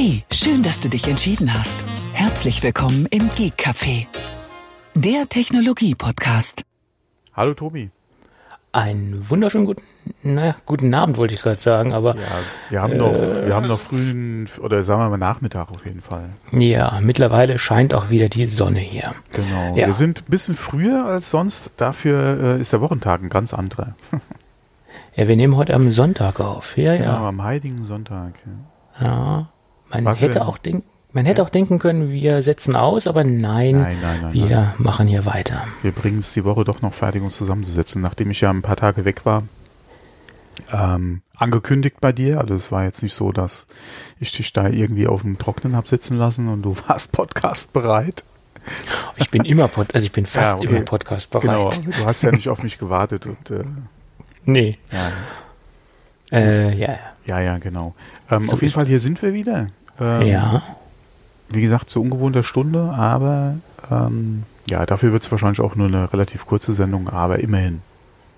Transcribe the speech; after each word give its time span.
Hey, 0.00 0.22
schön, 0.30 0.62
dass 0.62 0.78
du 0.78 0.88
dich 0.88 1.08
entschieden 1.08 1.52
hast. 1.52 1.84
Herzlich 2.12 2.62
willkommen 2.62 3.06
im 3.10 3.30
Geek 3.30 3.54
Café, 3.56 4.06
der 4.94 5.28
Technologie-Podcast. 5.28 6.62
Hallo 7.34 7.52
Tobi. 7.52 7.90
Einen 8.70 9.28
wunderschönen 9.28 9.66
guten, 9.66 9.82
naja, 10.22 10.54
guten 10.66 10.94
Abend 10.94 11.16
wollte 11.16 11.34
ich 11.34 11.42
gerade 11.42 11.58
sagen, 11.58 11.92
aber. 11.94 12.14
Ja, 12.14 12.22
wir 12.70 12.80
haben 12.80 12.92
äh, 12.92 12.96
noch, 12.96 13.12
wir 13.12 13.52
haben 13.52 13.66
noch 13.66 13.80
frühen, 13.80 14.48
oder 14.60 14.84
sagen 14.84 15.00
wir 15.02 15.08
mal 15.08 15.18
Nachmittag 15.18 15.72
auf 15.72 15.84
jeden 15.84 16.00
Fall. 16.00 16.28
Ja, 16.52 17.00
mittlerweile 17.02 17.58
scheint 17.58 17.92
auch 17.92 18.08
wieder 18.08 18.28
die 18.28 18.46
Sonne 18.46 18.78
hier. 18.78 19.16
Genau. 19.32 19.74
Ja. 19.74 19.88
Wir 19.88 19.94
sind 19.94 20.20
ein 20.20 20.30
bisschen 20.30 20.54
früher 20.54 21.06
als 21.06 21.28
sonst, 21.30 21.72
dafür 21.76 22.38
äh, 22.40 22.60
ist 22.60 22.72
der 22.72 22.80
Wochentag 22.80 23.20
ein 23.20 23.30
ganz 23.30 23.52
anderer. 23.52 23.96
ja, 25.16 25.26
wir 25.26 25.34
nehmen 25.34 25.56
heute 25.56 25.74
am 25.74 25.90
Sonntag 25.90 26.38
auf. 26.38 26.78
Ja, 26.78 26.96
genau, 26.96 27.04
ja. 27.04 27.28
am 27.30 27.42
heiligen 27.42 27.82
Sonntag. 27.82 28.34
Ja, 29.00 29.04
ja 29.04 29.48
man 29.90 30.04
Was 30.04 30.20
hätte 30.20 30.34
denn? 30.34 30.42
auch 30.42 30.58
denken 30.58 30.84
man 31.12 31.24
hätte 31.24 31.42
auch 31.42 31.48
denken 31.48 31.78
können, 31.78 32.10
wir 32.10 32.42
setzen 32.42 32.76
aus, 32.76 33.06
aber 33.06 33.24
nein, 33.24 33.80
nein, 33.80 33.98
nein, 34.02 34.20
nein 34.22 34.32
wir 34.32 34.74
machen 34.76 35.06
hier 35.06 35.24
weiter. 35.24 35.64
Wir 35.82 35.92
bringen 35.92 36.18
es 36.18 36.34
die 36.34 36.44
Woche 36.44 36.64
doch 36.64 36.82
noch 36.82 36.92
fertig, 36.92 37.22
uns 37.22 37.36
zusammenzusetzen, 37.36 38.02
nachdem 38.02 38.30
ich 38.30 38.42
ja 38.42 38.50
ein 38.50 38.62
paar 38.62 38.76
Tage 38.76 39.06
weg 39.06 39.24
war. 39.24 39.44
Ähm, 40.70 41.22
angekündigt 41.36 41.96
bei 42.00 42.12
dir, 42.12 42.40
also 42.40 42.54
es 42.54 42.70
war 42.70 42.84
jetzt 42.84 43.02
nicht 43.02 43.14
so, 43.14 43.32
dass 43.32 43.66
ich 44.20 44.32
dich 44.32 44.52
da 44.52 44.68
irgendwie 44.68 45.06
auf 45.06 45.22
dem 45.22 45.38
Trocknen 45.38 45.76
hab 45.76 45.88
sitzen 45.88 46.16
lassen 46.16 46.48
und 46.48 46.62
du 46.62 46.76
warst 46.86 47.12
Podcast 47.12 47.72
bereit. 47.72 48.24
Ich 49.16 49.30
bin 49.30 49.44
immer, 49.44 49.68
Pod 49.68 49.94
also 49.94 50.04
ich 50.04 50.12
bin 50.12 50.26
fast 50.26 50.52
ja, 50.52 50.58
okay. 50.58 50.66
immer 50.66 50.80
Podcast 50.82 51.30
bereit. 51.30 51.42
Genau, 51.42 51.70
du 51.70 52.04
hast 52.04 52.22
ja 52.22 52.32
nicht 52.32 52.48
auf 52.48 52.62
mich 52.62 52.78
gewartet 52.78 53.26
und 53.26 53.50
äh, 53.50 53.64
nee. 54.44 54.78
Ja. 54.92 55.10
Äh, 56.38 56.76
ja. 56.76 56.88
Ja, 56.88 56.98
ja, 57.28 57.58
genau. 57.58 57.94
Ähm, 58.30 58.42
so 58.42 58.52
auf 58.52 58.62
jeden 58.62 58.72
Fall, 58.72 58.86
hier 58.86 59.00
sind 59.00 59.20
wir 59.22 59.34
wieder. 59.34 59.66
Ähm, 60.00 60.26
ja. 60.26 60.62
Wie 61.50 61.62
gesagt, 61.62 61.90
zu 61.90 62.00
ungewohnter 62.00 62.42
Stunde, 62.42 62.92
aber 62.94 63.56
ähm, 63.90 64.44
ja, 64.68 64.84
dafür 64.86 65.12
wird 65.12 65.22
es 65.22 65.30
wahrscheinlich 65.30 65.60
auch 65.60 65.76
nur 65.76 65.88
eine 65.88 66.12
relativ 66.12 66.46
kurze 66.46 66.74
Sendung, 66.74 67.08
aber 67.08 67.38
immerhin. 67.40 67.80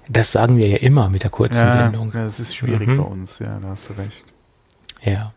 Das 0.08 0.32
sagen 0.32 0.56
wir 0.56 0.68
ja 0.68 0.78
immer 0.78 1.08
mit 1.08 1.22
der 1.22 1.30
kurzen 1.30 1.66
ja, 1.66 1.72
Sendung. 1.72 2.10
Ja, 2.12 2.24
das 2.24 2.40
ist 2.40 2.54
schwierig 2.54 2.88
mhm. 2.88 2.98
bei 2.98 3.04
uns, 3.04 3.38
ja, 3.38 3.58
da 3.60 3.68
hast 3.68 3.90
du 3.90 3.92
recht. 3.94 4.26
Ja. 5.02 5.32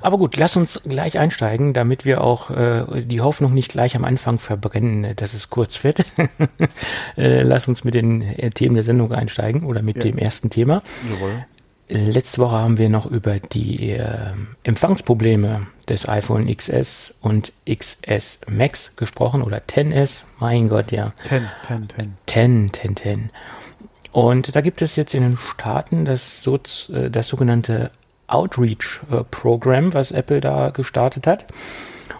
Aber 0.00 0.18
gut, 0.18 0.36
lass 0.36 0.56
uns 0.56 0.82
gleich 0.84 1.18
einsteigen, 1.18 1.72
damit 1.72 2.04
wir 2.04 2.22
auch 2.22 2.50
äh, 2.50 2.84
die 3.02 3.20
Hoffnung 3.20 3.54
nicht 3.54 3.70
gleich 3.70 3.96
am 3.96 4.04
Anfang 4.04 4.38
verbrennen, 4.38 5.16
dass 5.16 5.32
es 5.32 5.50
kurz 5.50 5.82
wird. 5.84 6.04
äh, 7.16 7.42
lass 7.42 7.68
uns 7.68 7.84
mit 7.84 7.94
den 7.94 8.22
äh, 8.22 8.50
Themen 8.50 8.74
der 8.74 8.84
Sendung 8.84 9.12
einsteigen 9.12 9.64
oder 9.64 9.82
mit 9.82 9.96
ja. 9.96 10.02
dem 10.02 10.18
ersten 10.18 10.50
Thema. 10.50 10.82
Jawohl. 11.10 11.46
Letzte 11.92 12.40
Woche 12.40 12.56
haben 12.56 12.78
wir 12.78 12.88
noch 12.88 13.04
über 13.04 13.38
die 13.38 13.90
äh, 13.90 14.32
Empfangsprobleme 14.64 15.66
des 15.88 16.08
iPhone 16.08 16.46
XS 16.54 17.14
und 17.20 17.52
XS 17.68 18.40
Max 18.48 18.96
gesprochen 18.96 19.42
oder 19.42 19.58
10S. 19.58 20.24
Mein 20.38 20.68
Gott, 20.68 20.90
ja. 20.90 21.12
10, 21.24 21.42
10, 21.66 21.88
10. 21.88 22.14
10, 22.26 22.72
10, 22.72 22.96
10. 22.96 23.30
Und 24.12 24.56
da 24.56 24.60
gibt 24.62 24.80
es 24.80 24.96
jetzt 24.96 25.12
in 25.12 25.22
den 25.22 25.38
Staaten 25.38 26.04
das, 26.06 26.42
so, 26.42 26.58
äh, 26.92 27.10
das 27.10 27.28
sogenannte 27.28 27.90
Outreach-Programm, 28.26 29.92
was 29.92 30.12
Apple 30.12 30.40
da 30.40 30.70
gestartet 30.70 31.26
hat. 31.26 31.44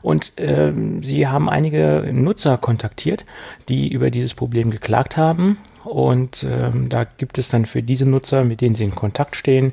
Und 0.02 0.32
ähm, 0.36 1.02
sie 1.02 1.28
haben 1.28 1.48
einige 1.48 2.10
Nutzer 2.12 2.58
kontaktiert, 2.58 3.24
die 3.68 3.92
über 3.92 4.10
dieses 4.10 4.34
Problem 4.34 4.70
geklagt 4.70 5.16
haben. 5.16 5.58
Und 5.84 6.46
ähm, 6.48 6.88
da 6.88 7.04
gibt 7.04 7.38
es 7.38 7.48
dann 7.48 7.66
für 7.66 7.82
diese 7.82 8.06
Nutzer, 8.06 8.44
mit 8.44 8.60
denen 8.60 8.74
sie 8.74 8.84
in 8.84 8.94
Kontakt 8.94 9.34
stehen, 9.34 9.72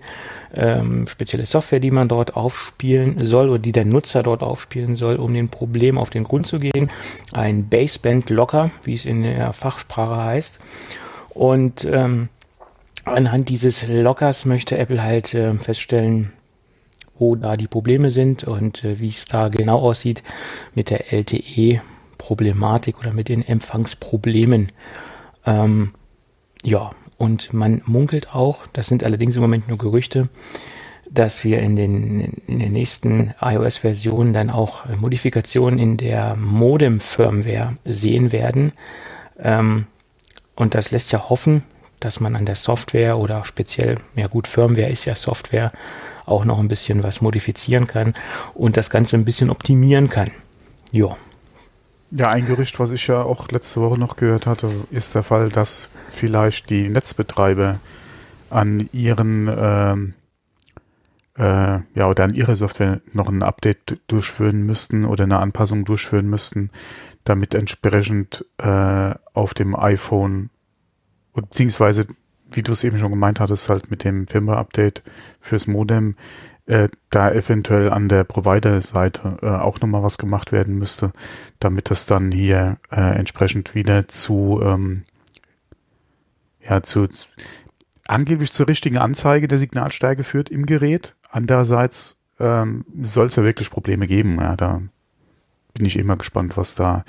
ähm, 0.53 1.07
spezielle 1.07 1.45
Software, 1.45 1.79
die 1.79 1.91
man 1.91 2.07
dort 2.07 2.35
aufspielen 2.35 3.23
soll 3.23 3.49
oder 3.49 3.59
die 3.59 3.71
der 3.71 3.85
Nutzer 3.85 4.23
dort 4.23 4.41
aufspielen 4.41 4.95
soll, 4.95 5.17
um 5.17 5.33
dem 5.33 5.49
Problem 5.49 5.97
auf 5.97 6.09
den 6.09 6.23
Grund 6.23 6.47
zu 6.47 6.59
gehen. 6.59 6.89
Ein 7.31 7.65
Baseband 7.69 8.29
Locker, 8.29 8.71
wie 8.83 8.95
es 8.95 9.05
in 9.05 9.23
der 9.23 9.53
Fachsprache 9.53 10.17
heißt. 10.17 10.59
Und 11.29 11.85
ähm, 11.85 12.29
anhand 13.05 13.49
dieses 13.49 13.87
Lockers 13.87 14.45
möchte 14.45 14.77
Apple 14.77 15.03
halt 15.03 15.33
äh, 15.33 15.53
feststellen, 15.55 16.31
wo 17.19 17.35
da 17.35 17.57
die 17.57 17.67
Probleme 17.67 18.11
sind 18.11 18.43
und 18.43 18.83
äh, 18.83 18.99
wie 18.99 19.09
es 19.09 19.25
da 19.25 19.49
genau 19.49 19.79
aussieht 19.79 20.23
mit 20.73 20.89
der 20.89 21.13
LTE-Problematik 21.13 22.99
oder 22.99 23.13
mit 23.13 23.29
den 23.29 23.45
Empfangsproblemen. 23.47 24.71
Ähm, 25.45 25.93
ja, 26.63 26.91
und 27.17 27.53
man 27.53 27.81
munkelt 27.85 28.33
auch, 28.33 28.67
das 28.73 28.87
sind 28.87 29.03
allerdings 29.03 29.35
im 29.35 29.41
Moment 29.41 29.67
nur 29.67 29.77
Gerüchte, 29.77 30.29
dass 31.11 31.43
wir 31.43 31.59
in 31.59 31.75
den, 31.75 32.19
in 32.47 32.59
den 32.59 32.71
nächsten 32.71 33.33
iOS-Versionen 33.41 34.33
dann 34.33 34.49
auch 34.49 34.85
Modifikationen 34.97 35.79
in 35.79 35.97
der 35.97 36.35
Modem-Firmware 36.35 37.77
sehen 37.83 38.31
werden. 38.31 38.73
Ähm, 39.39 39.87
und 40.55 40.75
das 40.75 40.91
lässt 40.91 41.11
ja 41.11 41.29
hoffen, 41.29 41.63
dass 41.99 42.19
man 42.19 42.35
an 42.35 42.45
der 42.45 42.55
Software 42.55 43.17
oder 43.17 43.43
speziell, 43.45 43.95
ja 44.15 44.27
gut, 44.27 44.47
Firmware 44.47 44.89
ist 44.89 45.05
ja 45.05 45.15
Software, 45.15 45.71
auch 46.29 46.45
noch 46.45 46.59
ein 46.59 46.67
bisschen 46.67 47.03
was 47.03 47.21
modifizieren 47.21 47.87
kann 47.87 48.13
und 48.53 48.77
das 48.77 48.89
Ganze 48.89 49.17
ein 49.17 49.25
bisschen 49.25 49.49
optimieren 49.49 50.09
kann. 50.09 50.29
Jo. 50.91 51.15
Ja, 52.11 52.27
ein 52.31 52.45
Gerücht, 52.45 52.79
was 52.79 52.91
ich 52.91 53.05
ja 53.07 53.21
auch 53.21 53.49
letzte 53.49 53.81
Woche 53.81 53.99
noch 53.99 54.15
gehört 54.15 54.47
hatte, 54.47 54.71
ist 54.89 55.13
der 55.13 55.23
Fall, 55.23 55.49
dass 55.49 55.89
vielleicht 56.09 56.69
die 56.71 56.89
Netzbetreiber 56.89 57.79
an 58.49 58.89
ihren 58.91 59.47
ähm, 59.47 60.13
äh, 61.37 61.79
ja 61.93 62.07
oder 62.07 62.23
an 62.23 62.33
ihrer 62.33 62.55
Software 62.55 63.01
noch 63.13 63.29
ein 63.29 63.43
Update 63.43 63.99
durchführen 64.07 64.65
müssten 64.65 65.05
oder 65.05 65.23
eine 65.23 65.39
Anpassung 65.39 65.85
durchführen 65.85 66.29
müssten, 66.29 66.71
damit 67.23 67.53
entsprechend 67.53 68.45
äh, 68.57 69.13
auf 69.33 69.53
dem 69.53 69.75
iPhone 69.75 70.49
beziehungsweise 71.33 72.07
wie 72.51 72.63
du 72.63 72.71
es 72.71 72.83
eben 72.83 72.97
schon 72.97 73.11
gemeint 73.11 73.39
hattest, 73.39 73.69
halt 73.69 73.91
mit 73.91 74.03
dem 74.03 74.27
Firmware-Update 74.27 75.03
fürs 75.39 75.67
Modem, 75.67 76.15
äh, 76.65 76.89
da 77.09 77.31
eventuell 77.31 77.89
an 77.91 78.09
der 78.09 78.23
Provider-Seite 78.23 79.37
äh, 79.41 79.47
auch 79.47 79.81
nochmal 79.81 80.03
was 80.03 80.17
gemacht 80.17 80.51
werden 80.51 80.77
müsste, 80.77 81.11
damit 81.59 81.89
das 81.89 82.05
dann 82.05 82.31
hier 82.31 82.77
äh, 82.91 83.17
entsprechend 83.17 83.73
wieder 83.73 84.07
zu, 84.07 84.61
ähm, 84.63 85.03
ja, 86.67 86.83
zu, 86.83 87.07
angeblich 88.07 88.51
zur 88.51 88.67
richtigen 88.67 88.97
Anzeige 88.97 89.47
der 89.47 89.59
Signalstärke 89.59 90.23
führt 90.23 90.49
im 90.49 90.65
Gerät. 90.65 91.15
Andererseits 91.31 92.17
ähm, 92.39 92.85
soll 93.01 93.27
es 93.27 93.35
ja 93.35 93.43
wirklich 93.43 93.71
Probleme 93.71 94.07
geben. 94.07 94.37
Ja, 94.39 94.55
da 94.55 94.81
bin 95.73 95.85
ich 95.85 95.97
immer 95.97 96.17
gespannt, 96.17 96.57
was 96.57 96.75
da 96.75 97.03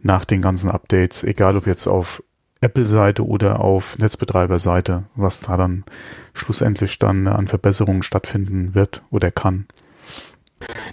nach 0.00 0.24
den 0.24 0.42
ganzen 0.42 0.70
Updates, 0.70 1.22
egal 1.22 1.56
ob 1.56 1.66
jetzt 1.66 1.86
auf 1.86 2.22
Apple-Seite 2.62 3.26
oder 3.26 3.60
auf 3.60 3.98
Netzbetreiber-Seite, 3.98 5.04
was 5.14 5.40
da 5.40 5.56
dann 5.56 5.84
schlussendlich 6.32 6.98
dann 6.98 7.26
an 7.26 7.48
Verbesserungen 7.48 8.02
stattfinden 8.02 8.74
wird 8.74 9.02
oder 9.10 9.30
kann. 9.30 9.66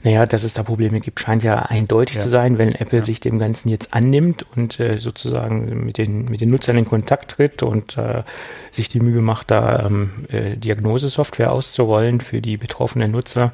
Naja, 0.04 0.26
dass 0.26 0.44
es 0.44 0.54
da 0.54 0.64
Probleme 0.64 1.00
gibt, 1.00 1.20
scheint 1.20 1.44
ja 1.44 1.64
eindeutig 1.64 2.18
ja. 2.18 2.24
zu 2.24 2.30
sein, 2.30 2.58
wenn 2.58 2.74
Apple 2.74 3.00
ja. 3.00 3.06
sich 3.06 3.20
dem 3.20 3.40
Ganzen 3.40 3.70
jetzt 3.70 3.94
annimmt 3.94 4.46
und 4.56 4.80
äh, 4.80 4.98
sozusagen 4.98 5.86
mit 5.86 5.98
den, 5.98 6.26
mit 6.26 6.42
den 6.42 6.50
Nutzern 6.50 6.78
in 6.78 6.86
Kontakt 6.86 7.32
tritt 7.32 7.64
und 7.64 7.98
äh, 7.98 8.24
sich 8.72 8.90
die 8.90 9.00
Mühe 9.00 9.22
macht, 9.22 9.52
da 9.52 9.86
ähm, 9.86 10.26
äh, 10.30 10.58
Diagnosesoftware 10.58 11.52
auszurollen 11.52 12.22
für 12.22 12.42
die 12.42 12.58
betroffenen 12.58 13.12
Nutzer, 13.12 13.54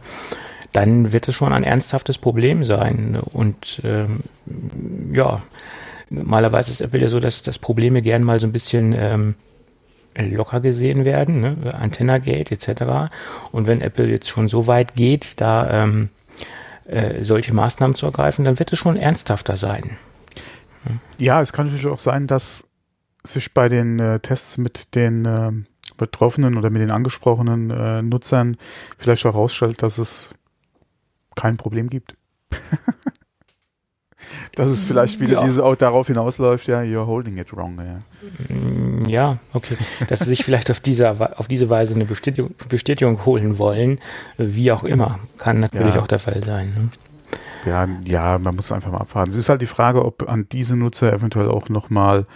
dann 0.72 1.14
wird 1.14 1.28
es 1.28 1.36
schon 1.36 1.54
ein 1.54 1.64
ernsthaftes 1.64 2.18
Problem 2.18 2.64
sein. 2.64 3.20
Und 3.20 3.81
ähm, 3.84 4.22
ja, 5.14 5.42
Normalerweise 6.10 6.72
ist 6.72 6.82
Apple 6.82 7.02
ja 7.02 7.10
so, 7.10 7.20
dass, 7.20 7.44
dass 7.44 7.60
Probleme 7.60 8.02
gern 8.02 8.24
mal 8.24 8.40
so 8.40 8.48
ein 8.48 8.52
bisschen 8.52 8.96
ähm, 8.98 9.36
locker 10.16 10.62
gesehen 10.62 11.06
werden, 11.06 11.42
ne? 11.42 11.74
Antenna-Gate 11.74 12.52
etc. 12.52 13.14
Und 13.52 13.68
wenn 13.68 13.82
Apple 13.82 14.08
jetzt 14.08 14.30
schon 14.30 14.48
so 14.48 14.68
weit 14.68 14.96
geht, 14.96 15.42
da 15.42 15.84
ähm, 15.84 16.10
äh, 16.86 17.24
solche 17.24 17.54
Maßnahmen 17.54 17.96
zu 17.96 18.06
ergreifen, 18.06 18.46
dann 18.46 18.60
wird 18.60 18.72
es 18.72 18.80
schon 18.80 18.98
ernsthafter 18.98 19.57
sein. 19.57 19.98
Ja, 21.18 21.42
es 21.42 21.52
kann 21.52 21.66
natürlich 21.68 21.88
auch 21.88 22.00
sein, 22.00 22.28
dass 22.28 22.68
sich 23.24 23.54
bei 23.54 23.69
den 23.69 24.00
äh, 24.00 24.19
Tests 24.19 24.58
mit 24.58 24.96
den 24.96 25.25
äh, 25.25 25.51
Betroffenen 25.98 26.58
oder 26.58 26.69
mit 26.69 26.81
den 26.81 26.92
angesprochenen 26.92 27.72
äh, 27.72 28.01
Nutzern 28.01 28.58
vielleicht 28.98 29.24
herausstellt, 29.24 29.81
dass 29.81 29.98
es 29.98 30.36
kein 31.36 31.58
Problem 31.58 31.90
gibt. 31.90 32.16
Dass 34.56 34.68
es 34.68 34.86
vielleicht 34.86 35.20
wieder 35.20 35.40
ja. 35.40 35.46
diese 35.46 35.64
auch 35.64 35.76
darauf 35.76 36.08
hinausläuft, 36.08 36.68
ja, 36.68 36.80
you're 36.80 37.06
holding 37.06 37.38
it 37.38 37.56
wrong, 37.56 37.78
ja. 37.78 38.56
Mm, 38.56 39.06
ja, 39.06 39.38
okay. 39.54 39.78
Dass 40.08 40.20
sie 40.20 40.26
sich 40.26 40.44
vielleicht 40.44 40.72
auf 40.72 40.80
diese, 40.80 41.38
auf 41.38 41.48
diese 41.48 41.70
Weise 41.70 41.96
eine 41.96 42.06
Bestätigung, 42.06 42.54
Bestätigung 42.70 43.26
holen 43.26 43.58
wollen, 43.58 44.00
wie 44.38 44.72
auch 44.72 44.84
immer, 44.84 45.20
kann 45.38 45.60
natürlich 45.60 45.96
ja. 45.96 46.02
auch 46.02 46.08
der 46.08 46.20
Fall 46.20 46.44
sein. 46.44 46.74
Ne? 46.76 46.90
Ja, 47.66 47.88
ja, 48.06 48.38
man 48.38 48.56
muss 48.56 48.72
einfach 48.72 48.92
mal 48.92 49.00
abwarten. 49.00 49.32
Es 49.32 49.38
ist 49.38 49.50
halt 49.50 49.62
die 49.62 49.66
Frage, 49.66 50.06
ob 50.06 50.30
an 50.30 50.48
diese 50.52 50.76
Nutzer 50.76 51.12
eventuell 51.12 51.50
auch 51.50 51.70
nochmal 51.70 52.28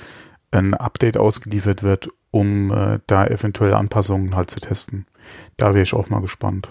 ein 0.51 0.74
Update 0.74 1.18
ausgeliefert 1.18 1.84
wird, 1.84 2.10
um 2.31 2.72
äh, 2.72 3.00
da 3.07 3.28
eventuell 3.28 3.74
Anpassungen 3.74 4.36
halt 4.36 4.50
zu 4.50 4.60
testen. 4.60 5.06
Da 5.57 5.74
wäre 5.74 5.84
ich 5.84 5.94
auch 5.94 6.10
mal 6.10 6.22
gespannt. 6.22 6.69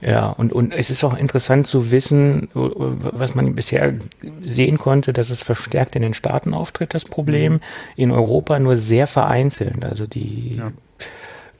Ja, 0.00 0.28
und, 0.28 0.52
und 0.52 0.72
es 0.72 0.90
ist 0.90 1.04
auch 1.04 1.16
interessant 1.16 1.66
zu 1.66 1.90
wissen, 1.90 2.48
was 2.52 3.34
man 3.34 3.54
bisher 3.54 3.94
sehen 4.44 4.78
konnte, 4.78 5.12
dass 5.12 5.30
es 5.30 5.42
verstärkt 5.42 5.96
in 5.96 6.02
den 6.02 6.14
Staaten 6.14 6.54
auftritt, 6.54 6.94
das 6.94 7.04
Problem. 7.04 7.54
Mhm. 7.54 7.60
In 7.96 8.10
Europa 8.10 8.58
nur 8.58 8.76
sehr 8.76 9.06
vereinzelt. 9.06 9.84
Also 9.84 10.06
die, 10.06 10.56
ja. 10.56 10.72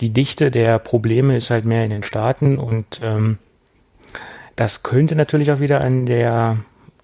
die 0.00 0.10
Dichte 0.10 0.50
der 0.50 0.78
Probleme 0.78 1.36
ist 1.36 1.50
halt 1.50 1.64
mehr 1.64 1.84
in 1.84 1.90
den 1.90 2.02
Staaten 2.02 2.58
und 2.58 3.00
ähm, 3.02 3.38
das 4.56 4.82
könnte 4.82 5.16
natürlich 5.16 5.50
auch 5.50 5.60
wieder 5.60 5.80
an 5.80 6.06
der 6.06 6.58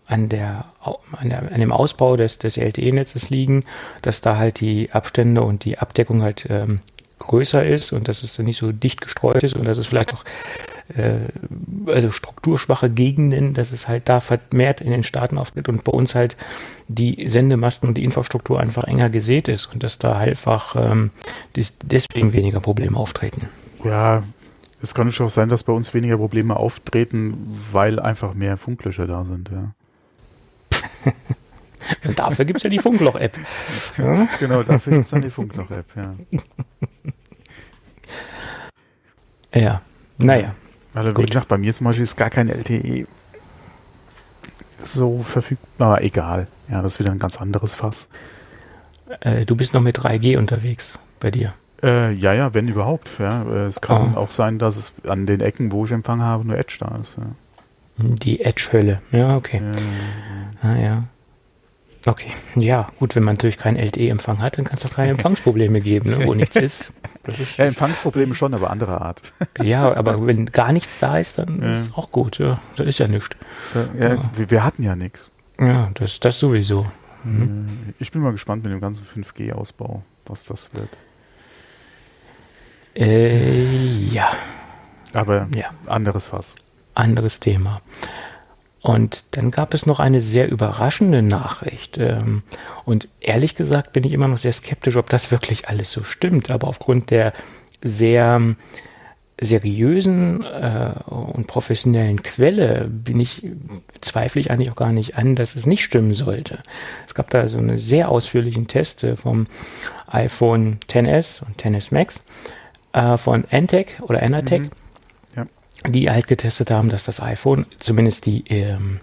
an 0.08 0.30
der, 0.30 0.64
an, 1.12 1.28
der, 1.28 1.52
an 1.52 1.60
dem 1.60 1.70
Ausbau 1.70 2.16
des, 2.16 2.38
des 2.38 2.56
LTE-Netzes 2.56 3.28
liegen, 3.28 3.64
dass 4.00 4.22
da 4.22 4.38
halt 4.38 4.60
die 4.60 4.90
Abstände 4.90 5.42
und 5.42 5.66
die 5.66 5.78
Abdeckung 5.78 6.22
halt 6.22 6.46
ähm, 6.48 6.80
größer 7.18 7.64
ist 7.64 7.92
und 7.92 8.08
dass 8.08 8.22
es 8.22 8.38
nicht 8.38 8.56
so 8.56 8.72
dicht 8.72 9.00
gestreut 9.00 9.42
ist 9.42 9.54
und 9.54 9.66
dass 9.66 9.76
es 9.76 9.86
vielleicht 9.86 10.14
auch 10.14 10.24
äh, 10.96 11.28
also 11.86 12.10
strukturschwache 12.10 12.90
Gegenden, 12.90 13.54
dass 13.54 13.72
es 13.72 13.88
halt 13.88 14.08
da 14.08 14.20
vermehrt 14.20 14.80
in 14.80 14.90
den 14.90 15.02
Staaten 15.02 15.38
auftritt 15.38 15.68
und 15.68 15.84
bei 15.84 15.92
uns 15.92 16.14
halt 16.14 16.36
die 16.88 17.28
Sendemasten 17.28 17.88
und 17.88 17.94
die 17.96 18.04
Infrastruktur 18.04 18.60
einfach 18.60 18.84
enger 18.84 19.10
gesät 19.10 19.48
ist 19.48 19.66
und 19.66 19.82
dass 19.82 19.98
da 19.98 20.16
einfach 20.16 20.76
ähm, 20.76 21.10
deswegen 21.54 22.32
weniger 22.32 22.60
Probleme 22.60 22.96
auftreten. 22.96 23.48
Ja, 23.84 24.22
es 24.82 24.94
kann 24.94 25.10
schon 25.12 25.26
auch 25.26 25.30
sein, 25.30 25.48
dass 25.48 25.64
bei 25.64 25.72
uns 25.72 25.92
weniger 25.92 26.16
Probleme 26.16 26.56
auftreten, 26.56 27.34
weil 27.72 27.98
einfach 27.98 28.34
mehr 28.34 28.56
Funklöcher 28.56 29.06
da 29.06 29.24
sind, 29.24 29.50
ja. 29.50 29.74
Dafür 32.16 32.44
gibt 32.44 32.58
es 32.58 32.62
ja 32.64 32.70
die 32.70 32.78
Funkloch-App. 32.78 33.38
Ja? 33.98 34.28
Genau, 34.38 34.62
dafür 34.62 34.92
gibt 34.92 35.06
es 35.06 35.10
dann 35.10 35.22
die 35.22 35.30
Funkloch-App, 35.30 35.86
ja. 35.96 36.14
Ja, 39.54 39.82
naja. 40.18 40.54
Also, 40.94 41.10
wie 41.10 41.14
Gut. 41.14 41.26
gesagt, 41.28 41.48
bei 41.48 41.58
mir 41.58 41.74
zum 41.74 41.84
Beispiel 41.84 42.04
ist 42.04 42.16
gar 42.16 42.30
kein 42.30 42.48
LTE 42.48 43.06
so 44.78 45.22
verfügbar, 45.22 45.88
aber 45.88 46.02
egal. 46.02 46.48
Ja, 46.70 46.82
das 46.82 46.94
ist 46.94 47.00
wieder 47.00 47.10
ein 47.10 47.18
ganz 47.18 47.40
anderes 47.40 47.74
Fass. 47.74 48.08
Äh, 49.20 49.44
du 49.44 49.56
bist 49.56 49.74
noch 49.74 49.80
mit 49.80 49.98
3G 49.98 50.38
unterwegs 50.38 50.98
bei 51.20 51.30
dir. 51.30 51.54
Äh, 51.82 52.12
ja, 52.12 52.32
ja, 52.32 52.54
wenn 52.54 52.68
überhaupt. 52.68 53.08
Ja. 53.18 53.42
Äh, 53.42 53.66
es 53.66 53.80
kann 53.80 54.14
oh. 54.14 54.18
auch 54.18 54.30
sein, 54.30 54.58
dass 54.58 54.76
es 54.76 54.92
an 55.06 55.26
den 55.26 55.40
Ecken, 55.40 55.72
wo 55.72 55.84
ich 55.84 55.92
Empfang 55.92 56.22
habe, 56.22 56.46
nur 56.46 56.56
Edge 56.56 56.78
da 56.80 56.96
ist. 57.00 57.16
Ja. 57.16 57.24
Die 57.98 58.40
Edge-Hölle. 58.40 59.00
Ja, 59.10 59.36
okay. 59.36 59.60
Ja, 60.62 60.68
ah, 60.68 60.76
ja. 60.76 61.04
Okay, 62.08 62.32
ja, 62.54 62.88
gut, 62.98 63.14
wenn 63.16 63.22
man 63.22 63.34
natürlich 63.34 63.58
keinen 63.58 63.76
LTE-Empfang 63.76 64.40
hat, 64.40 64.56
dann 64.56 64.64
kann 64.64 64.78
es 64.78 64.86
auch 64.86 64.94
keine 64.94 65.10
Empfangsprobleme 65.10 65.80
geben, 65.82 66.10
ne, 66.10 66.26
wo 66.26 66.34
nichts 66.34 66.56
ist. 66.56 66.92
ist. 67.26 67.58
Ja, 67.58 67.66
Empfangsprobleme 67.66 68.34
schon, 68.34 68.54
aber 68.54 68.70
andere 68.70 69.00
Art. 69.02 69.20
ja, 69.60 69.94
aber 69.94 70.26
wenn 70.26 70.46
gar 70.46 70.72
nichts 70.72 70.98
da 71.00 71.18
ist, 71.18 71.36
dann 71.36 71.60
ja. 71.62 71.74
ist 71.74 71.92
auch 71.94 72.10
gut. 72.10 72.38
Ja, 72.38 72.60
da 72.76 72.84
ist 72.84 72.98
ja 72.98 73.08
nichts. 73.08 73.36
Ja, 73.74 74.14
ja. 74.14 74.30
Wir, 74.34 74.64
hatten 74.64 74.82
ja 74.82 74.96
nichts. 74.96 75.30
Ja, 75.60 75.90
das, 75.94 76.18
das 76.20 76.38
sowieso. 76.38 76.86
Mhm. 77.24 77.66
Ich 77.98 78.10
bin 78.10 78.22
mal 78.22 78.32
gespannt 78.32 78.64
mit 78.64 78.72
dem 78.72 78.80
ganzen 78.80 79.04
5G-Ausbau, 79.04 80.02
was 80.24 80.44
das 80.44 80.70
wird. 80.72 80.88
Äh, 82.96 83.66
ja. 84.10 84.30
Aber 85.12 85.46
anderes 85.86 86.28
Fass 86.28 86.54
anderes 86.98 87.40
Thema. 87.40 87.80
Und 88.80 89.24
dann 89.32 89.50
gab 89.50 89.74
es 89.74 89.86
noch 89.86 89.98
eine 89.98 90.20
sehr 90.20 90.50
überraschende 90.50 91.22
Nachricht. 91.22 91.98
Ähm, 91.98 92.42
und 92.84 93.08
ehrlich 93.20 93.54
gesagt 93.54 93.92
bin 93.92 94.04
ich 94.04 94.12
immer 94.12 94.28
noch 94.28 94.38
sehr 94.38 94.52
skeptisch, 94.52 94.96
ob 94.96 95.10
das 95.10 95.30
wirklich 95.30 95.68
alles 95.68 95.90
so 95.90 96.04
stimmt. 96.04 96.50
Aber 96.50 96.68
aufgrund 96.68 97.10
der 97.10 97.32
sehr 97.82 98.40
seriösen 99.40 100.44
äh, 100.44 100.90
und 101.06 101.46
professionellen 101.46 102.22
Quelle 102.22 102.88
bin 102.88 103.20
ich, 103.20 103.46
zweifle 104.00 104.40
ich 104.40 104.50
eigentlich 104.50 104.70
auch 104.70 104.76
gar 104.76 104.92
nicht 104.92 105.16
an, 105.16 105.36
dass 105.36 105.54
es 105.54 105.66
nicht 105.66 105.84
stimmen 105.84 106.12
sollte. 106.12 106.58
Es 107.06 107.14
gab 107.14 107.30
da 107.30 107.46
so 107.46 107.58
einen 107.58 107.78
sehr 107.78 108.08
ausführlichen 108.08 108.66
Test 108.66 109.04
äh, 109.04 109.16
vom 109.16 109.46
iPhone 110.08 110.78
XS 110.86 111.42
und 111.42 111.56
XS 111.56 111.92
Max 111.92 112.20
äh, 112.92 113.16
von 113.16 113.44
Antec 113.50 114.00
oder 114.02 114.22
Anatec. 114.22 114.62
Mhm 114.62 114.70
die 115.92 116.10
halt 116.10 116.26
getestet 116.26 116.70
haben, 116.70 116.88
dass 116.88 117.04
das 117.04 117.20
iPhone, 117.20 117.66
zumindest 117.78 118.26
die, 118.26 118.44
ähm, 118.48 119.00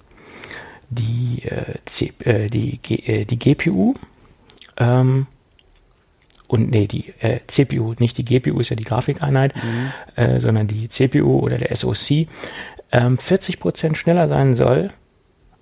die, 0.89 1.43
äh, 1.43 1.75
C, 1.85 2.13
äh, 2.19 2.49
die, 2.49 2.77
G, 2.77 2.95
äh, 2.95 3.25
die 3.25 3.39
GPU 3.39 3.95
ähm, 4.77 5.27
und 6.47 6.69
nee, 6.69 6.87
die 6.87 7.13
äh, 7.19 7.39
CPU, 7.47 7.95
nicht 7.99 8.17
die 8.17 8.25
GPU 8.25 8.59
ist 8.59 8.69
ja 8.69 8.75
die 8.75 8.83
Grafikeinheit, 8.83 9.55
mhm. 9.55 9.91
äh, 10.15 10.39
sondern 10.39 10.67
die 10.67 10.89
CPU 10.89 11.39
oder 11.39 11.57
der 11.57 11.75
SoC, 11.75 12.27
ähm, 12.91 13.17
40% 13.17 13.95
schneller 13.95 14.27
sein 14.27 14.55
soll 14.55 14.91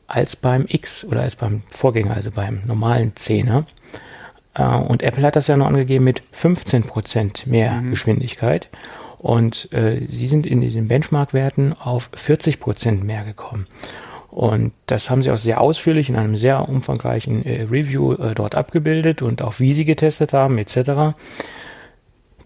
als 0.08 0.36
beim 0.36 0.66
X 0.68 1.06
oder 1.06 1.22
als 1.22 1.36
beim 1.36 1.64
Vorgänger, 1.70 2.16
also 2.16 2.32
beim 2.32 2.62
normalen 2.66 3.14
10er. 3.14 3.64
Äh, 4.56 4.64
und 4.64 5.04
Apple 5.04 5.24
hat 5.24 5.36
das 5.36 5.48
ja 5.48 5.58
noch 5.58 5.68
angegeben 5.68 6.04
mit 6.04 6.22
15% 6.36 7.48
mehr 7.48 7.74
mhm. 7.74 7.92
Geschwindigkeit. 7.92 8.68
Und 9.24 9.72
äh, 9.72 10.02
sie 10.10 10.28
sind 10.28 10.46
in 10.46 10.60
diesen 10.60 10.90
Benchmark-Werten 10.90 11.72
auf 11.80 12.10
40 12.14 12.60
Prozent 12.60 13.06
mehr 13.06 13.24
gekommen. 13.24 13.68
Und 14.30 14.74
das 14.86 15.10
haben 15.10 15.22
sie 15.22 15.32
auch 15.32 15.38
sehr 15.38 15.62
ausführlich 15.62 16.10
in 16.10 16.18
einem 16.18 16.36
sehr 16.36 16.68
umfangreichen 16.68 17.46
äh, 17.46 17.62
Review 17.62 18.16
äh, 18.16 18.36
dort 18.36 18.54
abgebildet 18.54 19.22
und 19.22 19.42
auch 19.42 19.62
wie 19.62 19.72
sie 19.72 19.86
getestet 19.86 20.34
haben 20.34 20.58
etc. 20.58 21.16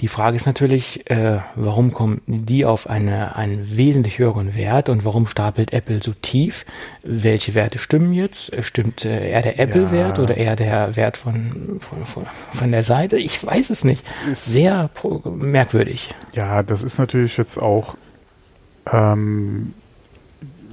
Die 0.02 0.08
Frage 0.08 0.36
ist 0.36 0.46
natürlich, 0.46 1.10
äh, 1.10 1.40
warum 1.56 1.92
kommen 1.92 2.22
die 2.28 2.66
auf 2.66 2.88
eine, 2.88 3.36
einen 3.36 3.78
wesentlich 3.78 4.20
höheren 4.20 4.56
Wert 4.56 4.90
und 4.90 5.06
warum 5.06 5.26
stapelt 5.26 5.74
Apple 5.74 6.02
so 6.04 6.14
tief? 6.22 6.66
Welche 7.04 7.56
Werte 7.56 7.80
stimmen 7.80 8.14
jetzt? 8.14 8.52
Stimmt 8.64 9.06
äh, 9.06 9.32
eher 9.32 9.42
der 9.42 9.60
Apple-Wert 9.60 10.18
ja. 10.18 10.24
oder 10.24 10.38
eher 10.38 10.56
der 10.56 10.96
Wert 10.96 11.18
von, 11.18 11.80
von, 11.80 12.06
von, 12.06 12.26
von, 12.54 12.72
der 12.72 12.84
Seite? 12.84 13.18
Ich 13.18 13.44
weiß 13.44 13.72
es 13.72 13.84
nicht. 13.84 14.06
Es 14.32 14.46
Sehr 14.46 14.90
merkwürdig. 15.26 16.14
Ja, 16.36 16.62
das 16.62 16.84
ist 16.84 17.00
natürlich 17.00 17.38
jetzt 17.38 17.58
auch 17.58 17.98
ähm, 18.92 19.74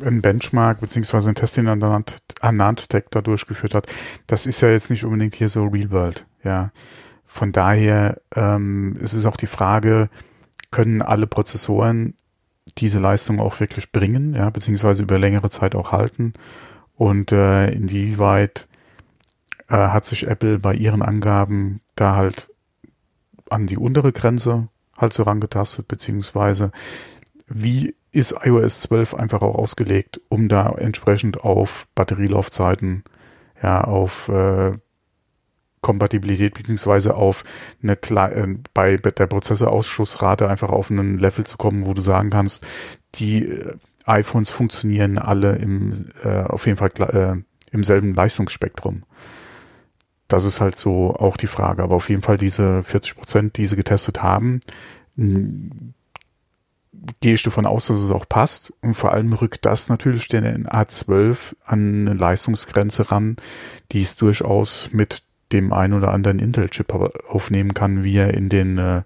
ein 0.05 0.21
Benchmark 0.21 0.81
beziehungsweise 0.81 1.31
ein 1.31 1.35
Test, 1.35 1.57
den 1.57 1.69
Anant 1.69 2.89
da 2.93 3.21
durchgeführt 3.23 3.75
hat. 3.75 3.87
Das 4.27 4.45
ist 4.45 4.61
ja 4.61 4.69
jetzt 4.69 4.91
nicht 4.91 5.05
unbedingt 5.05 5.35
hier 5.35 5.49
so 5.49 5.65
Real 5.65 5.91
World, 5.91 6.27
ja. 6.43 6.71
Von 7.35 7.51
daher 7.51 8.21
ähm, 8.37 8.95
ist 9.01 9.13
es 9.13 9.27
auch 9.27 9.37
die 9.37 9.49
Frage, 9.49 10.09
können 10.71 11.03
alle 11.03 11.27
Prozessoren 11.27 12.15
diese 12.79 13.01
Leistung 13.01 13.41
auch 13.41 13.59
wirklich 13.59 13.91
bringen, 13.91 14.35
ja, 14.35 14.51
beziehungsweise 14.51 15.03
über 15.03 15.19
längere 15.19 15.51
Zeit 15.51 15.75
auch 15.75 15.91
halten? 15.91 16.35
Und 16.95 17.33
äh, 17.33 17.73
inwieweit 17.73 18.69
äh, 19.69 19.75
hat 19.75 20.05
sich 20.05 20.29
Apple 20.29 20.61
bei 20.61 20.75
ihren 20.75 21.03
Angaben 21.03 21.81
da 21.97 22.15
halt 22.15 22.53
an 23.51 23.67
die 23.67 23.79
untere 23.79 24.13
Grenze 24.13 24.69
halt 24.97 25.13
so 25.13 25.25
rangetastet, 25.25 25.89
beziehungsweise 25.89 26.71
wie 27.49 27.97
ist 28.13 28.37
iOS 28.45 28.79
12 28.83 29.13
einfach 29.13 29.43
auch 29.43 29.57
ausgelegt, 29.57 30.21
um 30.29 30.47
da 30.47 30.71
entsprechend 30.71 31.41
auf 31.41 31.89
Batterielaufzeiten, 31.97 33.03
ja, 33.61 33.81
auf 33.83 34.29
äh, 34.29 34.71
Kompatibilität 35.85 36.55
beziehungsweise 36.55 37.15
auf 37.15 37.45
eine 37.83 37.93
äh, 37.93 38.57
bei 38.73 38.97
der 38.97 39.27
Prozessorausschussrate 39.27 40.49
einfach 40.49 40.71
auf 40.71 40.91
einen 40.91 41.19
Level 41.19 41.45
zu 41.45 41.59
kommen, 41.59 41.85
wo 41.85 41.93
du 41.93 42.01
sagen 42.01 42.31
kannst, 42.31 42.67
die 43.17 43.45
äh, 43.45 43.77
iPhones 44.07 44.49
funktionieren 44.49 45.19
alle 45.19 45.57
im 45.57 46.07
äh, 46.25 46.43
auf 46.43 46.67
jeden 46.67 46.79
Fall 46.79 46.91
äh, 46.99 47.37
im 47.75 47.85
selben 47.85 48.15
Leistungsspektrum. 48.15 49.03
Das 50.29 50.45
ist 50.45 50.61
halt 50.61 50.79
so 50.79 51.15
auch 51.15 51.37
die 51.37 51.47
Frage. 51.47 51.83
Aber 51.83 51.97
auf 51.97 52.09
jeden 52.09 52.23
Fall 52.23 52.39
diese 52.39 52.83
40 52.83 53.17
Prozent, 53.17 53.57
die 53.59 53.67
sie 53.67 53.77
getestet 53.77 54.23
haben, 54.23 54.61
gehe 57.21 57.35
ich 57.35 57.43
davon 57.43 57.67
aus, 57.67 57.87
dass 57.87 57.99
es 57.99 58.11
auch 58.11 58.29
passt. 58.29 58.73
Und 58.81 58.95
vor 58.95 59.13
allem 59.13 59.33
rückt 59.33 59.67
das 59.67 59.89
natürlich 59.89 60.29
den 60.29 60.67
A12 60.67 61.57
an 61.65 62.07
eine 62.07 62.15
Leistungsgrenze 62.15 63.11
ran, 63.11 63.37
die 63.93 64.03
es 64.03 64.17
durchaus 64.17 64.91
mit 64.93 65.24
dem 65.53 65.73
einen 65.73 65.95
oder 65.95 66.13
anderen 66.13 66.39
Intel-Chip 66.39 66.93
aufnehmen 67.29 67.75
kann, 67.75 68.05
wie 68.05 68.17
er 68.17 68.35
in 68.35 68.49
den, 68.49 68.79
äh, 68.79 69.03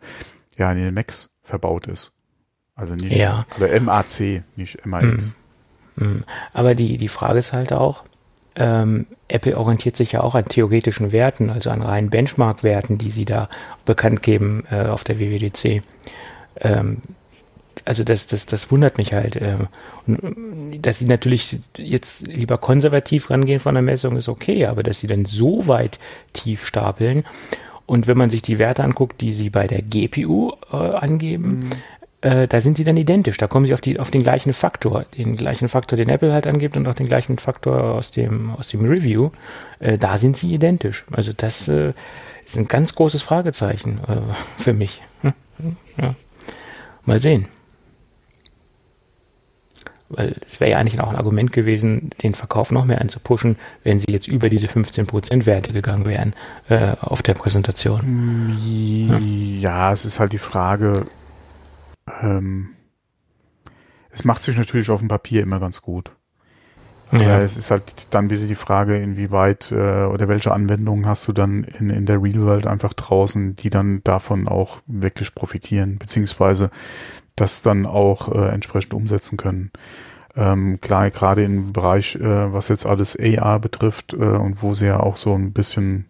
ja, 0.56 0.72
in 0.72 0.78
den 0.78 0.94
Macs 0.94 1.30
verbaut 1.42 1.86
ist. 1.86 2.12
Also 2.74 2.94
nicht, 2.94 3.16
ja. 3.16 3.44
oder 3.56 3.80
MAC, 3.80 4.44
nicht 4.56 4.86
MAX. 4.86 5.34
Mm, 5.96 6.04
mm. 6.04 6.24
Aber 6.52 6.74
die, 6.74 6.96
die 6.96 7.08
Frage 7.08 7.40
ist 7.40 7.52
halt 7.52 7.72
auch, 7.72 8.04
ähm, 8.54 9.06
Apple 9.28 9.56
orientiert 9.56 9.96
sich 9.96 10.12
ja 10.12 10.20
auch 10.20 10.34
an 10.34 10.44
theoretischen 10.44 11.12
Werten, 11.12 11.50
also 11.50 11.70
an 11.70 11.82
reinen 11.82 12.10
Benchmark-Werten, 12.10 12.98
die 12.98 13.10
sie 13.10 13.24
da 13.24 13.48
bekannt 13.84 14.22
geben 14.22 14.64
äh, 14.70 14.86
auf 14.86 15.04
der 15.04 15.18
WWDC. 15.18 15.82
Ähm, 16.60 16.98
also 17.84 18.04
das, 18.04 18.26
das, 18.26 18.46
das 18.46 18.70
wundert 18.70 18.98
mich 18.98 19.12
halt. 19.12 19.36
Äh, 19.36 19.56
dass 20.80 20.98
sie 20.98 21.06
natürlich 21.06 21.58
jetzt 21.76 22.26
lieber 22.26 22.58
konservativ 22.58 23.30
rangehen 23.30 23.60
von 23.60 23.74
der 23.74 23.82
Messung 23.82 24.16
ist 24.16 24.28
okay, 24.28 24.66
aber 24.66 24.82
dass 24.82 25.00
sie 25.00 25.06
dann 25.06 25.24
so 25.24 25.66
weit 25.66 25.98
tief 26.32 26.64
stapeln 26.64 27.24
und 27.88 28.06
wenn 28.06 28.18
man 28.18 28.28
sich 28.28 28.42
die 28.42 28.58
Werte 28.58 28.84
anguckt, 28.84 29.22
die 29.22 29.32
sie 29.32 29.48
bei 29.48 29.66
der 29.66 29.80
GPU 29.80 30.52
äh, 30.70 30.76
angeben, 30.76 31.70
äh, 32.20 32.46
da 32.46 32.60
sind 32.60 32.76
sie 32.76 32.84
dann 32.84 32.98
identisch. 32.98 33.38
Da 33.38 33.46
kommen 33.46 33.64
sie 33.64 33.72
auf, 33.72 33.80
die, 33.80 33.98
auf 33.98 34.10
den 34.10 34.22
gleichen 34.22 34.52
Faktor, 34.52 35.06
den 35.16 35.36
gleichen 35.36 35.68
Faktor, 35.68 35.96
den 35.96 36.10
Apple 36.10 36.32
halt 36.32 36.46
angibt 36.46 36.76
und 36.76 36.86
auch 36.86 36.94
den 36.94 37.06
gleichen 37.06 37.38
Faktor 37.38 37.94
aus 37.94 38.10
dem, 38.10 38.50
aus 38.50 38.68
dem 38.68 38.84
Review. 38.84 39.30
Äh, 39.78 39.96
da 39.96 40.18
sind 40.18 40.36
sie 40.36 40.52
identisch. 40.52 41.04
Also 41.12 41.32
das 41.34 41.66
äh, 41.68 41.94
ist 42.44 42.58
ein 42.58 42.66
ganz 42.66 42.94
großes 42.94 43.22
Fragezeichen 43.22 44.00
äh, 44.06 44.16
für 44.60 44.74
mich. 44.74 45.00
Hm? 45.22 45.32
Ja. 45.96 46.14
Mal 47.06 47.20
sehen. 47.20 47.48
Weil 50.10 50.34
es 50.46 50.58
wäre 50.60 50.70
ja 50.70 50.78
eigentlich 50.78 51.00
auch 51.00 51.10
ein 51.10 51.16
Argument 51.16 51.52
gewesen, 51.52 52.10
den 52.22 52.34
Verkauf 52.34 52.70
noch 52.70 52.84
mehr 52.84 53.00
anzupushen, 53.00 53.56
wenn 53.84 54.00
sie 54.00 54.10
jetzt 54.10 54.26
über 54.26 54.48
diese 54.48 54.66
15% 54.66 55.44
Werte 55.44 55.72
gegangen 55.72 56.06
wären 56.06 56.34
äh, 56.68 56.96
auf 57.00 57.22
der 57.22 57.34
Präsentation. 57.34 58.56
Ja. 59.10 59.18
ja, 59.18 59.92
es 59.92 60.04
ist 60.04 60.18
halt 60.18 60.32
die 60.32 60.38
Frage, 60.38 61.04
ähm, 62.22 62.70
es 64.10 64.24
macht 64.24 64.42
sich 64.42 64.56
natürlich 64.56 64.90
auf 64.90 65.00
dem 65.00 65.08
Papier 65.08 65.42
immer 65.42 65.60
ganz 65.60 65.82
gut. 65.82 66.10
Ja. 67.12 67.40
Es 67.40 67.56
ist 67.56 67.70
halt 67.70 67.84
dann 68.10 68.28
wieder 68.28 68.44
die 68.44 68.54
Frage, 68.54 68.98
inwieweit 68.98 69.72
äh, 69.72 70.04
oder 70.04 70.28
welche 70.28 70.52
Anwendungen 70.52 71.06
hast 71.06 71.26
du 71.26 71.32
dann 71.32 71.64
in, 71.64 71.88
in 71.88 72.04
der 72.04 72.22
Real 72.22 72.42
World 72.42 72.66
einfach 72.66 72.92
draußen, 72.92 73.54
die 73.54 73.70
dann 73.70 74.02
davon 74.04 74.46
auch 74.46 74.80
wirklich 74.86 75.34
profitieren, 75.34 75.98
beziehungsweise 75.98 76.70
das 77.40 77.62
dann 77.62 77.86
auch 77.86 78.34
äh, 78.34 78.48
entsprechend 78.48 78.94
umsetzen 78.94 79.36
können. 79.36 79.70
Ähm, 80.36 80.80
klar, 80.80 81.10
gerade 81.10 81.42
im 81.42 81.72
Bereich, 81.72 82.16
äh, 82.16 82.52
was 82.52 82.68
jetzt 82.68 82.86
alles 82.86 83.18
AR 83.18 83.58
betrifft 83.58 84.12
äh, 84.12 84.16
und 84.16 84.62
wo 84.62 84.74
sie 84.74 84.86
ja 84.86 85.00
auch 85.00 85.16
so 85.16 85.34
ein 85.34 85.52
bisschen 85.52 86.06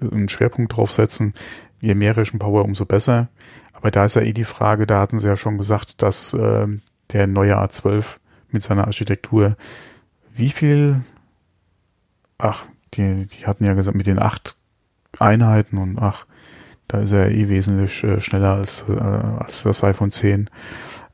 einen 0.00 0.28
Schwerpunkt 0.28 0.76
draufsetzen, 0.76 1.34
je 1.80 1.94
mehr 1.94 2.16
Rechenpower, 2.16 2.64
umso 2.64 2.84
besser. 2.84 3.28
Aber 3.72 3.90
da 3.90 4.04
ist 4.04 4.16
ja 4.16 4.22
eh 4.22 4.32
die 4.32 4.44
Frage, 4.44 4.86
da 4.86 5.00
hatten 5.00 5.18
sie 5.18 5.28
ja 5.28 5.36
schon 5.36 5.58
gesagt, 5.58 6.02
dass 6.02 6.32
äh, 6.32 6.66
der 7.12 7.26
neue 7.26 7.58
A12 7.58 8.16
mit 8.50 8.62
seiner 8.62 8.86
Architektur 8.86 9.56
wie 10.34 10.48
viel, 10.48 11.02
ach, 12.38 12.66
die, 12.94 13.26
die 13.26 13.46
hatten 13.46 13.64
ja 13.64 13.74
gesagt, 13.74 13.96
mit 13.96 14.06
den 14.06 14.20
acht 14.20 14.56
Einheiten 15.18 15.78
und 15.78 15.98
ach, 15.98 16.26
da 16.88 17.00
ist 17.00 17.12
er 17.12 17.30
eh 17.30 17.48
wesentlich 17.48 18.02
äh, 18.04 18.20
schneller 18.20 18.54
als, 18.54 18.84
äh, 18.88 18.92
als 18.92 19.62
das 19.62 19.84
iPhone 19.84 20.10
10. 20.10 20.50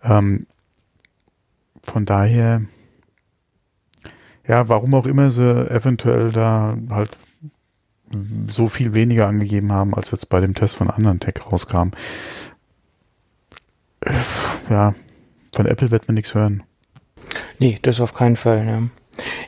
Ähm, 0.03 0.47
von 1.83 2.05
daher, 2.05 2.63
ja, 4.47 4.69
warum 4.69 4.95
auch 4.95 5.07
immer 5.07 5.31
sie 5.31 5.71
eventuell 5.71 6.33
da 6.33 6.77
halt 6.91 7.19
so 8.49 8.67
viel 8.67 8.95
weniger 8.95 9.29
angegeben 9.29 9.73
haben, 9.73 9.95
als 9.95 10.11
jetzt 10.11 10.29
bei 10.29 10.41
dem 10.41 10.55
Test 10.55 10.77
von 10.77 10.91
anderen 10.91 11.21
Tech 11.21 11.35
rauskam 11.47 11.91
ja, 14.71 14.95
von 15.55 15.67
Apple 15.67 15.91
wird 15.91 16.09
man 16.09 16.15
nichts 16.15 16.35
hören. 16.35 16.63
Nee, 17.59 17.79
das 17.83 18.01
auf 18.01 18.15
keinen 18.15 18.37
Fall. 18.37 18.65
Ne? 18.65 18.91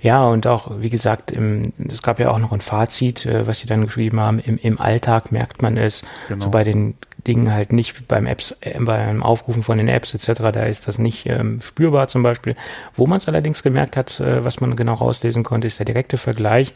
Ja, 0.03 0.25
und 0.25 0.49
auch, 0.49 0.81
wie 0.81 0.91
gesagt, 0.91 1.31
im, 1.31 1.73
es 1.89 2.03
gab 2.03 2.19
ja 2.19 2.33
auch 2.33 2.39
noch 2.41 2.53
ein 2.53 2.61
Fazit, 2.61 3.25
äh, 3.25 3.47
was 3.47 3.61
sie 3.61 3.69
dann 3.69 3.83
geschrieben 3.83 4.21
haben. 4.21 4.41
Im, 4.41 4.59
im 4.59 4.81
Alltag 4.81 5.31
merkt 5.31 5.63
man 5.63 5.77
es, 5.77 6.03
genau. 6.29 6.45
so 6.45 6.51
bei 6.51 6.65
den 6.65 6.95
Dingen 7.25 7.53
halt 7.53 7.73
nicht 7.73 8.09
beim 8.09 8.27
Apps, 8.27 8.57
äh, 8.63 8.77
beim 8.81 9.23
Aufrufen 9.23 9.63
von 9.63 9.79
den 9.79 9.87
Apps 9.87 10.13
etc., 10.13 10.41
da 10.53 10.65
ist 10.65 10.89
das 10.89 10.99
nicht 10.99 11.27
ähm, 11.27 11.61
spürbar 11.61 12.09
zum 12.09 12.25
Beispiel. 12.25 12.57
Wo 12.95 13.07
man 13.07 13.19
es 13.19 13.29
allerdings 13.29 13.63
gemerkt 13.63 13.97
hat, 13.97 14.19
äh, 14.19 14.45
was 14.45 14.61
man 14.61 14.75
genau 14.75 14.95
rauslesen 14.95 15.45
konnte, 15.45 15.69
ist 15.69 15.79
der 15.79 15.87
direkte 15.87 16.17
Vergleich 16.17 16.75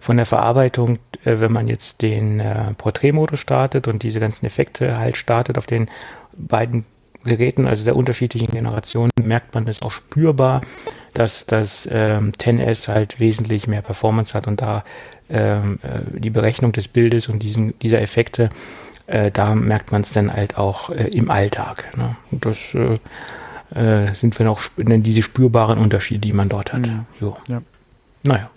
von 0.00 0.16
der 0.16 0.26
Verarbeitung, 0.26 0.98
äh, 1.24 1.38
wenn 1.38 1.52
man 1.52 1.68
jetzt 1.68 2.02
den 2.02 2.40
äh, 2.40 2.74
Porträtmodus 2.74 3.38
startet 3.38 3.86
und 3.86 4.02
diese 4.02 4.18
ganzen 4.18 4.46
Effekte 4.46 4.98
halt 4.98 5.16
startet 5.16 5.58
auf 5.58 5.66
den 5.66 5.88
beiden 6.36 6.84
Geräten, 7.22 7.66
also 7.66 7.84
der 7.84 7.96
unterschiedlichen 7.96 8.52
Generationen, 8.52 9.12
merkt 9.22 9.54
man 9.54 9.66
es 9.68 9.80
auch 9.80 9.92
spürbar, 9.92 10.62
dass 11.14 11.46
das 11.46 11.88
ähm, 11.90 12.32
10S 12.32 12.88
halt 12.88 13.20
wesentlich 13.20 13.66
mehr 13.66 13.82
Performance 13.82 14.34
hat 14.34 14.46
und 14.46 14.60
da 14.60 14.84
ähm, 15.30 15.78
äh, 15.82 16.18
die 16.18 16.30
Berechnung 16.30 16.72
des 16.72 16.88
Bildes 16.88 17.28
und 17.28 17.42
diesen, 17.42 17.78
dieser 17.78 18.00
Effekte, 18.00 18.50
äh, 19.06 19.30
da 19.30 19.54
merkt 19.54 19.92
man 19.92 20.02
es 20.02 20.12
dann 20.12 20.32
halt 20.32 20.58
auch 20.58 20.90
äh, 20.90 21.08
im 21.08 21.30
Alltag. 21.30 21.96
Ne? 21.96 22.16
Und 22.30 22.44
das 22.44 22.74
äh, 22.74 22.98
äh, 23.74 24.14
sind 24.14 24.38
wir 24.38 24.46
noch 24.46 24.60
diese 24.76 25.22
spürbaren 25.22 25.78
Unterschiede, 25.78 26.20
die 26.20 26.32
man 26.32 26.48
dort 26.48 26.72
hat. 26.72 26.86
Mhm. 26.86 27.06
Jo. 27.20 27.36
Ja. 27.48 27.62
Naja. 28.22 28.50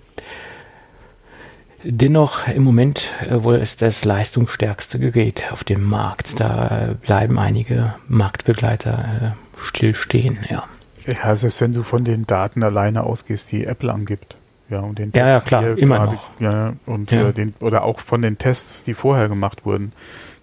Dennoch 1.84 2.48
im 2.48 2.64
Moment 2.64 3.14
äh, 3.22 3.44
wohl 3.44 3.56
ist 3.56 3.82
das 3.82 4.04
leistungsstärkste 4.04 5.00
Gerät 5.00 5.44
auf 5.52 5.64
dem 5.64 5.84
Markt. 5.84 6.40
Da 6.40 6.96
bleiben 7.02 7.40
einige 7.40 7.96
Marktbegleiter 8.08 9.36
äh, 9.36 9.62
stillstehen, 9.62 10.40
ja. 10.50 10.64
Ja, 11.08 11.36
selbst 11.36 11.62
wenn 11.62 11.74
du 11.74 11.84
von 11.84 12.04
den 12.04 12.28
Daten 12.28 12.64
alleine 12.64 13.04
ausgehst, 13.04 13.52
die 13.52 13.66
Apple 13.66 13.92
angibt. 13.92 14.38
Ja, 14.70 14.82
und 14.82 15.00
den 15.00 15.12
ja, 15.16 15.28
ja, 15.30 15.40
klar, 15.40 15.78
immer 15.78 15.98
grade, 15.98 16.16
noch. 16.16 16.40
Ja, 16.40 16.74
und 16.86 17.12
ja. 17.12 17.30
Äh, 17.30 17.34
den, 17.34 17.54
oder 17.62 17.84
auch 17.84 18.02
von 18.02 18.22
den 18.22 18.38
Tests, 18.38 18.84
die 18.84 18.94
vorher 18.94 19.30
gemacht 19.30 19.66
wurden, 19.66 19.94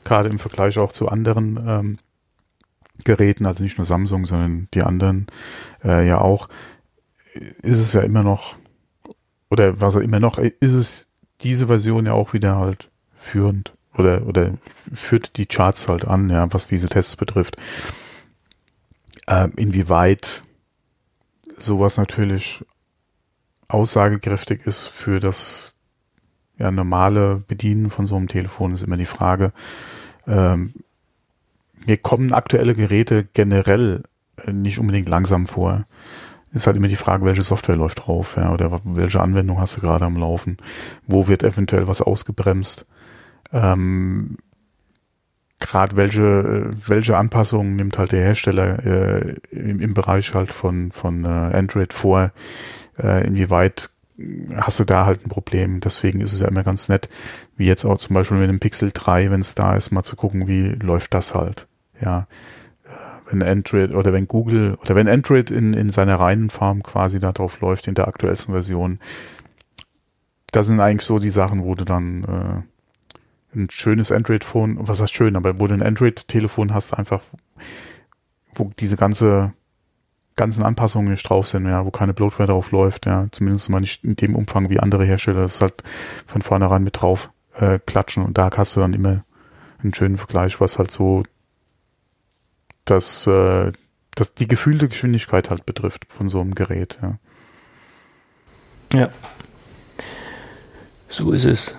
gerade 0.03 0.31
im 0.31 0.39
Vergleich 0.39 0.79
auch 0.79 0.93
zu 0.93 1.09
anderen 1.09 1.63
ähm, 1.67 1.99
Geräten, 3.05 3.45
also 3.45 3.63
nicht 3.63 3.77
nur 3.77 3.85
Samsung, 3.85 4.25
sondern 4.25 4.69
die 4.73 4.83
anderen 4.83 5.27
äh, 5.85 6.07
ja 6.07 6.21
auch, 6.21 6.49
ist 7.63 7.81
es 7.81 7.93
ja 7.93 8.01
immer 8.01 8.23
noch, 8.23 8.57
oder 9.51 9.81
was 9.81 9.95
er 9.95 10.03
immer 10.03 10.21
noch, 10.21 10.39
ist 10.39 10.73
es 10.73 11.07
diese 11.43 11.67
Version 11.67 12.07
ja 12.07 12.13
auch 12.13 12.33
wieder 12.33 12.57
halt 12.57 12.91
führend 13.15 13.75
oder, 13.97 14.27
oder 14.27 14.53
führt 14.93 15.37
die 15.37 15.47
Charts 15.47 15.89
halt 15.89 16.07
an, 16.07 16.31
ja, 16.31 16.51
was 16.53 16.67
diese 16.67 16.89
Tests 16.89 17.17
betrifft. 17.17 17.57
Ähm, 19.27 19.53
inwieweit 19.57 20.43
sowas 21.65 21.97
natürlich 21.97 22.65
aussagekräftig 23.69 24.67
ist 24.67 24.87
für 24.87 25.21
das 25.21 25.77
ja, 26.59 26.71
normale 26.71 27.43
Bedienen 27.49 27.91
von 27.91 28.07
so 28.07 28.17
einem 28.17 28.29
Telefon, 28.29 28.73
ist 28.73 28.83
immer 28.83 28.97
die 28.97 29.07
Frage. 29.07 29.53
Ähm, 30.27 30.75
mir 31.85 31.97
kommen 31.97 32.33
aktuelle 32.33 32.75
Geräte 32.75 33.25
generell 33.33 34.05
äh, 34.45 34.53
nicht 34.53 34.79
unbedingt 34.79 35.09
langsam 35.09 35.47
vor 35.47 35.87
ist 36.55 36.69
halt 36.69 36.77
immer 36.77 36.89
die 36.89 36.97
Frage, 36.97 37.25
welche 37.25 37.43
Software 37.43 37.77
läuft 37.77 38.07
drauf, 38.07 38.37
ja, 38.37 38.53
oder 38.53 38.81
welche 38.85 39.21
Anwendung 39.21 39.59
hast 39.59 39.77
du 39.77 39.81
gerade 39.81 40.05
am 40.05 40.17
Laufen? 40.17 40.57
Wo 41.07 41.27
wird 41.27 41.43
eventuell 41.43 41.89
was 41.89 42.01
ausgebremst? 42.01 42.87
Ähm, 43.53 44.39
gerade 45.67 45.97
welche, 45.97 46.23
äh, 46.23 46.89
welche 46.89 47.17
Anpassungen 47.17 47.77
nimmt 47.77 47.99
halt 47.99 48.13
der 48.13 48.23
Hersteller 48.23 48.85
äh, 48.85 49.35
im, 49.51 49.81
im 49.81 49.95
Bereich 49.95 50.35
halt 50.35 50.53
von, 50.53 50.93
von 50.93 51.25
äh, 51.25 51.29
Android 51.29 51.93
vor? 51.93 52.33
Äh, 52.99 53.27
inwieweit 53.27 53.91
hast 54.57 54.79
du 54.79 54.85
da 54.85 55.07
halt 55.07 55.27
ein 55.27 55.31
Problem? 55.31 55.81
Deswegen 55.81 56.21
ist 56.21 56.33
es 56.33 56.41
ja 56.41 56.49
immer 56.49 56.63
ganz 56.63 56.89
nett, 56.89 57.09
wie 57.57 57.67
jetzt 57.67 57.85
auch 57.85 57.99
zum 57.99 58.15
Beispiel 58.15 58.39
mit 58.39 58.49
dem 58.49 58.61
Pixel 58.61 58.91
3, 58.93 59.31
wenn 59.31 59.41
es 59.41 59.55
da 59.55 59.75
ist, 59.75 59.91
mal 59.91 60.05
zu 60.05 60.17
gucken, 60.17 60.47
wie 60.47 60.69
läuft 60.69 61.15
das 61.15 61.35
halt. 61.35 61.67
Ja, 62.01 62.27
wenn 63.31 63.43
Android 63.43 63.95
oder 63.95 64.13
wenn 64.13 64.29
Google 64.29 64.77
oder 64.83 64.95
wenn 64.95 65.09
Android 65.09 65.51
in, 65.51 65.75
in 65.75 65.89
seiner 65.89 66.17
reinen 66.17 66.51
Form 66.51 66.83
quasi 66.83 67.21
darauf 67.21 67.61
läuft, 67.61 67.89
in 67.89 67.95
der 67.95 68.09
aktuellsten 68.09 68.53
Version, 68.53 68.99
das 70.51 70.67
sind 70.67 70.81
eigentlich 70.81 71.07
so 71.07 71.19
die 71.19 71.31
Sachen, 71.31 71.65
wo 71.65 71.75
du 71.75 71.85
dann 71.85 72.25
äh, 72.25 72.74
ein 73.55 73.71
schönes 73.71 74.13
Android-Phone, 74.13 74.77
was 74.81 75.01
heißt 75.01 75.13
schön, 75.13 75.37
aber 75.37 75.61
wo 75.61 75.67
du 75.67 75.75
ein 75.75 75.83
Android-Telefon 75.83 76.75
hast, 76.75 76.95
einfach, 76.95 77.23
wo 78.55 78.71
diese 78.79 78.97
ganze 78.97 79.53
ganzen 80.37 80.65
Anpassungen 80.65 81.11
nicht 81.11 81.29
drauf 81.29 81.47
sind, 81.47 81.67
ja, 81.67 81.85
wo 81.85 81.91
keine 81.91 82.15
Bloatware 82.15 82.49
drauf 82.49 82.73
läuft, 82.73 83.07
ja, 83.07 83.29
zumindest 83.31 83.71
mal 83.71 83.81
nicht 83.81 84.05
in 84.05 84.17
dem 84.17 84.35
Umfang 84.35 84.69
wie 84.69 84.81
andere 84.81 85.05
Hersteller, 85.05 85.43
das 85.43 85.61
halt 85.61 85.83
von 86.27 86.43
vornherein 86.43 86.83
mit 86.83 87.01
drauf 87.01 87.31
äh, 87.55 87.79
klatschen 87.79 88.25
und 88.25 88.37
da 88.37 88.51
hast 88.57 88.75
du 88.75 88.81
dann 88.81 88.95
immer 88.95 89.25
einen 89.83 89.95
schönen 89.95 90.17
Vergleich, 90.17 90.61
was 90.61 90.79
halt 90.79 90.91
so 90.91 91.23
das, 92.85 93.27
äh, 93.27 93.73
das 94.15 94.35
die 94.35 94.49
gefühlte 94.49 94.89
Geschwindigkeit 94.89 95.51
halt 95.51 95.67
betrifft 95.67 96.07
von 96.09 96.29
so 96.29 96.41
einem 96.41 96.55
Gerät. 96.55 96.99
Ja. 97.03 97.19
ja. 98.93 99.09
So 101.09 101.33
ist 101.33 101.45
es. 101.45 101.77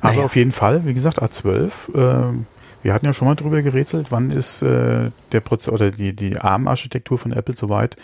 Aber 0.00 0.14
naja. 0.14 0.24
auf 0.24 0.36
jeden 0.36 0.52
Fall, 0.52 0.84
wie 0.84 0.94
gesagt, 0.94 1.22
A12, 1.22 1.94
äh, 1.94 2.34
wir 2.82 2.94
hatten 2.94 3.06
ja 3.06 3.12
schon 3.12 3.28
mal 3.28 3.34
drüber 3.34 3.62
gerätselt, 3.62 4.08
wann 4.10 4.30
ist 4.30 4.62
äh, 4.62 5.10
der 5.30 5.40
Prozess 5.40 5.72
oder 5.72 5.90
die, 5.90 6.14
die 6.14 6.38
ARM-Architektur 6.38 7.16
von 7.16 7.32
Apple 7.32 7.54
so 7.54 7.68
weit, 7.68 7.96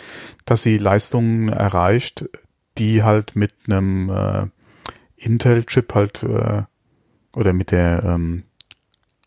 dass 0.45 0.63
sie 0.63 0.77
Leistungen 0.77 1.49
erreicht, 1.49 2.29
die 2.77 3.03
halt 3.03 3.35
mit 3.35 3.53
einem 3.67 4.09
äh, 4.09 4.47
Intel-Chip 5.17 5.93
halt 5.93 6.23
äh, 6.23 6.63
oder 7.35 7.53
mit 7.53 7.71
der 7.71 8.03
ähm, 8.03 8.43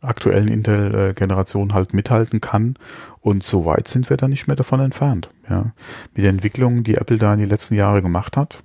aktuellen 0.00 0.48
Intel-Generation 0.48 1.74
halt 1.74 1.94
mithalten 1.94 2.40
kann. 2.40 2.76
Und 3.20 3.44
so 3.44 3.64
weit 3.66 3.88
sind 3.88 4.10
wir 4.10 4.16
da 4.16 4.26
nicht 4.26 4.48
mehr 4.48 4.56
davon 4.56 4.80
entfernt. 4.80 5.30
Ja. 5.48 5.72
Mit 6.14 6.24
der 6.24 6.30
Entwicklung, 6.30 6.82
die 6.82 6.96
Apple 6.96 7.18
da 7.18 7.34
in 7.34 7.40
die 7.40 7.44
letzten 7.44 7.74
Jahre 7.74 8.02
gemacht 8.02 8.36
hat, 8.36 8.64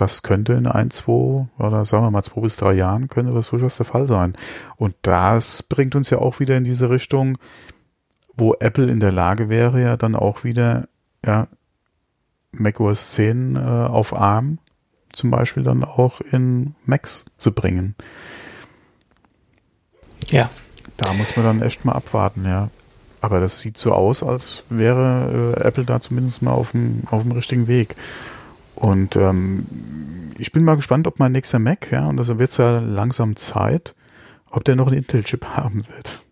das 0.00 0.22
könnte 0.22 0.54
in 0.54 0.66
ein, 0.66 0.90
zwei 0.90 1.48
oder 1.58 1.84
sagen 1.84 2.04
wir 2.04 2.10
mal 2.10 2.22
zwei 2.22 2.40
bis 2.40 2.56
drei 2.56 2.72
Jahren 2.72 3.08
könnte 3.08 3.34
das 3.34 3.50
durchaus 3.50 3.76
der 3.76 3.86
Fall 3.86 4.06
sein. 4.06 4.34
Und 4.76 4.94
das 5.02 5.62
bringt 5.62 5.94
uns 5.94 6.10
ja 6.10 6.18
auch 6.18 6.40
wieder 6.40 6.56
in 6.56 6.64
diese 6.64 6.88
Richtung, 6.88 7.38
wo 8.34 8.54
Apple 8.54 8.90
in 8.90 9.00
der 9.00 9.12
Lage 9.12 9.48
wäre, 9.48 9.80
ja 9.82 9.96
dann 9.96 10.14
auch 10.14 10.44
wieder 10.44 10.88
ja, 11.24 11.48
macOS 12.52 13.12
10 13.12 13.56
äh, 13.56 13.58
auf 13.58 14.14
ARM 14.14 14.58
zum 15.12 15.30
Beispiel 15.30 15.62
dann 15.62 15.84
auch 15.84 16.20
in 16.20 16.74
Macs 16.84 17.24
zu 17.36 17.52
bringen. 17.52 17.94
Ja. 20.28 20.48
Da 20.96 21.12
muss 21.14 21.34
man 21.36 21.44
dann 21.44 21.62
echt 21.62 21.84
mal 21.84 21.92
abwarten, 21.92 22.44
ja. 22.44 22.70
Aber 23.20 23.40
das 23.40 23.60
sieht 23.60 23.76
so 23.76 23.92
aus, 23.92 24.22
als 24.22 24.64
wäre 24.68 25.56
äh, 25.56 25.60
Apple 25.62 25.84
da 25.84 26.00
zumindest 26.00 26.42
mal 26.42 26.52
auf 26.52 26.72
dem, 26.72 27.02
auf 27.10 27.22
dem 27.22 27.32
richtigen 27.32 27.66
Weg. 27.66 27.96
Und 28.80 29.14
ähm, 29.16 29.66
ich 30.38 30.52
bin 30.52 30.64
mal 30.64 30.76
gespannt, 30.76 31.06
ob 31.06 31.18
mein 31.18 31.32
nächster 31.32 31.58
Mac, 31.58 31.92
ja, 31.92 32.06
und 32.06 32.16
das 32.16 32.38
wird 32.38 32.56
ja 32.56 32.80
langsam 32.80 33.36
Zeit, 33.36 33.94
ob 34.50 34.64
der 34.64 34.74
noch 34.74 34.86
einen 34.86 34.96
Intel-Chip 34.96 35.44
haben 35.44 35.86
wird. 35.86 36.22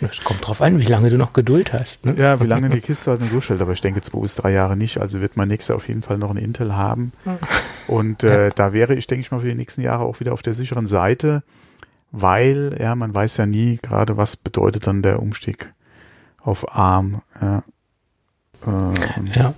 Es 0.00 0.22
kommt 0.22 0.46
drauf 0.46 0.62
an, 0.62 0.78
wie 0.78 0.84
lange 0.84 1.10
du 1.10 1.18
noch 1.18 1.32
Geduld 1.32 1.72
hast. 1.72 2.06
Ne? 2.06 2.14
Ja, 2.16 2.40
wie 2.40 2.46
lange 2.46 2.70
die 2.70 2.80
Kiste 2.80 3.10
halt 3.10 3.20
nur 3.20 3.28
durchstellt. 3.28 3.60
Aber 3.60 3.72
ich 3.72 3.80
denke 3.80 4.00
zwei 4.00 4.20
bis 4.20 4.34
drei 4.36 4.52
Jahre 4.52 4.76
nicht. 4.76 5.00
Also 5.00 5.20
wird 5.20 5.36
mein 5.36 5.48
nächster 5.48 5.74
auf 5.74 5.88
jeden 5.88 6.02
Fall 6.02 6.16
noch 6.16 6.30
einen 6.30 6.42
Intel 6.42 6.74
haben. 6.74 7.12
Und 7.88 8.22
äh, 8.22 8.44
ja. 8.44 8.50
da 8.50 8.72
wäre 8.72 8.94
ich, 8.94 9.06
denke 9.06 9.20
ich 9.22 9.30
mal, 9.32 9.40
für 9.40 9.48
die 9.48 9.54
nächsten 9.54 9.82
Jahre 9.82 10.04
auch 10.04 10.20
wieder 10.20 10.32
auf 10.32 10.42
der 10.42 10.54
sicheren 10.54 10.86
Seite, 10.86 11.42
weil, 12.10 12.76
ja, 12.80 12.94
man 12.94 13.14
weiß 13.14 13.36
ja 13.36 13.46
nie 13.46 13.78
gerade, 13.82 14.16
was 14.16 14.36
bedeutet 14.36 14.86
dann 14.86 15.02
der 15.02 15.20
Umstieg 15.20 15.72
auf 16.40 16.74
ARM. 16.74 17.20
Ja. 17.42 17.64
Äh, 18.66 19.38
ja. 19.38 19.54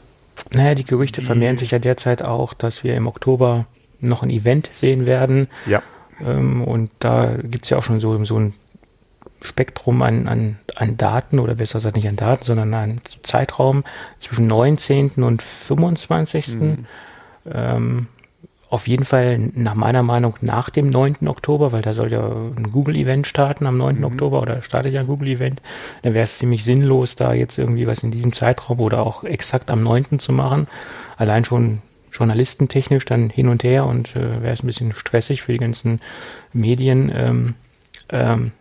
Naja, 0.52 0.74
die 0.74 0.84
Gerüchte 0.84 1.22
vermehren 1.22 1.56
sich 1.56 1.70
ja 1.70 1.78
derzeit 1.78 2.22
auch, 2.22 2.54
dass 2.54 2.84
wir 2.84 2.94
im 2.94 3.06
Oktober 3.06 3.66
noch 4.00 4.22
ein 4.22 4.30
Event 4.30 4.68
sehen 4.72 5.06
werden. 5.06 5.48
Ja. 5.66 5.82
Ähm, 6.24 6.62
und 6.62 6.90
da 7.00 7.36
gibt's 7.42 7.70
ja 7.70 7.78
auch 7.78 7.82
schon 7.82 8.00
so, 8.00 8.24
so 8.24 8.38
ein 8.38 8.54
Spektrum 9.42 10.02
an, 10.02 10.26
an, 10.26 10.58
an 10.74 10.96
Daten 10.96 11.38
oder 11.38 11.54
besser 11.54 11.78
gesagt 11.78 11.96
nicht 11.96 12.08
an 12.08 12.16
Daten, 12.16 12.44
sondern 12.44 12.74
an 12.74 13.00
Zeitraum 13.22 13.84
zwischen 14.18 14.46
19. 14.46 15.22
und 15.22 15.42
25. 15.42 16.48
Mhm. 16.56 16.86
Ähm, 17.46 18.06
auf 18.70 18.86
jeden 18.86 19.04
Fall 19.04 19.38
nach 19.54 19.74
meiner 19.74 20.02
Meinung 20.02 20.34
nach 20.42 20.68
dem 20.68 20.90
9. 20.90 21.26
Oktober, 21.26 21.72
weil 21.72 21.82
da 21.82 21.92
soll 21.92 22.12
ja 22.12 22.26
ein 22.28 22.70
Google-Event 22.70 23.26
starten 23.26 23.66
am 23.66 23.78
9. 23.78 23.98
Mhm. 23.98 24.04
Oktober 24.04 24.42
oder 24.42 24.62
startet 24.62 24.92
ja 24.92 25.00
ein 25.00 25.06
Google-Event. 25.06 25.62
Dann 26.02 26.14
wäre 26.14 26.24
es 26.24 26.38
ziemlich 26.38 26.64
sinnlos, 26.64 27.16
da 27.16 27.32
jetzt 27.32 27.58
irgendwie 27.58 27.86
was 27.86 28.02
in 28.02 28.10
diesem 28.10 28.32
Zeitraum 28.32 28.80
oder 28.80 29.06
auch 29.06 29.24
exakt 29.24 29.70
am 29.70 29.82
9. 29.82 30.18
zu 30.18 30.32
machen. 30.32 30.66
Allein 31.16 31.44
schon 31.44 31.80
journalistentechnisch 32.12 33.04
dann 33.04 33.30
hin 33.30 33.48
und 33.48 33.64
her 33.64 33.86
und 33.86 34.16
äh, 34.16 34.42
wäre 34.42 34.52
es 34.52 34.62
ein 34.62 34.66
bisschen 34.66 34.92
stressig 34.92 35.42
für 35.42 35.52
die 35.52 35.58
ganzen 35.58 36.00
Medien. 36.52 37.10
Ähm, 37.14 37.54
ähm, 38.10 38.52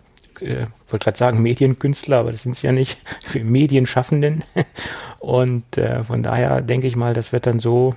äh, 0.42 0.68
wollte 0.88 1.06
gerade 1.06 1.18
sagen 1.18 1.42
Medienkünstler, 1.42 2.20
aber 2.20 2.32
das 2.32 2.44
sind 2.44 2.54
es 2.54 2.62
ja 2.62 2.72
nicht, 2.72 2.98
für 3.26 3.44
Medienschaffenden. 3.44 4.44
Und 5.20 5.78
äh, 5.78 6.04
von 6.04 6.24
daher 6.24 6.62
denke 6.62 6.88
ich 6.88 6.96
mal, 6.96 7.14
das 7.14 7.34
wird 7.34 7.46
dann 7.46 7.60
so 7.60 7.96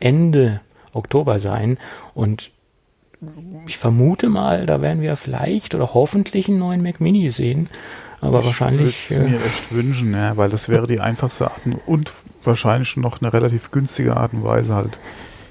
Ende 0.00 0.60
Oktober 0.94 1.38
sein. 1.38 1.78
Und 2.14 2.50
ich 3.66 3.78
vermute 3.78 4.28
mal, 4.28 4.66
da 4.66 4.82
werden 4.82 5.02
wir 5.02 5.16
vielleicht 5.16 5.74
oder 5.74 5.94
hoffentlich 5.94 6.48
einen 6.48 6.58
neuen 6.58 6.82
Mac 6.82 7.00
Mini 7.00 7.30
sehen. 7.30 7.68
Aber 8.20 8.40
ich 8.40 8.46
wahrscheinlich. 8.46 9.10
Ich 9.10 9.16
würde 9.16 9.30
mir 9.30 9.36
echt 9.44 9.72
wünschen, 9.72 10.12
ja, 10.12 10.36
weil 10.36 10.50
das 10.50 10.68
wäre 10.68 10.86
die 10.86 11.00
einfachste 11.00 11.50
Art 11.50 11.60
und 11.86 12.10
wahrscheinlich 12.42 12.96
noch 12.96 13.20
eine 13.20 13.32
relativ 13.32 13.70
günstige 13.70 14.16
Art 14.16 14.32
und 14.32 14.44
Weise 14.44 14.74
halt 14.74 14.98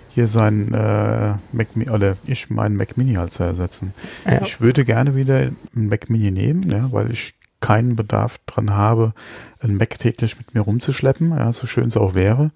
hier 0.10 0.28
sein 0.28 0.72
äh, 0.74 1.34
Mac 1.52 1.76
Mini, 1.76 1.90
oder 1.90 2.18
ich 2.26 2.50
meinen 2.50 2.76
Mac 2.76 2.98
Mini 2.98 3.14
halt 3.14 3.34
zu 3.34 3.44
ersetzen. 3.44 3.94
Ja. 4.26 4.42
Ich 4.42 4.62
würde 4.62 4.86
gerne 4.86 5.16
wieder 5.16 5.38
einen 5.38 5.88
Mac 5.90 6.10
Mini 6.10 6.32
nehmen, 6.32 6.70
ja, 6.70 6.92
weil 6.92 7.12
ich 7.12 7.34
keinen 7.62 7.96
Bedarf 7.96 8.40
dran 8.46 8.72
habe, 8.72 9.14
einen 9.62 9.78
Mac 9.78 9.98
täglich 9.98 10.38
mit 10.38 10.54
mir 10.54 10.62
rumzuschleppen, 10.62 11.30
ja, 11.32 11.52
so 11.54 11.66
schön 11.66 11.88
es 11.88 11.98
auch 11.98 12.14
wäre. 12.14 12.52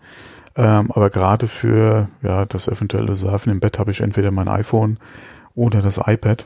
Ähm, 0.58 0.92
aber 0.92 1.12
gerade 1.12 1.48
für 1.48 2.10
ja, 2.24 2.46
das 2.46 2.68
eventuelle 2.68 3.16
Surfen 3.16 3.52
im 3.52 3.60
Bett 3.60 3.78
habe 3.78 3.92
ich 3.92 4.02
entweder 4.02 4.32
mein 4.32 4.48
iPhone 4.48 4.98
oder 5.54 5.82
das 5.82 6.00
iPad. 6.04 6.46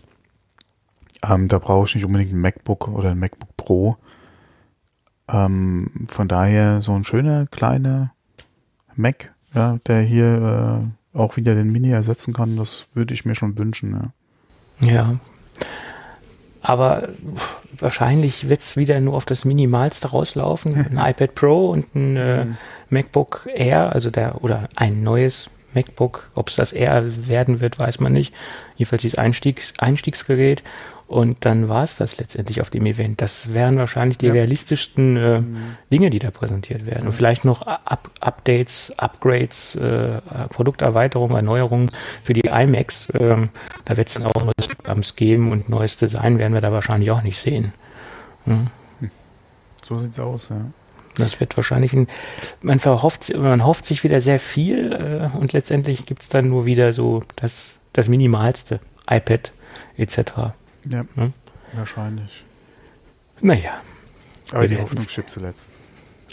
Ähm, 1.24 1.47
da 1.47 1.60
brauche 1.60 1.88
ich 1.88 1.95
nicht 1.95 2.06
unbedingt 2.06 2.34
ein 2.34 2.41
MacBook 2.41 2.89
oder 2.89 3.12
ein 3.12 3.19
MacBook 3.19 3.56
Pro. 3.56 3.97
Ähm, 5.30 6.08
von 6.10 6.28
daher 6.28 6.82
so 6.82 6.93
ein 6.93 7.06
schöner 7.06 7.47
kleiner 7.47 8.13
Mac, 8.95 9.34
ja, 9.54 9.78
der 9.88 10.02
hier 10.02 10.84
äh, 11.13 11.17
auch 11.17 11.38
wieder 11.38 11.56
den 11.56 11.71
Mini 11.71 11.91
ersetzen 11.91 12.34
kann, 12.34 12.58
das 12.58 12.88
würde 12.93 13.13
ich 13.13 13.24
mir 13.24 13.36
schon 13.36 13.58
wünschen. 13.58 14.12
Ja. 14.82 14.91
ja. 14.91 15.15
Aber 16.62 17.10
wahrscheinlich 17.78 18.50
wird 18.50 18.62
es 18.62 18.78
wieder 18.78 19.00
nur 19.00 19.15
auf 19.15 19.26
das 19.26 19.45
Minimalste 19.45 20.10
rauslaufen. 20.10 20.76
Ein 20.97 21.12
iPad 21.12 21.36
Pro 21.36 21.69
und 21.69 21.95
ein 21.95 22.17
äh, 22.17 22.45
mhm. 22.45 22.58
MacBook 22.89 23.47
Air, 23.54 23.93
also 23.93 24.10
der, 24.10 24.43
oder 24.43 24.67
ein 24.76 25.02
neues 25.04 25.50
MacBook. 25.74 26.30
Ob 26.36 26.50
es 26.50 26.56
das 26.56 26.74
Air 26.74 27.28
werden 27.28 27.62
wird, 27.62 27.80
weiß 27.80 28.00
man 28.00 28.13
nicht. 28.13 28.34
Jedenfalls 28.76 29.02
dieses 29.02 29.17
Einstiegs 29.17 29.74
Einstiegsgerät. 29.80 30.63
Und 31.12 31.43
dann 31.43 31.67
war 31.67 31.84
es 31.84 31.97
das 31.97 32.19
letztendlich 32.19 32.62
auf 32.62 32.69
dem 32.69 32.86
Event. 32.86 33.19
Das 33.19 33.54
wären 33.54 33.78
wahrscheinlich 33.78 34.17
die 34.17 34.28
ja. 34.28 34.32
realistischsten 34.32 35.17
äh, 35.17 35.41
mhm. 35.41 35.58
Dinge, 35.91 36.10
die 36.10 36.19
da 36.19 36.32
präsentiert 36.32 36.86
werden. 36.86 37.06
Und 37.06 37.12
vielleicht 37.12 37.43
noch 37.43 37.67
Up 37.67 38.10
Updates, 38.21 38.93
Upgrades, 38.97 39.76
äh, 39.76 40.21
Produkterweiterungen, 40.47 41.36
Erneuerungen 41.36 41.91
für 42.24 42.32
die 42.32 42.47
iMacs. 42.47 43.10
Ähm, 43.19 43.50
da 43.84 43.97
wird 43.97 44.08
es 44.08 44.13
dann 44.13 44.26
auch 44.26 44.41
neues 44.41 44.74
Programms 44.74 45.17
geben 45.17 45.52
und 45.52 45.67
neues 45.67 45.97
Design 45.97 46.39
werden 46.39 46.54
wir 46.54 46.62
da 46.62 46.71
wahrscheinlich 46.71 47.12
auch 47.12 47.24
nicht 47.24 47.38
sehen. 47.38 47.74
Mhm. 48.45 48.67
So 49.84 49.97
sieht's 49.97 50.17
aus, 50.17 50.47
ja. 50.47 50.62
Das 51.15 51.41
wird 51.41 51.58
wahrscheinlich 51.58 51.91
ein, 51.91 52.08
man 52.62 52.80
verhofft, 52.80 53.38
man 53.38 53.65
hofft 53.65 53.84
sich 53.84 54.06
wieder 54.06 54.21
sehr 54.21 54.39
viel 54.39 54.93
äh, 55.34 55.38
und 55.38 55.52
letztendlich 55.52 56.06
gibt's 56.06 56.30
dann 56.30 56.47
nur 56.47 56.63
wieder 56.63 56.93
so 56.93 57.21
das, 57.36 57.80
das 57.91 58.08
Minimalste, 58.08 58.80
iPad 59.10 59.52
etc. 59.97 60.54
Ja, 60.86 61.06
hm? 61.15 61.34
wahrscheinlich. 61.74 62.46
Naja. 63.39 63.82
Aber 64.52 64.67
die 64.67 64.78
Hoffnung 64.78 65.08
stirbt 65.08 65.30
zuletzt. 65.30 65.70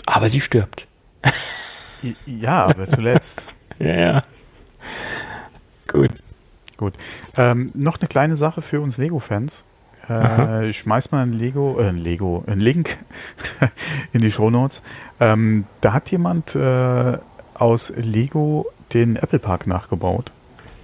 Aber 0.07 0.29
sie 0.29 0.41
stirbt. 0.41 0.87
Ja, 2.27 2.67
aber 2.67 2.89
zuletzt. 2.89 3.43
ja, 3.79 3.95
ja. 3.95 4.25
Gut. 5.87 6.11
Gut. 6.77 6.95
Ähm, 7.37 7.69
noch 7.75 7.99
eine 7.99 8.09
kleine 8.09 8.37
Sache 8.37 8.63
für 8.63 8.81
uns 8.81 8.99
Lego-Fans. 8.99 9.65
Äh, 10.09 10.69
ich 10.71 10.79
schmeiß 10.79 11.11
mal 11.11 11.23
ein 11.23 11.33
Lego, 11.33 11.79
äh, 11.81 11.89
ein 11.89 11.99
Lego, 11.99 12.45
ein 12.47 12.61
Link 12.61 12.99
in 14.13 14.21
die 14.21 14.31
Show 14.31 14.51
Notes. 14.51 14.83
Ähm, 15.21 15.67
da 15.81 15.93
hat 15.93 16.11
jemand 16.11 16.55
äh, 16.55 17.19
aus 17.55 17.93
Lego 17.97 18.67
den 18.95 19.17
Apple 19.17 19.39
Park 19.39 19.67
nachgebaut 19.67 20.31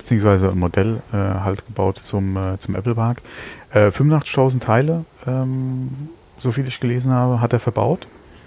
beziehungsweise 0.04 0.50
ein 0.50 0.58
Modell 0.58 1.02
äh, 1.14 1.16
halt 1.16 1.64
gebaut 1.64 1.96
zum, 1.96 2.36
äh, 2.36 2.58
zum 2.58 2.74
Apple 2.74 2.94
Park. 2.94 3.22
Äh, 3.72 3.88
85.000 3.88 4.60
Teile, 4.60 5.06
ähm, 5.26 6.10
so 6.38 6.52
viel 6.52 6.68
ich 6.68 6.78
gelesen 6.78 7.10
habe, 7.10 7.40
hat 7.40 7.54
er 7.54 7.58
verbaut. 7.58 8.06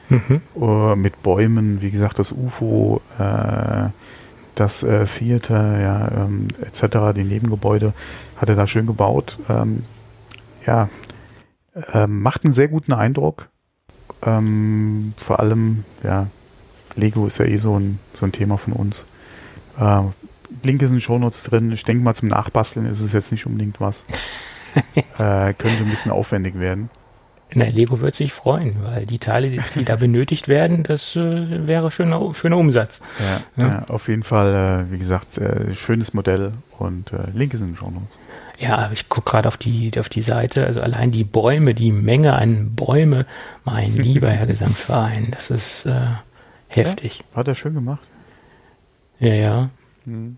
Mhm. 0.09 0.41
Uh, 0.55 0.95
mit 0.95 1.21
Bäumen, 1.23 1.81
wie 1.81 1.89
gesagt, 1.89 2.19
das 2.19 2.31
UFO, 2.31 3.01
äh, 3.17 3.89
das 4.55 4.83
äh, 4.83 5.05
Theater, 5.05 5.79
ja, 5.81 6.25
ähm, 6.25 6.47
etc., 6.61 7.13
die 7.15 7.23
Nebengebäude 7.23 7.93
hat 8.37 8.49
er 8.49 8.55
da 8.55 8.67
schön 8.67 8.85
gebaut. 8.85 9.39
Ähm, 9.49 9.83
ja, 10.65 10.89
ähm, 11.91 12.21
macht 12.21 12.45
einen 12.45 12.53
sehr 12.53 12.67
guten 12.67 12.93
Eindruck. 12.93 13.49
Ähm, 14.21 15.13
vor 15.17 15.39
allem, 15.39 15.83
ja, 16.03 16.27
Lego 16.95 17.25
ist 17.25 17.39
ja 17.39 17.45
eh 17.45 17.57
so 17.57 17.77
ein, 17.77 17.99
so 18.13 18.25
ein 18.25 18.31
Thema 18.31 18.57
von 18.57 18.73
uns. 18.73 19.07
Link 20.63 20.81
ist 20.81 20.89
in 20.89 20.95
den 20.95 21.01
Shownotes 21.01 21.43
drin. 21.43 21.71
Ich 21.71 21.83
denke 21.83 22.03
mal, 22.03 22.13
zum 22.13 22.29
Nachbasteln 22.29 22.85
ist 22.85 23.01
es 23.01 23.13
jetzt 23.13 23.31
nicht 23.31 23.45
unbedingt 23.45 23.79
was. 23.79 24.05
äh, 24.95 25.53
könnte 25.53 25.83
ein 25.83 25.89
bisschen 25.89 26.11
aufwendig 26.11 26.59
werden. 26.59 26.89
Na, 27.53 27.65
Lego 27.65 28.01
wird 28.01 28.15
sich 28.15 28.33
freuen, 28.33 28.75
weil 28.83 29.05
die 29.05 29.19
Teile, 29.19 29.49
die, 29.49 29.61
die 29.75 29.85
da 29.85 29.95
benötigt 29.95 30.49
werden, 30.49 30.83
das 30.83 31.15
äh, 31.15 31.65
wäre 31.65 31.91
schöner, 31.91 32.33
schöner 32.33 32.57
Umsatz. 32.57 33.01
Ja, 33.19 33.63
ja. 33.63 33.67
ja 33.69 33.85
auf 33.87 34.09
jeden 34.09 34.23
Fall, 34.23 34.87
äh, 34.89 34.91
wie 34.91 34.97
gesagt, 34.99 35.37
äh, 35.37 35.73
schönes 35.73 36.13
Modell 36.13 36.51
und 36.77 37.13
äh, 37.13 37.29
Link 37.33 37.53
ist 37.53 37.61
in 37.61 37.67
den 37.67 37.75
Shownotes. 37.77 38.19
Ja, 38.59 38.89
ich 38.93 39.07
gucke 39.07 39.31
gerade 39.31 39.47
auf 39.47 39.55
die, 39.55 39.91
auf 39.97 40.09
die 40.09 40.21
Seite, 40.21 40.65
also 40.65 40.81
allein 40.81 41.11
die 41.11 41.23
Bäume, 41.23 41.73
die 41.73 41.91
Menge 41.91 42.33
an 42.33 42.75
Bäume, 42.75 43.25
mein 43.63 43.93
lieber 43.95 44.29
Herr 44.29 44.47
Gesangsverein, 44.47 45.31
das 45.31 45.49
ist 45.49 45.85
äh, 45.85 45.93
heftig. 46.67 47.19
Ja, 47.31 47.39
hat 47.39 47.47
er 47.47 47.55
schön 47.55 47.75
gemacht. 47.75 48.09
Ja, 49.19 49.33
ja. 49.33 49.69
Hm. 50.07 50.37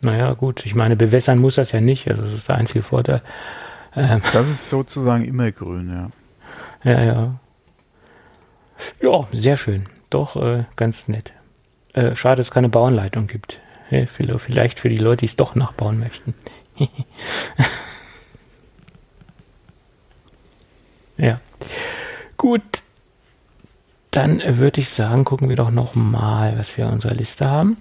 Naja, 0.00 0.32
gut, 0.32 0.64
ich 0.64 0.74
meine, 0.74 0.96
bewässern 0.96 1.38
muss 1.38 1.56
das 1.56 1.72
ja 1.72 1.80
nicht, 1.80 2.08
also 2.08 2.22
das 2.22 2.32
ist 2.32 2.48
der 2.48 2.56
einzige 2.56 2.82
Vorteil. 2.82 3.22
Ähm, 3.94 4.22
das 4.32 4.48
ist 4.48 4.70
sozusagen 4.70 5.24
immer 5.24 5.52
grün, 5.52 5.90
ja. 5.90 6.10
Ja, 6.90 7.02
ja. 7.02 7.34
Ja, 9.00 9.28
sehr 9.32 9.56
schön. 9.56 9.86
Doch, 10.10 10.36
äh, 10.36 10.64
ganz 10.76 11.08
nett. 11.08 11.32
Äh, 11.92 12.14
schade, 12.16 12.36
dass 12.36 12.46
es 12.48 12.52
keine 12.52 12.68
Bauanleitung 12.68 13.26
gibt. 13.26 13.60
Hey, 13.88 14.06
vielleicht 14.06 14.80
für 14.80 14.88
die 14.88 14.96
Leute, 14.96 15.18
die 15.18 15.26
es 15.26 15.36
doch 15.36 15.54
nachbauen 15.54 16.00
möchten. 16.00 16.34
ja. 21.18 21.38
Gut, 22.36 22.62
dann 24.10 24.40
würde 24.58 24.80
ich 24.80 24.88
sagen, 24.88 25.24
gucken 25.24 25.48
wir 25.48 25.56
doch 25.56 25.70
noch 25.70 25.94
mal, 25.94 26.58
was 26.58 26.76
wir 26.76 26.86
in 26.86 26.92
unserer 26.92 27.14
Liste 27.14 27.48
haben. 27.50 27.76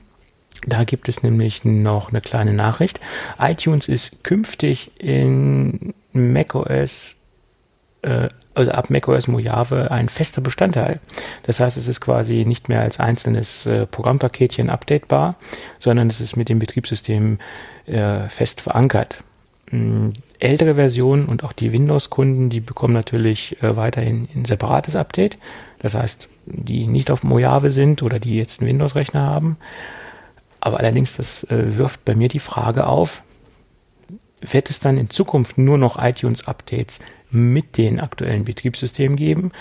Da 0.65 0.83
gibt 0.83 1.09
es 1.09 1.23
nämlich 1.23 1.65
noch 1.65 2.09
eine 2.09 2.21
kleine 2.21 2.53
Nachricht. 2.53 2.99
iTunes 3.39 3.87
ist 3.87 4.23
künftig 4.23 4.91
in 4.99 5.93
macOS, 6.13 7.15
äh, 8.03 8.27
also 8.53 8.71
ab 8.71 8.89
macOS 8.89 9.27
Mojave 9.27 9.89
ein 9.89 10.07
fester 10.07 10.41
Bestandteil. 10.41 10.99
Das 11.43 11.59
heißt, 11.59 11.77
es 11.77 11.87
ist 11.87 12.01
quasi 12.01 12.45
nicht 12.45 12.69
mehr 12.69 12.81
als 12.81 12.99
einzelnes 12.99 13.65
äh, 13.65 13.87
Programmpaketchen 13.87 14.69
updatebar, 14.69 15.35
sondern 15.79 16.09
es 16.09 16.21
ist 16.21 16.35
mit 16.37 16.49
dem 16.49 16.59
Betriebssystem 16.59 17.39
äh, 17.87 18.27
fest 18.29 18.61
verankert. 18.61 19.23
Ähm, 19.71 20.13
ältere 20.39 20.75
Versionen 20.75 21.25
und 21.25 21.43
auch 21.43 21.53
die 21.53 21.71
Windows-Kunden, 21.71 22.49
die 22.49 22.59
bekommen 22.59 22.93
natürlich 22.93 23.61
äh, 23.63 23.75
weiterhin 23.75 24.27
ein 24.35 24.45
separates 24.45 24.95
Update. 24.95 25.37
Das 25.79 25.95
heißt, 25.95 26.29
die 26.45 26.85
nicht 26.85 27.09
auf 27.09 27.23
Mojave 27.23 27.71
sind 27.71 28.03
oder 28.03 28.19
die 28.19 28.35
jetzt 28.35 28.59
einen 28.59 28.69
Windows-Rechner 28.69 29.21
haben. 29.21 29.57
Aber 30.61 30.79
allerdings, 30.79 31.17
das 31.17 31.43
äh, 31.45 31.77
wirft 31.77 32.05
bei 32.05 32.15
mir 32.15 32.29
die 32.29 32.39
Frage 32.39 32.87
auf, 32.87 33.23
wird 34.41 34.69
es 34.69 34.79
dann 34.79 34.97
in 34.97 35.09
Zukunft 35.09 35.57
nur 35.57 35.77
noch 35.77 36.01
iTunes-Updates 36.01 36.99
mit 37.29 37.77
den 37.77 37.99
aktuellen 37.99 38.45
Betriebssystemen 38.45 39.17
geben? 39.17 39.51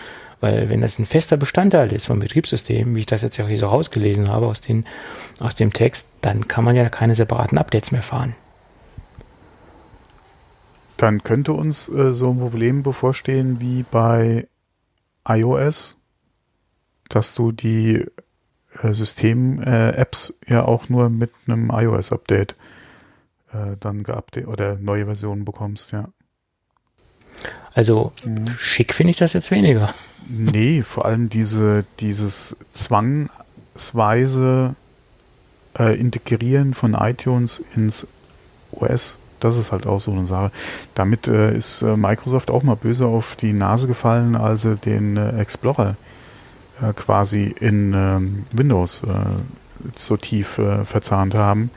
Weil 0.41 0.69
wenn 0.69 0.81
das 0.81 0.99
ein 0.99 1.07
fester 1.07 1.37
Bestandteil 1.37 1.93
ist 1.93 2.07
vom 2.07 2.21
Betriebssystem, 2.21 2.95
wie 2.95 3.01
ich 3.01 3.07
das 3.07 3.23
jetzt 3.23 3.37
ja 3.37 3.47
hier 3.47 3.59
so 3.59 3.67
rausgelesen 3.67 4.29
habe 4.29 4.47
aus, 4.47 4.61
den, 4.61 4.87
aus 5.41 5.55
dem 5.55 5.73
Text, 5.73 6.09
dann 6.23 6.49
kann 6.49 6.65
man 6.65 6.77
ja 6.77 6.89
keine 6.89 7.15
separaten 7.15 7.59
Updates 7.59 7.93
mehr 7.93 8.03
fahren. 8.03 8.35
Dann 10.97 11.23
könnte 11.23 11.53
uns 11.55 11.89
äh, 11.89 12.13
so 12.13 12.31
ein 12.31 12.39
Problem 12.39 12.83
bevorstehen 12.83 13.61
wie 13.61 13.85
bei 13.91 14.49
iOS, 15.27 15.99
dass 17.09 17.35
du 17.35 17.53
die 17.53 18.07
System-Apps 18.73 20.39
äh, 20.47 20.53
ja 20.53 20.65
auch 20.65 20.89
nur 20.89 21.11
mit 21.11 21.31
einem 21.47 21.71
iOS-Update 21.71 22.55
äh, 23.53 23.77
dann 23.81 24.03
geupdate 24.03 24.47
oder 24.47 24.77
neue 24.77 25.07
Versionen 25.07 25.45
bekommst, 25.45 25.93
ja. 25.93 26.09
Also 27.75 28.13
mhm. 28.25 28.49
schick 28.59 28.95
finde 28.95 29.13
ich 29.13 29.19
das 29.19 29.33
jetzt 29.33 29.51
weniger. 29.51 29.95
Nee, 30.29 30.83
vor 30.83 31.05
allem 31.05 31.29
diese, 31.29 31.85
dieses 31.99 32.57
zwangsweise 32.69 34.75
äh, 35.79 35.99
Integrieren 35.99 36.75
von 36.75 36.95
iTunes 36.95 37.63
ins 37.75 38.07
OS, 38.73 39.19
das 39.41 39.57
ist 39.57 39.73
halt 39.73 39.87
auch 39.87 40.01
so 40.01 40.13
eine 40.13 40.27
Sache. 40.27 40.53
Damit 40.95 41.27
äh, 41.27 41.57
ist 41.57 41.83
äh, 41.83 41.97
Microsoft 41.97 42.51
auch 42.51 42.63
mal 42.63 42.77
böse 42.77 43.07
auf 43.07 43.37
die 43.37 43.53
Nase 43.53 43.87
gefallen, 43.87 44.37
als 44.37 44.63
sie 44.63 44.77
den 44.77 45.17
äh, 45.17 45.41
Explorer 45.41 45.97
äh, 46.83 46.93
quasi 46.93 47.55
in 47.61 47.95
ähm, 47.95 48.45
Windows 48.53 49.03
äh, 49.05 49.15
so 49.97 50.17
tief 50.17 50.59
äh, 50.59 50.85
verzahnt 50.85 51.35
haben. 51.35 51.71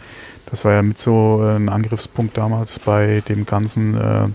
Das 0.46 0.66
war 0.66 0.74
ja 0.74 0.82
mit 0.82 1.00
so 1.00 1.44
äh, 1.44 1.56
ein 1.56 1.70
Angriffspunkt 1.70 2.38
damals 2.38 2.80
bei 2.80 3.22
dem 3.28 3.46
ganzen 3.46 3.98
äh, 3.98 4.28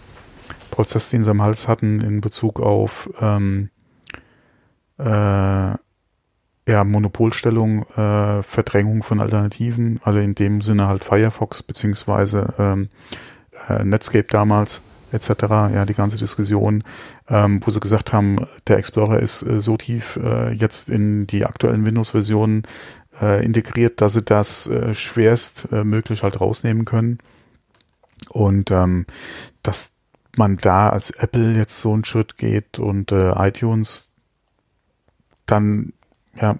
Prozess, 0.70 1.10
den 1.10 1.24
sie 1.24 1.30
am 1.30 1.42
Hals 1.42 1.68
hatten 1.68 2.00
in 2.00 2.20
Bezug 2.20 2.60
auf 2.60 3.10
ähm, 3.20 3.70
äh, 4.98 5.72
ja, 6.70 6.84
Monopolstellung, 6.84 7.86
Verdrängung 8.42 9.02
von 9.02 9.22
Alternativen, 9.22 10.00
also 10.04 10.18
in 10.18 10.34
dem 10.34 10.60
Sinne 10.60 10.86
halt 10.86 11.02
Firefox 11.02 11.62
beziehungsweise 11.62 12.52
ähm, 12.58 12.90
äh, 13.70 13.82
Netscape 13.84 14.26
damals 14.28 14.82
etc. 15.12 15.28
Ja, 15.50 15.84
die 15.84 15.94
ganze 15.94 16.16
Diskussion, 16.16 16.84
ähm, 17.28 17.60
wo 17.64 17.70
sie 17.70 17.80
gesagt 17.80 18.12
haben, 18.12 18.46
der 18.66 18.78
Explorer 18.78 19.20
ist 19.20 19.42
äh, 19.42 19.60
so 19.60 19.76
tief 19.76 20.18
äh, 20.22 20.52
jetzt 20.52 20.88
in 20.88 21.26
die 21.26 21.44
aktuellen 21.46 21.86
Windows-Versionen 21.86 22.62
äh, 23.20 23.44
integriert, 23.44 24.00
dass 24.00 24.14
sie 24.14 24.22
das 24.22 24.66
äh, 24.66 24.94
schwerst 24.94 25.68
äh, 25.72 25.84
möglich 25.84 26.22
halt 26.22 26.40
rausnehmen 26.40 26.84
können. 26.84 27.18
Und 28.30 28.70
ähm, 28.70 29.06
dass 29.62 29.96
man 30.36 30.56
da 30.56 30.90
als 30.90 31.10
Apple 31.10 31.56
jetzt 31.56 31.78
so 31.78 31.92
einen 31.92 32.04
Schritt 32.04 32.36
geht 32.36 32.78
und 32.78 33.12
äh, 33.12 33.32
iTunes 33.36 34.12
dann 35.46 35.92
ja 36.40 36.58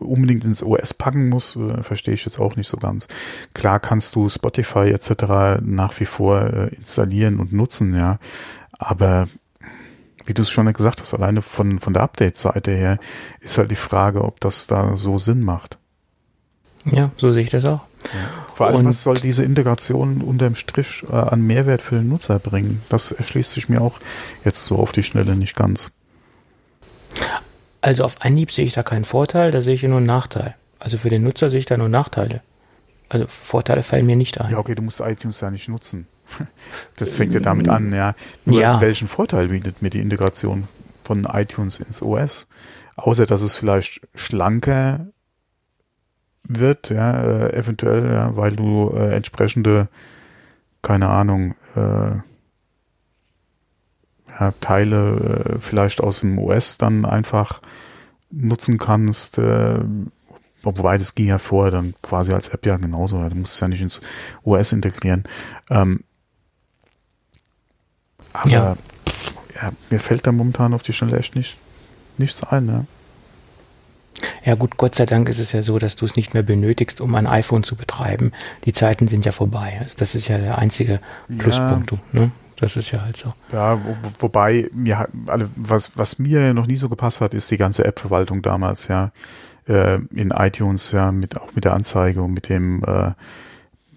unbedingt 0.00 0.44
ins 0.44 0.62
OS 0.62 0.94
packen 0.94 1.28
muss, 1.28 1.56
äh, 1.56 1.82
verstehe 1.82 2.14
ich 2.14 2.24
jetzt 2.24 2.38
auch 2.38 2.56
nicht 2.56 2.68
so 2.68 2.76
ganz. 2.76 3.08
Klar 3.54 3.80
kannst 3.80 4.14
du 4.14 4.28
Spotify 4.28 4.90
etc. 4.90 5.60
nach 5.62 5.98
wie 6.00 6.06
vor 6.06 6.42
äh, 6.42 6.74
installieren 6.74 7.40
und 7.40 7.52
nutzen, 7.52 7.94
ja, 7.94 8.18
aber 8.72 9.28
wie 10.26 10.34
du 10.34 10.42
es 10.42 10.50
schon 10.50 10.70
gesagt 10.72 11.00
hast, 11.00 11.14
alleine 11.14 11.40
von, 11.40 11.78
von 11.78 11.94
der 11.94 12.02
Update-Seite 12.02 12.70
her 12.70 12.98
ist 13.40 13.56
halt 13.56 13.70
die 13.70 13.76
Frage, 13.76 14.24
ob 14.24 14.40
das 14.40 14.66
da 14.66 14.96
so 14.96 15.16
Sinn 15.16 15.42
macht. 15.42 15.78
Ja, 16.84 17.10
so 17.16 17.32
sehe 17.32 17.42
ich 17.42 17.50
das 17.50 17.64
auch. 17.64 17.80
Ja. 18.12 18.46
Vor 18.54 18.66
allem, 18.66 18.76
und 18.76 18.84
was 18.86 19.02
soll 19.02 19.18
diese 19.18 19.42
Integration 19.44 20.20
unterm 20.20 20.54
Strich 20.54 21.04
äh, 21.10 21.14
an 21.14 21.42
Mehrwert 21.42 21.82
für 21.82 21.96
den 21.96 22.08
Nutzer 22.08 22.38
bringen? 22.38 22.82
Das 22.88 23.12
erschließt 23.12 23.52
sich 23.52 23.68
mir 23.68 23.80
auch 23.80 24.00
jetzt 24.44 24.64
so 24.64 24.76
auf 24.76 24.92
die 24.92 25.02
Schnelle 25.02 25.36
nicht 25.36 25.56
ganz. 25.56 25.90
Also 27.80 28.04
auf 28.04 28.22
Anhieb 28.22 28.50
sehe 28.50 28.64
ich 28.64 28.74
da 28.74 28.82
keinen 28.82 29.04
Vorteil, 29.04 29.50
da 29.50 29.62
sehe 29.62 29.74
ich 29.74 29.82
nur 29.82 29.98
einen 29.98 30.06
Nachteil. 30.06 30.56
Also 30.78 30.98
für 30.98 31.10
den 31.10 31.22
Nutzer 31.22 31.50
sehe 31.50 31.60
ich 31.60 31.66
da 31.66 31.76
nur 31.76 31.88
Nachteile. 31.88 32.42
Also 33.08 33.26
Vorteile 33.26 33.82
fallen 33.82 34.06
mir 34.06 34.16
nicht 34.16 34.40
ein. 34.40 34.50
Ja, 34.50 34.58
okay, 34.58 34.74
du 34.74 34.82
musst 34.82 35.00
iTunes 35.00 35.40
ja 35.40 35.50
nicht 35.50 35.68
nutzen. 35.68 36.06
Das 36.96 37.14
fängt 37.14 37.32
ja 37.32 37.40
damit 37.40 37.68
an, 37.68 37.92
ja. 37.92 38.14
Nur 38.44 38.60
ja. 38.60 38.80
welchen 38.80 39.08
Vorteil 39.08 39.48
bietet 39.48 39.80
mir 39.80 39.90
die 39.90 40.00
Integration 40.00 40.68
von 41.04 41.24
iTunes 41.24 41.78
ins 41.80 42.02
OS? 42.02 42.48
Außer, 42.96 43.24
dass 43.24 43.40
es 43.42 43.54
vielleicht 43.56 44.06
schlanker 44.14 45.06
wird, 46.42 46.90
ja, 46.90 47.22
äh, 47.22 47.56
eventuell, 47.56 48.10
ja, 48.10 48.36
weil 48.36 48.56
du 48.56 48.90
äh, 48.94 49.14
entsprechende, 49.14 49.88
keine 50.82 51.08
Ahnung, 51.08 51.54
äh, 51.76 52.16
ja, 54.38 54.52
Teile 54.60 55.54
äh, 55.56 55.58
vielleicht 55.60 56.00
aus 56.00 56.20
dem 56.20 56.38
OS 56.38 56.78
dann 56.78 57.04
einfach 57.04 57.60
nutzen 58.30 58.78
kannst, 58.78 59.38
äh, 59.38 59.78
wobei 60.62 60.98
das 60.98 61.14
ging 61.14 61.26
ja 61.28 61.38
vorher 61.38 61.72
dann 61.72 61.94
quasi 62.02 62.32
als 62.32 62.48
App 62.48 62.66
ja 62.66 62.76
genauso, 62.76 63.26
du 63.28 63.34
musst 63.36 63.54
es 63.54 63.60
ja 63.60 63.68
nicht 63.68 63.82
ins 63.82 64.00
OS 64.44 64.72
integrieren. 64.72 65.24
Ähm, 65.70 66.04
aber 68.32 68.50
ja. 68.50 68.76
ja. 69.54 69.70
mir 69.90 70.00
fällt 70.00 70.26
da 70.26 70.32
momentan 70.32 70.74
auf 70.74 70.82
die 70.82 70.92
Schnelle 70.92 71.18
echt 71.18 71.34
nicht, 71.34 71.56
nichts 72.18 72.42
ein, 72.44 72.66
ne? 72.66 72.86
Ja 74.44 74.54
gut, 74.54 74.78
Gott 74.78 74.94
sei 74.94 75.06
Dank 75.06 75.28
ist 75.28 75.38
es 75.38 75.52
ja 75.52 75.62
so, 75.62 75.78
dass 75.78 75.94
du 75.94 76.04
es 76.04 76.16
nicht 76.16 76.34
mehr 76.34 76.42
benötigst, 76.42 77.00
um 77.00 77.14
ein 77.14 77.26
iPhone 77.26 77.62
zu 77.62 77.76
betreiben. 77.76 78.32
Die 78.64 78.72
Zeiten 78.72 79.06
sind 79.06 79.24
ja 79.24 79.32
vorbei. 79.32 79.78
Also 79.80 79.94
das 79.96 80.14
ist 80.14 80.26
ja 80.26 80.38
der 80.38 80.58
einzige 80.58 81.00
Pluspunkt. 81.38 81.92
Ja. 81.92 81.98
Ne? 82.12 82.30
Das 82.60 82.76
ist 82.76 82.90
ja 82.90 83.02
halt 83.02 83.16
so. 83.16 83.32
Ja, 83.52 83.80
wo, 83.84 83.96
wobei 84.18 84.68
mir 84.72 85.08
alle, 85.26 85.48
was, 85.54 85.96
was 85.96 86.18
mir 86.18 86.52
noch 86.54 86.66
nie 86.66 86.76
so 86.76 86.88
gepasst 86.88 87.20
hat, 87.20 87.32
ist 87.32 87.50
die 87.50 87.56
ganze 87.56 87.84
App-Verwaltung 87.84 88.42
damals, 88.42 88.88
ja. 88.88 89.12
Äh, 89.66 90.00
in 90.12 90.32
iTunes, 90.32 90.90
ja, 90.92 91.12
mit 91.12 91.36
auch 91.36 91.54
mit 91.54 91.64
der 91.64 91.74
Anzeige 91.74 92.20
und 92.20 92.32
mit 92.32 92.48
dem 92.48 92.82
äh, 92.84 93.12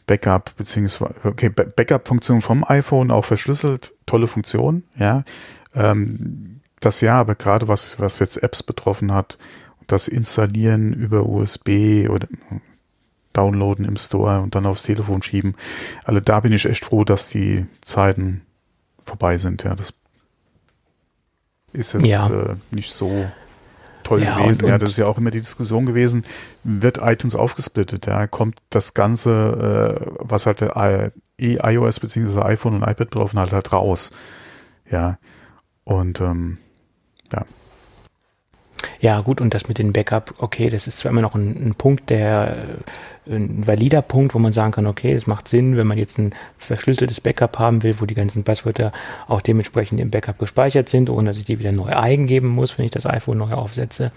Backup, 0.05 0.55
beziehungsweise, 0.57 1.15
okay, 1.23 1.49
Backup-Funktion 1.49 2.41
vom 2.41 2.63
iPhone 2.67 3.09
auch 3.09 3.25
verschlüsselt, 3.25 3.93
tolle 4.05 4.27
Funktion, 4.27 4.83
ja. 4.95 5.23
Ähm, 5.73 6.59
das 6.81 7.01
ja, 7.01 7.15
aber 7.15 7.35
gerade 7.35 7.67
was, 7.67 7.99
was 7.99 8.19
jetzt 8.19 8.43
Apps 8.43 8.61
betroffen 8.61 9.11
hat, 9.11 9.37
das 9.87 10.07
Installieren 10.07 10.93
über 10.93 11.25
USB 11.25 12.07
oder 12.09 12.27
downloaden 13.33 13.85
im 13.85 13.97
Store 13.97 14.41
und 14.41 14.55
dann 14.55 14.65
aufs 14.65 14.83
Telefon 14.83 15.21
schieben. 15.21 15.55
Also 16.03 16.19
da 16.19 16.41
bin 16.41 16.53
ich 16.53 16.65
echt 16.65 16.85
froh, 16.85 17.03
dass 17.03 17.29
die 17.29 17.65
Zeiten 17.81 18.41
vorbei 19.03 19.37
sind. 19.37 19.63
Ja, 19.63 19.75
das 19.75 19.93
ist 21.73 21.93
jetzt 21.93 22.05
ja. 22.05 22.27
äh, 22.29 22.55
nicht 22.71 22.93
so 22.93 23.25
toll 24.03 24.23
ja, 24.23 24.39
gewesen. 24.39 24.65
Und, 24.65 24.69
ja, 24.69 24.77
das 24.77 24.91
ist 24.91 24.97
ja 24.97 25.07
auch 25.07 25.17
immer 25.17 25.31
die 25.31 25.41
Diskussion 25.41 25.85
gewesen, 25.85 26.25
wird 26.63 26.99
iTunes 27.01 27.35
aufgesplittet? 27.35 28.05
Ja, 28.07 28.27
kommt 28.27 28.59
das 28.69 28.93
Ganze, 28.93 29.99
äh, 29.99 30.11
was 30.19 30.45
halt 30.45 30.61
der 30.61 31.11
iOS 31.37 31.99
bzw. 31.99 32.41
iPhone 32.41 32.75
und 32.75 32.81
iPad 32.81 33.09
betroffen 33.09 33.39
hat, 33.39 33.51
halt 33.51 33.71
raus. 33.73 34.11
Ja, 34.89 35.17
und 35.83 36.19
ähm, 36.21 36.57
ja. 37.31 37.45
Ja, 39.01 39.19
gut, 39.21 39.41
und 39.41 39.55
das 39.55 39.67
mit 39.67 39.79
den 39.79 39.93
Backup, 39.93 40.35
okay, 40.37 40.69
das 40.69 40.85
ist 40.85 40.99
zwar 40.99 41.11
immer 41.11 41.21
noch 41.21 41.33
ein, 41.33 41.69
ein 41.69 41.75
Punkt, 41.75 42.11
der 42.11 42.55
ein 43.27 43.65
valider 43.65 44.03
Punkt, 44.03 44.35
wo 44.35 44.39
man 44.39 44.53
sagen 44.53 44.71
kann, 44.71 44.85
okay, 44.85 45.13
es 45.13 45.25
macht 45.25 45.47
Sinn, 45.47 45.75
wenn 45.75 45.87
man 45.87 45.97
jetzt 45.97 46.19
ein 46.19 46.33
verschlüsseltes 46.59 47.19
Backup 47.19 47.57
haben 47.57 47.81
will, 47.81 47.95
wo 47.99 48.05
die 48.05 48.13
ganzen 48.13 48.43
Passwörter 48.43 48.91
auch 49.27 49.41
dementsprechend 49.41 49.99
im 49.99 50.11
Backup 50.11 50.37
gespeichert 50.37 50.87
sind, 50.87 51.09
ohne 51.09 51.29
dass 51.29 51.37
ich 51.37 51.45
die 51.45 51.59
wieder 51.59 51.71
neu 51.71 51.89
eingeben 51.89 52.47
muss, 52.47 52.77
wenn 52.77 52.85
ich 52.85 52.91
das 52.91 53.07
iPhone 53.07 53.39
neu 53.39 53.53
aufsetze. 53.53 54.11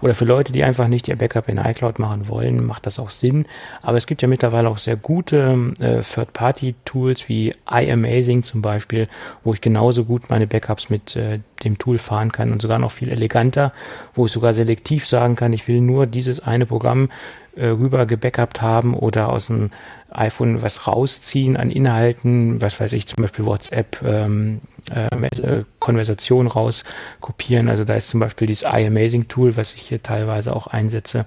Oder 0.00 0.14
für 0.14 0.24
Leute, 0.24 0.52
die 0.52 0.62
einfach 0.62 0.88
nicht 0.88 1.08
ihr 1.08 1.16
Backup 1.16 1.48
in 1.48 1.58
iCloud 1.58 1.98
machen 1.98 2.28
wollen, 2.28 2.64
macht 2.64 2.86
das 2.86 2.98
auch 2.98 3.10
Sinn. 3.10 3.46
Aber 3.82 3.98
es 3.98 4.06
gibt 4.06 4.22
ja 4.22 4.28
mittlerweile 4.28 4.68
auch 4.68 4.78
sehr 4.78 4.96
gute 4.96 5.74
äh, 5.80 6.00
Third-Party-Tools 6.00 7.28
wie 7.28 7.52
iAmazing 7.68 8.42
zum 8.42 8.62
Beispiel, 8.62 9.08
wo 9.42 9.54
ich 9.54 9.60
genauso 9.60 10.04
gut 10.04 10.30
meine 10.30 10.46
Backups 10.46 10.88
mit 10.88 11.16
äh, 11.16 11.40
dem 11.64 11.78
Tool 11.78 11.98
fahren 11.98 12.30
kann 12.30 12.52
und 12.52 12.62
sogar 12.62 12.78
noch 12.78 12.92
viel 12.92 13.08
eleganter, 13.08 13.72
wo 14.14 14.26
ich 14.26 14.32
sogar 14.32 14.52
selektiv 14.52 15.06
sagen 15.06 15.34
kann, 15.34 15.52
ich 15.52 15.66
will 15.66 15.80
nur 15.80 16.06
dieses 16.06 16.40
eine 16.40 16.66
Programm 16.66 17.08
äh, 17.56 17.66
rüber 17.66 18.06
gebackupt 18.06 18.62
haben 18.62 18.94
oder 18.94 19.30
aus 19.30 19.46
dem 19.46 19.70
iPhone 20.18 20.62
was 20.62 20.86
rausziehen 20.86 21.56
an 21.56 21.70
Inhalten, 21.70 22.60
was 22.60 22.80
weiß 22.80 22.92
ich, 22.92 23.06
zum 23.06 23.22
Beispiel 23.22 23.44
WhatsApp, 23.44 23.98
ähm, 24.04 24.60
äh, 24.90 25.62
Konversation 25.78 26.46
raus 26.46 26.84
kopieren. 27.20 27.68
Also 27.68 27.84
da 27.84 27.94
ist 27.94 28.10
zum 28.10 28.20
Beispiel 28.20 28.46
dieses 28.46 28.64
iAmazing 28.64 29.28
Tool, 29.28 29.56
was 29.56 29.74
ich 29.74 29.82
hier 29.82 30.02
teilweise 30.02 30.54
auch 30.54 30.66
einsetze, 30.66 31.26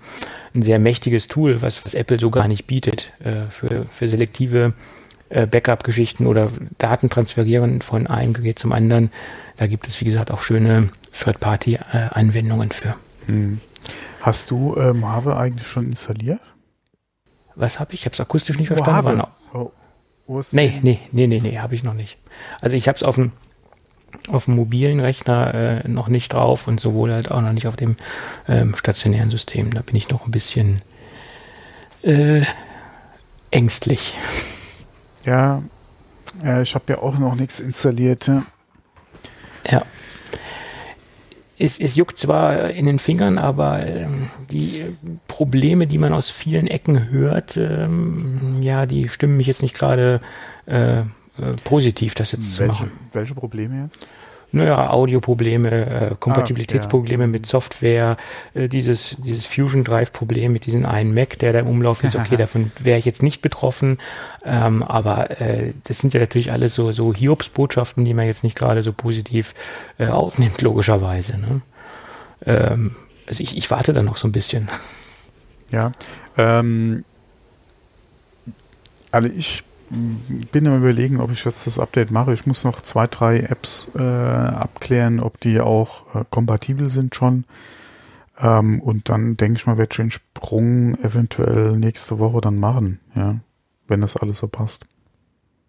ein 0.56 0.62
sehr 0.62 0.80
mächtiges 0.80 1.28
Tool, 1.28 1.62
was, 1.62 1.86
was 1.86 1.94
Apple 1.94 2.20
so 2.20 2.32
gar 2.32 2.48
nicht 2.48 2.68
bietet 2.68 3.12
äh, 3.24 3.50
für, 3.50 3.86
für 3.86 4.08
selektive 4.08 4.74
äh, 5.30 5.48
Backup-Geschichten 5.48 6.28
oder 6.28 6.50
Daten 6.78 7.10
transferieren 7.10 7.82
von 7.82 8.08
einem 8.08 8.34
Gerät 8.34 8.60
zum 8.60 8.74
anderen. 8.74 9.12
Da 9.58 9.68
gibt 9.68 9.88
es, 9.88 10.02
wie 10.02 10.06
gesagt, 10.06 10.32
auch 10.32 10.42
schöne 10.42 10.90
Third-Party-Anwendungen 11.14 12.72
für. 12.72 12.96
Hm. 13.28 13.62
Hast 14.22 14.52
du 14.52 14.76
äh, 14.76 14.94
Mojave 14.94 15.38
eigentlich 15.38 15.68
schon 15.68 15.88
installiert? 15.88 16.42
Was 17.62 17.80
habe 17.80 17.94
ich? 17.94 18.02
Ich 18.02 18.06
habe 18.06 18.14
es 18.14 18.20
akustisch 18.20 18.58
nicht 18.58 18.70
verstanden. 18.70 19.22
Oh, 19.54 19.72
nee, 20.52 20.80
nee, 20.82 21.00
nee, 21.12 21.28
nee, 21.28 21.40
nee, 21.40 21.60
habe 21.60 21.76
ich 21.76 21.84
noch 21.84 21.94
nicht. 21.94 22.18
Also 22.60 22.76
ich 22.76 22.88
habe 22.88 22.96
es 22.96 23.04
auf 23.04 23.16
dem 23.16 23.34
auf 24.30 24.46
dem 24.46 24.56
mobilen 24.56 25.00
Rechner 25.00 25.84
äh, 25.86 25.88
noch 25.88 26.08
nicht 26.08 26.34
drauf 26.34 26.68
und 26.68 26.80
sowohl 26.80 27.14
halt 27.14 27.30
auch 27.30 27.42
noch 27.42 27.54
nicht 27.54 27.68
auf 27.68 27.76
dem 27.76 27.98
ähm, 28.48 28.76
stationären 28.76 29.30
System. 29.30 29.72
Da 29.72 29.82
bin 29.84 29.96
ich 29.96 30.10
noch 30.10 30.26
ein 30.26 30.32
bisschen 30.32 30.82
äh, 32.02 32.42
ängstlich. 33.52 34.18
Ja, 35.24 35.62
äh, 36.44 36.64
ich 36.64 36.74
habe 36.74 36.94
ja 36.94 37.00
auch 37.00 37.20
noch 37.20 37.36
nichts 37.36 37.60
installiert. 37.60 38.30
Ja 39.70 39.84
es, 41.62 41.80
es 41.80 41.96
juckt 41.96 42.18
zwar 42.18 42.72
in 42.72 42.86
den 42.86 43.00
Fingern, 43.00 43.38
aber 43.38 43.86
ähm, 43.86 44.30
die 44.50 44.86
Probleme, 45.28 45.88
die 45.88 45.98
man 45.98 46.14
aus 46.14 46.30
vielen 46.30 46.68
Ecken 46.68 47.10
hört, 47.10 47.56
ähm, 47.58 48.62
ja, 48.62 48.86
die 48.86 49.10
stimmen 49.10 49.38
mich 49.38 49.48
jetzt 49.48 49.62
nicht 49.62 49.76
gerade 49.76 50.22
äh, 50.66 51.02
äh, 51.02 51.06
positiv, 51.64 52.16
das 52.16 52.32
jetzt 52.32 52.60
welche, 52.60 52.74
zu 52.74 52.84
machen. 52.84 52.92
Welche 53.14 53.36
Probleme 53.36 53.84
jetzt? 53.84 54.08
Naja, 54.52 54.90
Audioprobleme, 54.90 56.12
äh, 56.12 56.16
Kompatibilitätsprobleme 56.20 57.24
ah, 57.24 57.28
ja. 57.28 57.32
mit 57.32 57.46
Software, 57.46 58.18
äh, 58.54 58.68
dieses, 58.68 59.16
dieses 59.20 59.46
Fusion 59.46 59.84
Drive-Problem 59.84 60.52
mit 60.52 60.66
diesem 60.66 60.86
einen 60.86 61.14
Mac, 61.14 61.40
der 61.40 61.54
da 61.54 61.60
im 61.60 61.68
Umlauf 61.68 62.04
ist, 62.04 62.16
okay, 62.16 62.36
davon 62.38 62.72
wäre 62.82 63.00
ich 63.00 63.06
jetzt 63.06 63.24
nicht 63.24 63.42
betroffen. 63.42 63.98
Ähm, 64.44 64.84
aber 64.84 65.40
äh, 65.42 65.74
das 65.86 66.00
sind 66.00 66.14
ja 66.14 66.20
natürlich 66.20 66.52
alles 66.52 66.76
so, 66.76 66.92
so 66.92 67.14
Hiobs-Botschaften, 67.14 68.04
die 68.04 68.14
man 68.14 68.26
jetzt 68.26 68.44
nicht 68.44 68.58
gerade 68.58 68.84
so 68.84 68.92
positiv 68.92 69.56
äh, 69.98 70.08
aufnimmt, 70.08 70.62
logischerweise. 70.62 71.40
Ne? 71.40 71.62
Ähm, 72.46 72.96
also 73.28 73.44
ich, 73.44 73.56
ich 73.56 73.72
warte 73.72 73.94
da 73.94 74.04
noch 74.04 74.18
so 74.18 74.28
ein 74.28 74.34
bisschen. 74.34 74.68
Ja. 75.72 75.94
Ähm, 76.38 77.06
also 79.12 79.28
ich 79.28 79.64
bin 79.92 80.68
am 80.68 80.78
überlegen, 80.78 81.20
ob 81.20 81.32
ich 81.32 81.44
jetzt 81.44 81.68
das 81.68 81.80
Update 81.80 82.12
mache. 82.12 82.34
Ich 82.34 82.46
muss 82.46 82.64
noch 82.64 82.82
zwei, 82.82 83.08
drei 83.08 83.40
Apps 83.40 83.92
äh, 83.96 84.02
abklären, 84.02 85.20
ob 85.20 85.40
die 85.40 85.60
auch 85.60 86.16
äh, 86.16 86.24
kompatibel 86.30 86.90
sind 86.90 87.14
schon. 87.16 87.46
Ähm, 88.40 88.82
und 88.82 89.10
dann 89.10 89.38
denke 89.38 89.58
ich 89.58 89.68
mal, 89.68 89.78
werde 89.78 89.90
ich 89.92 89.98
den 89.98 90.12
Sprung 90.12 90.96
eventuell 91.04 91.78
nächste 91.78 92.20
Woche 92.20 92.42
dann 92.42 92.58
machen, 92.58 93.00
ja, 93.16 93.36
wenn 93.88 94.02
das 94.02 94.16
alles 94.16 94.38
so 94.38 94.48
passt. 94.48 94.86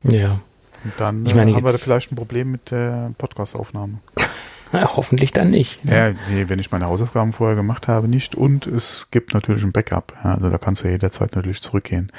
Ja. 0.05 0.41
Und 0.85 0.93
dann 0.99 1.27
ich 1.27 1.35
meine, 1.35 1.51
äh, 1.51 1.55
haben 1.55 1.65
wir 1.65 1.73
da 1.73 1.79
vielleicht 1.79 2.13
ein 2.13 2.17
Problem 2.17 2.51
mit 2.51 2.71
der 2.71 3.13
Podcast-Aufnahme. 3.19 3.99
Hoffentlich 4.97 5.33
dann 5.33 5.51
nicht. 5.51 5.85
Ne? 5.85 5.95
Ja, 5.95 6.11
nee, 6.31 6.49
wenn 6.49 6.59
ich 6.59 6.71
meine 6.71 6.87
Hausaufgaben 6.87 7.33
vorher 7.33 7.57
gemacht 7.57 7.89
habe, 7.89 8.09
nicht. 8.09 8.35
Und 8.35 8.67
es 8.67 9.09
gibt 9.11 9.35
natürlich 9.35 9.63
ein 9.65 9.73
Backup. 9.73 10.15
Ja, 10.25 10.35
also 10.35 10.49
da 10.49 10.59
kannst 10.59 10.85
du 10.85 10.89
jederzeit 10.89 11.37
natürlich 11.37 11.61
zurückgehen. 11.61 12.11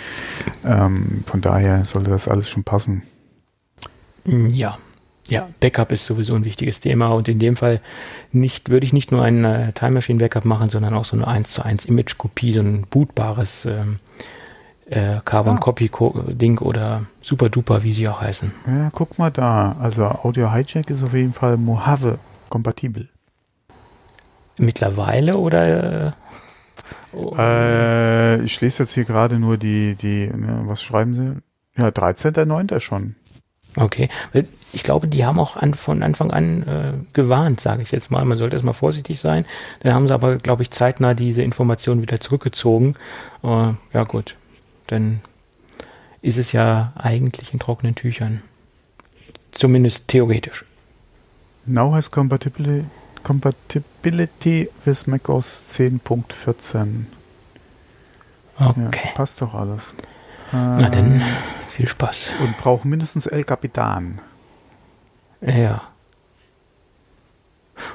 Ähm, 0.66 1.24
von 1.26 1.42
daher 1.42 1.86
sollte 1.86 2.10
das 2.10 2.28
alles 2.28 2.50
schon 2.50 2.64
passen. 2.64 3.04
Mm, 4.26 4.48
ja. 4.48 4.78
Ja, 5.30 5.48
Backup 5.62 5.94
ist 5.94 6.06
sowieso 6.06 6.36
ein 6.36 6.44
wichtiges 6.44 6.82
Thema 6.82 7.08
und 7.08 7.30
in 7.30 7.40
dem 7.40 7.56
Fall 7.56 7.80
nicht, 8.34 8.70
würde 8.70 8.86
ich 8.86 8.92
nicht 8.92 9.14
nur 9.14 9.24
ein 9.24 9.46
äh, 9.46 9.72
Time 9.72 9.92
Machine 9.92 10.20
Backup 10.20 10.44
machen, 10.44 10.70
sondern 10.70 10.94
auch 10.94 11.06
so 11.06 11.16
eine 11.16 11.26
1 11.26 11.54
zu 11.54 11.64
1 11.64 11.86
Image 11.86 12.18
Kopie, 12.18 12.52
so 12.52 12.60
ein 12.60 12.86
bootbares 12.90 13.66
ähm, 13.66 14.00
äh, 14.90 15.22
Carbon 15.24 15.56
ah. 15.56 15.60
Copy 15.60 15.90
Ding 16.34 16.58
oder 16.60 17.06
Super 17.22 17.50
Duper, 17.50 17.84
wie 17.84 17.94
sie 17.94 18.10
auch 18.10 18.20
heißen. 18.20 18.52
Ja, 18.68 18.90
guck 18.94 19.18
mal 19.18 19.32
da. 19.32 19.78
Also 19.80 20.04
Audio 20.04 20.52
Hijack 20.54 20.90
ist 20.90 21.02
auf 21.02 21.14
jeden 21.14 21.34
Fall 21.34 21.56
Mojave 21.56 22.20
kompatibel. 22.54 23.10
Mittlerweile 24.60 25.38
oder? 25.38 26.16
Oh. 27.12 27.36
Äh, 27.36 28.44
ich 28.44 28.62
lese 28.62 28.84
jetzt 28.84 28.94
hier 28.94 29.06
gerade 29.06 29.40
nur 29.40 29.58
die, 29.58 29.96
die, 29.96 30.28
ne, 30.28 30.62
was 30.66 30.84
schreiben 30.84 31.16
sie? 31.16 31.82
Ja, 31.82 31.88
13.09. 31.88 32.80
schon. 32.80 33.16
Okay, 33.76 34.08
ich 34.72 34.84
glaube, 34.84 35.08
die 35.08 35.26
haben 35.26 35.40
auch 35.40 35.56
an, 35.58 35.74
von 35.74 36.04
Anfang 36.04 36.30
an 36.30 36.62
äh, 36.62 36.94
gewarnt, 37.14 37.60
sage 37.60 37.82
ich 37.82 37.92
jetzt 37.92 38.12
mal. 38.12 38.24
Man 38.24 38.38
sollte 38.38 38.56
erstmal 38.56 38.76
vorsichtig 38.76 39.20
sein. 39.20 39.48
Dann 39.80 39.96
haben 39.96 40.08
sie 40.08 40.14
aber, 40.14 40.38
glaube 40.38 40.62
ich, 40.62 40.70
zeitnah 40.70 41.16
diese 41.16 41.42
Informationen 41.42 42.04
wieder 42.04 42.20
zurückgezogen. 42.20 42.94
Uh, 43.42 43.74
ja 43.92 44.04
gut, 44.04 44.36
dann 44.86 45.22
ist 46.22 46.38
es 46.38 46.52
ja 46.52 46.94
eigentlich 46.96 47.52
in 47.52 47.58
trockenen 47.60 47.96
Tüchern. 47.96 48.44
Zumindest 49.52 50.08
theoretisch. 50.08 50.66
Now 51.66 51.94
has 51.94 52.10
compatibility, 52.10 52.86
compatibility 53.24 54.70
with 54.86 55.08
macOS 55.08 55.68
10.14. 55.78 57.06
Okay. 58.60 58.90
Ja, 58.94 59.12
passt 59.16 59.42
doch 59.42 59.54
alles. 59.54 59.96
Na 60.52 60.90
dann, 60.90 61.20
äh, 61.22 61.24
viel 61.68 61.88
Spaß. 61.88 62.32
Und 62.42 62.58
braucht 62.58 62.86
mindestens 62.86 63.26
El 63.26 63.44
Capitan. 63.44 64.20
Ja. 65.42 65.82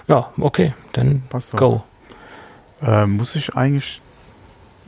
Ja, 0.08 0.32
okay, 0.40 0.74
dann 0.92 1.22
passt 1.28 1.52
go. 1.52 1.84
Äh, 2.82 3.06
muss 3.06 3.36
ich 3.36 3.54
eigentlich 3.54 4.00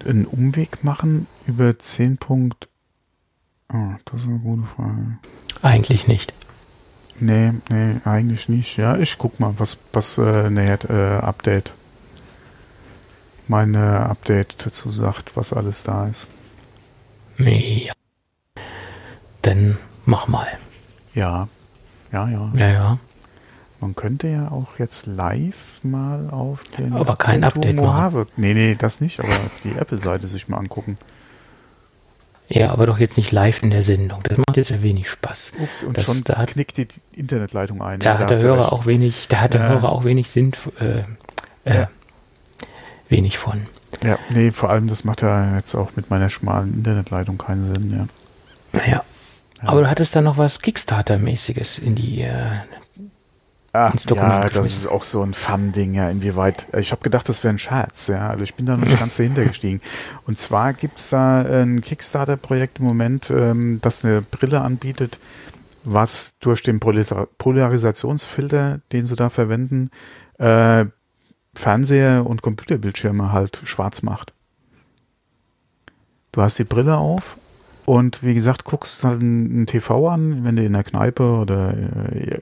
einen 0.04 0.26
Umweg 0.26 0.82
machen 0.82 1.26
über 1.46 1.78
10. 1.78 2.18
Oh, 2.28 2.48
das 4.04 4.20
ist 4.20 4.26
eine 4.26 4.38
gute 4.38 4.66
Frage. 4.66 5.18
Eigentlich 5.62 6.08
nicht. 6.08 6.32
Nee, 7.20 7.52
nee, 7.68 7.96
eigentlich 8.04 8.48
nicht. 8.48 8.76
Ja, 8.76 8.96
ich 8.96 9.18
guck 9.18 9.38
mal, 9.40 9.54
was, 9.58 9.76
was 9.92 10.18
äh, 10.18 10.50
näher 10.50 10.78
äh, 10.88 11.24
Update. 11.24 11.72
Meine 13.48 14.06
Update 14.06 14.64
dazu 14.64 14.90
sagt, 14.90 15.36
was 15.36 15.52
alles 15.52 15.82
da 15.82 16.06
ist. 16.06 16.26
Nee. 17.36 17.90
Dann 19.42 19.76
mach 20.04 20.28
mal. 20.28 20.46
Ja. 21.14 21.48
Ja, 22.12 22.28
ja. 22.28 22.50
Ja, 22.54 22.68
ja. 22.68 22.98
Man 23.80 23.94
könnte 23.94 24.28
ja 24.28 24.50
auch 24.50 24.78
jetzt 24.78 25.06
live 25.06 25.80
mal 25.82 26.28
auf 26.30 26.62
den 26.62 26.92
Aber 26.92 27.16
kein 27.16 27.44
Update 27.44 27.76
Mojave. 27.76 28.26
Nee, 28.36 28.52
nee, 28.52 28.74
das 28.74 29.00
nicht, 29.00 29.20
aber 29.20 29.32
die 29.64 29.72
Apple-Seite 29.72 30.26
sich 30.26 30.48
mal 30.48 30.58
angucken. 30.58 30.98
Ja, 32.52 32.72
aber 32.72 32.86
doch 32.86 32.98
jetzt 32.98 33.16
nicht 33.16 33.30
live 33.30 33.62
in 33.62 33.70
der 33.70 33.84
Sendung. 33.84 34.20
Das 34.24 34.36
macht 34.36 34.56
jetzt 34.56 34.70
ja 34.70 34.82
wenig 34.82 35.08
Spaß. 35.08 35.52
Ups, 35.62 35.84
und 35.84 35.96
das, 35.96 36.04
schon 36.04 36.24
da 36.24 36.44
knickt 36.46 36.78
die 36.78 36.88
Internetleitung 37.14 37.80
ein. 37.80 38.00
Da 38.00 38.14
ja, 38.14 38.18
hat 38.18 38.30
der 38.30 38.38
Hörer 38.38 38.72
auch 38.72 38.86
wenig, 38.86 39.28
da 39.28 39.40
hat 39.40 39.54
der 39.54 39.60
ja. 39.60 39.68
Hörer 39.68 39.90
auch 39.90 40.02
wenig 40.02 40.28
Sinn, 40.30 40.52
äh, 40.80 41.02
äh, 41.64 41.86
wenig 43.08 43.38
von. 43.38 43.66
Ja, 44.02 44.18
nee, 44.30 44.50
vor 44.50 44.70
allem 44.70 44.88
das 44.88 45.04
macht 45.04 45.22
ja 45.22 45.56
jetzt 45.56 45.76
auch 45.76 45.90
mit 45.94 46.10
meiner 46.10 46.28
schmalen 46.28 46.74
Internetleitung 46.74 47.38
keinen 47.38 47.64
Sinn, 47.64 47.92
ja. 47.96 48.06
Naja. 48.72 49.04
Ja. 49.62 49.68
Aber 49.68 49.82
du 49.82 49.90
hattest 49.90 50.16
da 50.16 50.22
noch 50.22 50.36
was 50.36 50.60
Kickstarter-mäßiges 50.60 51.78
in 51.78 51.94
die 51.94 52.22
äh, 52.22 52.50
Ah, 53.72 53.92
ja, 54.16 54.48
das 54.48 54.74
ist 54.74 54.86
auch 54.88 55.04
so 55.04 55.22
ein 55.22 55.32
Fun-Ding, 55.32 55.94
ja, 55.94 56.10
inwieweit. 56.10 56.66
Ich 56.76 56.90
habe 56.90 57.02
gedacht, 57.02 57.28
das 57.28 57.44
wäre 57.44 57.54
ein 57.54 57.58
Scherz, 57.58 58.08
ja. 58.08 58.28
Also 58.28 58.42
ich 58.42 58.54
bin 58.54 58.66
da 58.66 58.76
noch 58.76 58.84
nicht 58.84 58.98
ganz 59.00 59.16
dahinter 59.16 59.44
gestiegen. 59.44 59.80
Und 60.26 60.38
zwar 60.38 60.72
gibt's 60.72 61.10
da 61.10 61.42
ein 61.42 61.80
Kickstarter-Projekt 61.80 62.80
im 62.80 62.86
Moment, 62.86 63.30
ähm, 63.30 63.78
das 63.80 64.04
eine 64.04 64.22
Brille 64.22 64.62
anbietet, 64.62 65.20
was 65.84 66.36
durch 66.40 66.64
den 66.64 66.80
Polar 66.80 67.28
Polarisationsfilter, 67.38 68.80
den 68.90 69.06
sie 69.06 69.14
da 69.14 69.30
verwenden, 69.30 69.90
äh, 70.38 70.86
Fernseher 71.54 72.26
und 72.26 72.42
Computerbildschirme 72.42 73.30
halt 73.32 73.60
schwarz 73.64 74.02
macht. 74.02 74.32
Du 76.32 76.42
hast 76.42 76.58
die 76.58 76.64
Brille 76.64 76.96
auf 76.96 77.38
und 77.86 78.24
wie 78.24 78.34
gesagt, 78.34 78.64
guckst 78.64 79.04
halt 79.04 79.20
einen 79.20 79.66
TV 79.66 80.08
an, 80.08 80.44
wenn 80.44 80.56
du 80.56 80.64
in 80.64 80.72
der 80.72 80.84
Kneipe 80.84 81.22
oder 81.22 81.76
äh, 81.76 82.40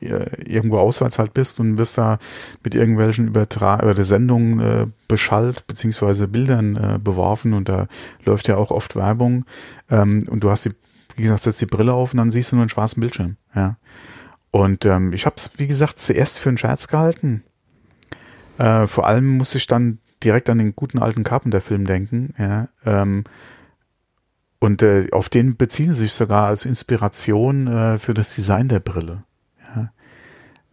irgendwo 0.00 0.78
auswärts 0.78 1.18
halt 1.18 1.34
bist 1.34 1.60
und 1.60 1.78
wirst 1.78 1.98
da 1.98 2.18
mit 2.62 2.74
irgendwelchen 2.74 3.28
Übertra 3.28 3.80
oder 3.80 4.04
Sendungen 4.04 4.60
äh, 4.60 4.86
beschallt 5.08 5.66
beziehungsweise 5.66 6.28
Bildern 6.28 6.76
äh, 6.76 6.98
beworfen 7.02 7.52
und 7.52 7.68
da 7.68 7.88
läuft 8.24 8.48
ja 8.48 8.56
auch 8.56 8.70
oft 8.70 8.96
Werbung 8.96 9.44
ähm, 9.90 10.24
und 10.28 10.44
du 10.44 10.50
hast 10.50 10.64
die, 10.64 10.72
wie 11.16 11.22
gesagt, 11.22 11.42
setzt 11.42 11.60
die 11.60 11.66
Brille 11.66 11.92
auf 11.92 12.12
und 12.12 12.18
dann 12.18 12.30
siehst 12.30 12.52
du 12.52 12.56
nur 12.56 12.62
einen 12.62 12.70
schwarzen 12.70 13.00
Bildschirm, 13.00 13.36
ja. 13.54 13.76
Und 14.50 14.86
ähm, 14.86 15.12
ich 15.12 15.26
habe 15.26 15.36
es, 15.36 15.50
wie 15.58 15.66
gesagt, 15.66 15.98
zuerst 15.98 16.38
für 16.38 16.48
einen 16.48 16.56
Scherz 16.56 16.88
gehalten. 16.88 17.44
Äh, 18.56 18.86
vor 18.86 19.06
allem 19.06 19.36
muss 19.36 19.54
ich 19.54 19.66
dann 19.66 19.98
direkt 20.22 20.48
an 20.48 20.58
den 20.58 20.74
guten 20.74 20.98
alten 20.98 21.22
Carpenter-Film 21.22 21.86
denken. 21.86 22.34
Ja, 22.38 22.68
ähm, 22.84 23.24
und 24.60 24.82
äh, 24.82 25.08
auf 25.12 25.28
den 25.28 25.56
beziehen 25.56 25.86
sie 25.86 26.00
sich 26.00 26.12
sogar 26.12 26.48
als 26.48 26.64
Inspiration 26.64 27.68
äh, 27.68 27.98
für 27.98 28.14
das 28.14 28.34
Design 28.34 28.68
der 28.68 28.80
Brille. 28.80 29.22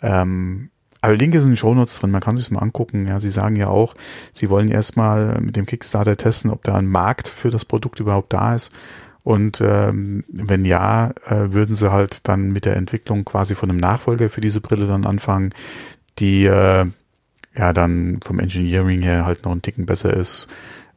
Ähm, 0.02 0.70
aber 1.02 1.16
Link 1.18 1.36
ist 1.36 1.44
in 1.44 1.52
den 1.52 1.58
Shownotes 1.58 2.00
drin, 2.00 2.10
man 2.10 2.22
kann 2.22 2.36
sich 2.36 2.50
mal 2.50 2.62
angucken. 2.62 3.08
Ja, 3.08 3.20
sie 3.20 3.30
sagen 3.30 3.56
ja 3.56 3.68
auch, 3.68 3.94
sie 4.34 4.50
wollen 4.50 4.70
erstmal 4.70 5.40
mit 5.40 5.56
dem 5.56 5.68
Kickstarter 5.68 6.18
testen, 6.18 6.50
ob 6.50 6.64
da 6.64 6.76
ein 6.76 6.88
Markt 6.88 7.28
für 7.28 7.52
das 7.52 7.64
Produkt 7.64 8.00
überhaupt 8.00 8.34
da 8.34 8.56
ist. 8.56 8.72
Und 9.24 9.62
ähm, 9.62 10.24
wenn 10.28 10.66
ja, 10.66 11.12
äh, 11.28 11.52
würden 11.52 11.76
sie 11.76 11.92
halt 11.92 12.28
dann 12.28 12.52
mit 12.52 12.66
der 12.66 12.76
Entwicklung 12.76 13.26
quasi 13.26 13.56
von 13.56 13.70
einem 13.70 13.80
Nachfolger 13.80 14.30
für 14.30 14.42
diese 14.42 14.62
Brille 14.62 14.88
dann 14.88 15.06
anfangen, 15.06 15.52
die 16.20 16.46
äh, 16.46 16.86
ja 17.56 17.74
dann 17.74 18.20
vom 18.24 18.40
Engineering 18.40 19.02
her 19.02 19.26
halt 19.26 19.46
noch 19.46 19.52
ein 19.52 19.62
Ticken 19.62 19.86
besser 19.86 20.14
ist, 20.14 20.48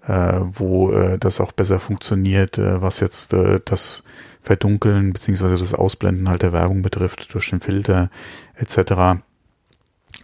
äh, 0.07 0.41
wo 0.43 0.91
äh, 0.93 1.19
das 1.19 1.41
auch 1.41 1.53
besser 1.53 1.81
funktioniert, 1.81 2.59
äh, 2.59 2.81
was 2.81 3.01
jetzt 3.01 3.33
äh, 3.33 3.61
das 3.65 4.05
Verdunkeln 4.43 5.13
beziehungsweise 5.13 5.57
das 5.57 5.75
Ausblenden 5.75 6.29
halt 6.29 6.43
der 6.43 6.53
Werbung 6.53 6.83
betrifft 6.83 7.33
durch 7.35 7.51
den 7.51 7.61
Filter 7.61 8.11
etc. 8.57 9.23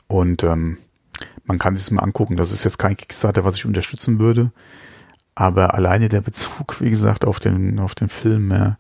Und 0.07 0.43
ähm, 0.43 0.79
man 1.45 1.59
kann 1.59 1.77
sich 1.77 1.91
mal 1.91 2.03
angucken. 2.03 2.37
Das 2.37 2.53
ist 2.53 2.65
jetzt 2.65 2.79
kein 2.79 2.97
Kickstarter, 2.97 3.45
was 3.45 3.57
ich 3.57 3.67
unterstützen 3.67 4.19
würde. 4.19 4.51
Aber 5.35 5.75
alleine 5.75 6.09
der 6.09 6.21
Bezug, 6.21 6.81
wie 6.81 6.91
gesagt, 6.91 7.25
auf 7.25 7.41
den, 7.41 7.79
auf 7.79 7.95
den 7.95 8.09
Film, 8.09 8.51
ja, 8.51 8.79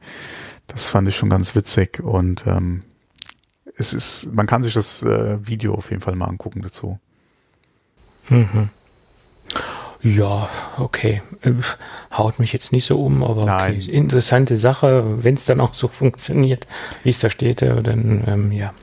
das 0.66 0.86
fand 0.88 1.08
ich 1.08 1.16
schon 1.16 1.30
ganz 1.30 1.54
witzig. 1.54 2.00
Und 2.00 2.46
ähm, 2.46 2.84
es 3.76 3.92
ist, 3.92 4.32
man 4.32 4.46
kann 4.46 4.62
sich 4.62 4.74
das 4.74 5.02
äh, 5.02 5.38
Video 5.46 5.74
auf 5.74 5.90
jeden 5.90 6.02
Fall 6.02 6.14
mal 6.14 6.26
angucken 6.26 6.62
dazu. 6.62 6.98
Mhm. 8.28 8.70
Ja, 10.04 10.50
okay. 10.76 11.22
Äh, 11.40 11.54
haut 12.12 12.38
mich 12.38 12.52
jetzt 12.52 12.72
nicht 12.72 12.84
so 12.84 13.02
um, 13.02 13.24
aber 13.24 13.44
okay. 13.44 13.78
Interessante 13.90 14.58
Sache. 14.58 15.24
Wenn 15.24 15.34
es 15.34 15.46
dann 15.46 15.60
auch 15.60 15.72
so 15.72 15.88
funktioniert, 16.00 16.66
wie 17.02 17.10
es 17.10 17.18
da 17.18 17.30
steht, 17.30 17.62
äh, 17.62 17.82
dann 17.82 18.22
ähm, 18.26 18.52
ja, 18.52 18.74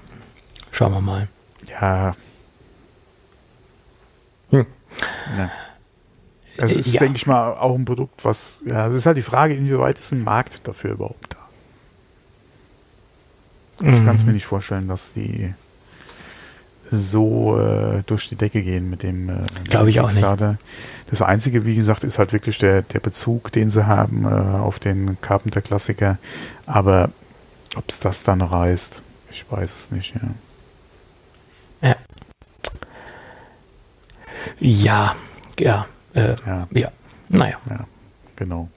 schauen 0.72 0.94
wir 0.94 1.02
mal. 1.02 1.28
Ja. 1.70 2.14
Hm. 4.50 4.66
ja. 5.38 5.52
Also 6.58 6.80
es 6.80 6.88
ist, 6.88 6.94
ja. 6.94 7.00
denke 7.00 7.16
ich 7.16 7.28
mal, 7.28 7.54
auch 7.54 7.76
ein 7.76 7.86
Produkt, 7.86 8.26
was, 8.26 8.62
ja, 8.66 8.88
es 8.88 8.94
ist 8.96 9.06
halt 9.06 9.16
die 9.16 9.22
Frage, 9.22 9.54
inwieweit 9.54 10.00
ist 10.00 10.12
ein 10.12 10.24
Markt 10.24 10.68
dafür 10.68 10.92
überhaupt 10.92 11.36
da? 13.80 13.86
Mhm. 13.86 13.94
Ich 13.94 14.06
kann 14.06 14.16
es 14.16 14.26
mir 14.26 14.34
nicht 14.34 14.46
vorstellen, 14.46 14.88
dass 14.88 15.14
die 15.14 15.54
so 16.92 17.58
äh, 17.58 18.04
durch 18.06 18.28
die 18.30 18.36
Decke 18.36 18.62
gehen 18.62 18.90
mit 18.90 19.04
dem 19.04 19.30
äh, 19.30 19.42
glaube 19.70 19.90
ich 19.90 20.00
auch 20.02 20.12
nicht. 20.12 20.26
Das 21.10 21.22
einzige, 21.22 21.66
wie 21.66 21.76
gesagt, 21.76 22.04
ist 22.04 22.20
halt 22.20 22.34
wirklich 22.34 22.58
der 22.58 22.82
der 22.82 23.00
Bezug, 23.00 23.52
den 23.52 23.70
sie 23.70 23.88
haben 23.88 24.26
äh, 24.26 24.60
auf 24.60 24.80
den 24.80 25.20
Carpenter 25.22 25.62
Klassiker. 25.62 26.18
Aber 26.66 27.10
ob 27.76 27.86
es 27.88 28.00
das 28.00 28.24
dann 28.24 28.42
reißt, 28.42 29.02
ich 29.32 29.50
weiß 29.50 29.76
es 29.76 29.92
nicht. 29.92 30.14
Ja. 31.82 31.90
Ja. 31.90 31.96
Ja, 34.60 35.16
ja, 35.60 35.88
äh, 36.14 36.36
ja. 36.46 36.68
ja. 36.72 36.92
Naja. 37.30 37.58
Ja, 37.70 37.86
genau. 38.36 38.70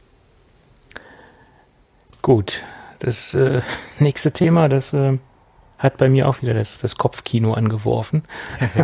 Gut. 2.23 2.63
Das 3.01 3.35
äh, 3.35 3.61
nächste 3.99 4.33
Thema, 4.33 4.69
das 4.69 4.93
äh, 4.93 5.19
hat 5.85 5.99
bei 5.99 6.09
mir 6.09 6.29
auch 6.29 6.43
wieder 6.43 6.55
das, 6.55 6.79
das 6.79 6.97
Kopfkino 6.97 7.53
angeworfen. 7.55 8.25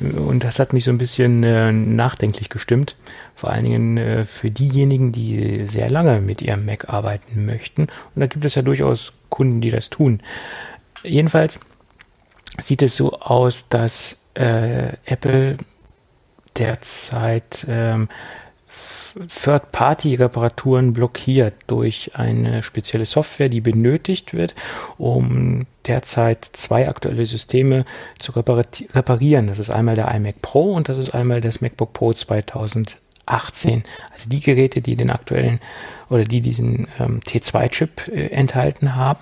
ja. 0.00 0.20
Und 0.20 0.44
das 0.44 0.58
hat 0.58 0.72
mich 0.72 0.84
so 0.84 0.90
ein 0.90 0.98
bisschen 0.98 1.42
äh, 1.42 1.72
nachdenklich 1.72 2.48
gestimmt. 2.48 2.96
Vor 3.34 3.50
allen 3.50 3.64
Dingen 3.64 3.98
äh, 3.98 4.24
für 4.24 4.50
diejenigen, 4.50 5.12
die 5.12 5.66
sehr 5.66 5.90
lange 5.90 6.20
mit 6.20 6.40
ihrem 6.40 6.64
Mac 6.64 6.88
arbeiten 6.88 7.44
möchten. 7.44 7.82
Und 7.82 8.20
da 8.20 8.26
gibt 8.26 8.44
es 8.44 8.54
ja 8.54 8.62
durchaus 8.62 9.12
Kunden, 9.28 9.60
die 9.60 9.70
das 9.70 9.90
tun. 9.90 10.22
Jedenfalls 11.02 11.58
sieht 12.62 12.82
es 12.82 12.96
so 12.96 13.18
aus, 13.18 13.68
dass 13.68 14.18
äh, 14.34 14.92
Apple 15.04 15.56
derzeit 16.56 17.66
ähm, 17.68 18.08
Third-Party-Reparaturen 19.14 20.92
blockiert 20.92 21.54
durch 21.66 22.12
eine 22.14 22.62
spezielle 22.62 23.06
Software, 23.06 23.48
die 23.48 23.60
benötigt 23.60 24.34
wird, 24.34 24.54
um 24.98 25.66
derzeit 25.86 26.44
zwei 26.52 26.88
aktuelle 26.88 27.26
Systeme 27.26 27.84
zu 28.18 28.32
reparieren. 28.32 29.46
Das 29.46 29.58
ist 29.58 29.70
einmal 29.70 29.96
der 29.96 30.12
iMac 30.14 30.40
Pro 30.42 30.72
und 30.72 30.88
das 30.88 30.98
ist 30.98 31.14
einmal 31.14 31.40
das 31.40 31.60
MacBook 31.60 31.92
Pro 31.92 32.12
2018. 32.12 33.84
Also 34.12 34.28
die 34.28 34.40
Geräte, 34.40 34.80
die 34.80 34.96
den 34.96 35.10
aktuellen 35.10 35.60
oder 36.08 36.24
die 36.24 36.40
diesen 36.40 36.88
ähm, 36.98 37.20
T2-Chip 37.20 38.08
äh, 38.08 38.28
enthalten 38.28 38.94
haben. 38.94 39.20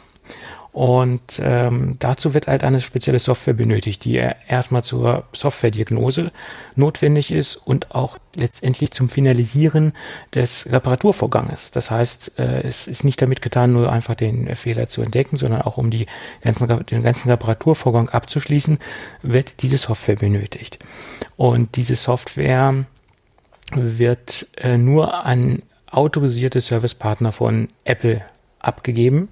Und 0.72 1.40
ähm, 1.42 1.96
dazu 1.98 2.32
wird 2.32 2.46
halt 2.46 2.62
eine 2.62 2.80
spezielle 2.80 3.18
Software 3.18 3.54
benötigt, 3.54 4.04
die 4.04 4.14
erstmal 4.14 4.84
zur 4.84 5.24
Softwarediagnose 5.32 6.30
notwendig 6.76 7.32
ist 7.32 7.56
und 7.56 7.92
auch 7.92 8.18
letztendlich 8.36 8.92
zum 8.92 9.08
Finalisieren 9.08 9.92
des 10.32 10.70
Reparaturvorganges. 10.70 11.72
Das 11.72 11.90
heißt, 11.90 12.38
äh, 12.38 12.62
es 12.62 12.86
ist 12.86 13.02
nicht 13.02 13.20
damit 13.20 13.42
getan, 13.42 13.72
nur 13.72 13.90
einfach 13.90 14.14
den 14.14 14.54
Fehler 14.54 14.86
zu 14.86 15.02
entdecken, 15.02 15.36
sondern 15.36 15.62
auch 15.62 15.76
um 15.76 15.90
die 15.90 16.06
ganzen, 16.42 16.86
den 16.86 17.02
ganzen 17.02 17.30
Reparaturvorgang 17.30 18.08
abzuschließen, 18.08 18.78
wird 19.22 19.62
diese 19.62 19.78
Software 19.78 20.16
benötigt. 20.16 20.78
Und 21.36 21.76
diese 21.76 21.96
Software 21.96 22.84
wird 23.74 24.46
äh, 24.56 24.78
nur 24.78 25.24
an 25.24 25.62
autorisierte 25.90 26.60
Servicepartner 26.60 27.32
von 27.32 27.66
Apple 27.84 28.22
abgegeben. 28.60 29.28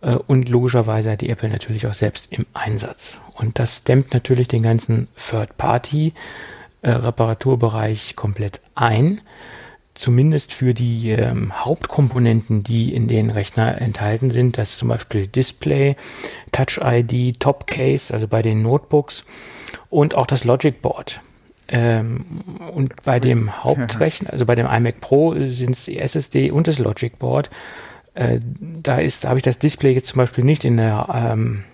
Äh, 0.00 0.14
und 0.14 0.48
logischerweise 0.48 1.10
hat 1.12 1.20
die 1.20 1.30
Apple 1.30 1.48
natürlich 1.48 1.86
auch 1.86 1.94
selbst 1.94 2.26
im 2.30 2.46
Einsatz. 2.52 3.18
Und 3.34 3.58
das 3.58 3.82
dämmt 3.84 4.12
natürlich 4.12 4.48
den 4.48 4.62
ganzen 4.62 5.06
Third-Party-Reparaturbereich 5.16 8.16
komplett 8.16 8.60
ein. 8.74 9.20
Zumindest 9.94 10.52
für 10.52 10.72
die 10.72 11.10
ähm, 11.10 11.52
Hauptkomponenten, 11.52 12.62
die 12.62 12.94
in 12.94 13.08
den 13.08 13.28
Rechner 13.28 13.82
enthalten 13.82 14.30
sind, 14.30 14.56
das 14.56 14.70
ist 14.70 14.78
zum 14.78 14.88
Beispiel 14.88 15.26
Display, 15.26 15.96
Touch 16.52 16.78
ID, 16.82 17.40
Top 17.40 17.66
Case, 17.66 18.14
also 18.14 18.28
bei 18.28 18.40
den 18.40 18.62
Notebooks 18.62 19.24
und 19.90 20.14
auch 20.14 20.26
das 20.26 20.44
Logic 20.44 20.80
Board. 20.80 21.20
Ähm, 21.68 22.24
und 22.72 23.02
bei 23.04 23.20
dem 23.20 23.62
Hauptrechner, 23.62 24.32
also 24.32 24.46
bei 24.46 24.54
dem 24.54 24.66
iMac 24.66 25.00
Pro 25.00 25.34
sind 25.48 25.72
es 25.72 25.84
die 25.84 25.98
SSD 25.98 26.50
und 26.50 26.66
das 26.66 26.78
Logic 26.78 27.18
Board. 27.18 27.50
Äh, 28.14 28.40
da 28.82 28.98
ist, 28.98 29.24
da 29.24 29.28
habe 29.28 29.38
ich 29.38 29.44
das 29.44 29.58
Display 29.58 29.92
jetzt 29.92 30.08
zum 30.08 30.18
Beispiel 30.18 30.44
nicht 30.44 30.64
in 30.64 30.76
der, 30.76 31.08
ähm, 31.12 31.64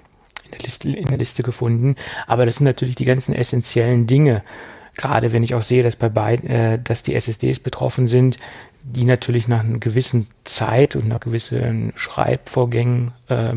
in 0.44 0.50
der, 0.52 0.60
Liste, 0.60 0.90
in 0.90 1.06
der 1.06 1.18
Liste 1.18 1.42
gefunden, 1.42 1.96
aber 2.26 2.46
das 2.46 2.56
sind 2.56 2.64
natürlich 2.64 2.96
die 2.96 3.04
ganzen 3.04 3.34
essentiellen 3.34 4.06
Dinge. 4.06 4.42
Gerade 4.96 5.32
wenn 5.32 5.42
ich 5.42 5.54
auch 5.54 5.62
sehe, 5.62 5.82
dass 5.82 5.96
bei 5.96 6.08
beiden, 6.08 6.48
äh, 6.48 6.78
dass 6.82 7.02
die 7.02 7.14
SSDs 7.14 7.60
betroffen 7.60 8.08
sind, 8.08 8.38
die 8.82 9.04
natürlich 9.04 9.48
nach 9.48 9.60
einer 9.60 9.78
gewissen 9.78 10.28
Zeit 10.44 10.94
und 10.94 11.08
nach 11.08 11.20
gewissen 11.20 11.92
Schreibvorgängen 11.96 13.12
äh, 13.28 13.54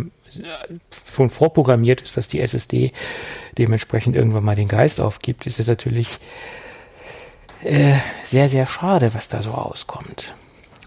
schon 0.92 1.30
vorprogrammiert 1.30 2.02
ist, 2.02 2.18
dass 2.18 2.28
die 2.28 2.42
SSD 2.42 2.92
dementsprechend 3.58 4.16
irgendwann 4.16 4.44
mal 4.44 4.56
den 4.56 4.68
Geist 4.68 5.00
aufgibt, 5.02 5.46
ist 5.46 5.60
es 5.60 5.68
natürlich 5.68 6.20
äh, 7.64 7.96
sehr, 8.24 8.50
sehr 8.50 8.68
schade, 8.68 9.14
was 9.14 9.28
da 9.28 9.42
so 9.42 9.52
rauskommt. 9.52 10.34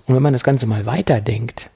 Und 0.06 0.14
wenn 0.14 0.22
man 0.22 0.32
das 0.32 0.44
Ganze 0.44 0.66
mal 0.66 0.86
weiterdenkt, 0.86 1.70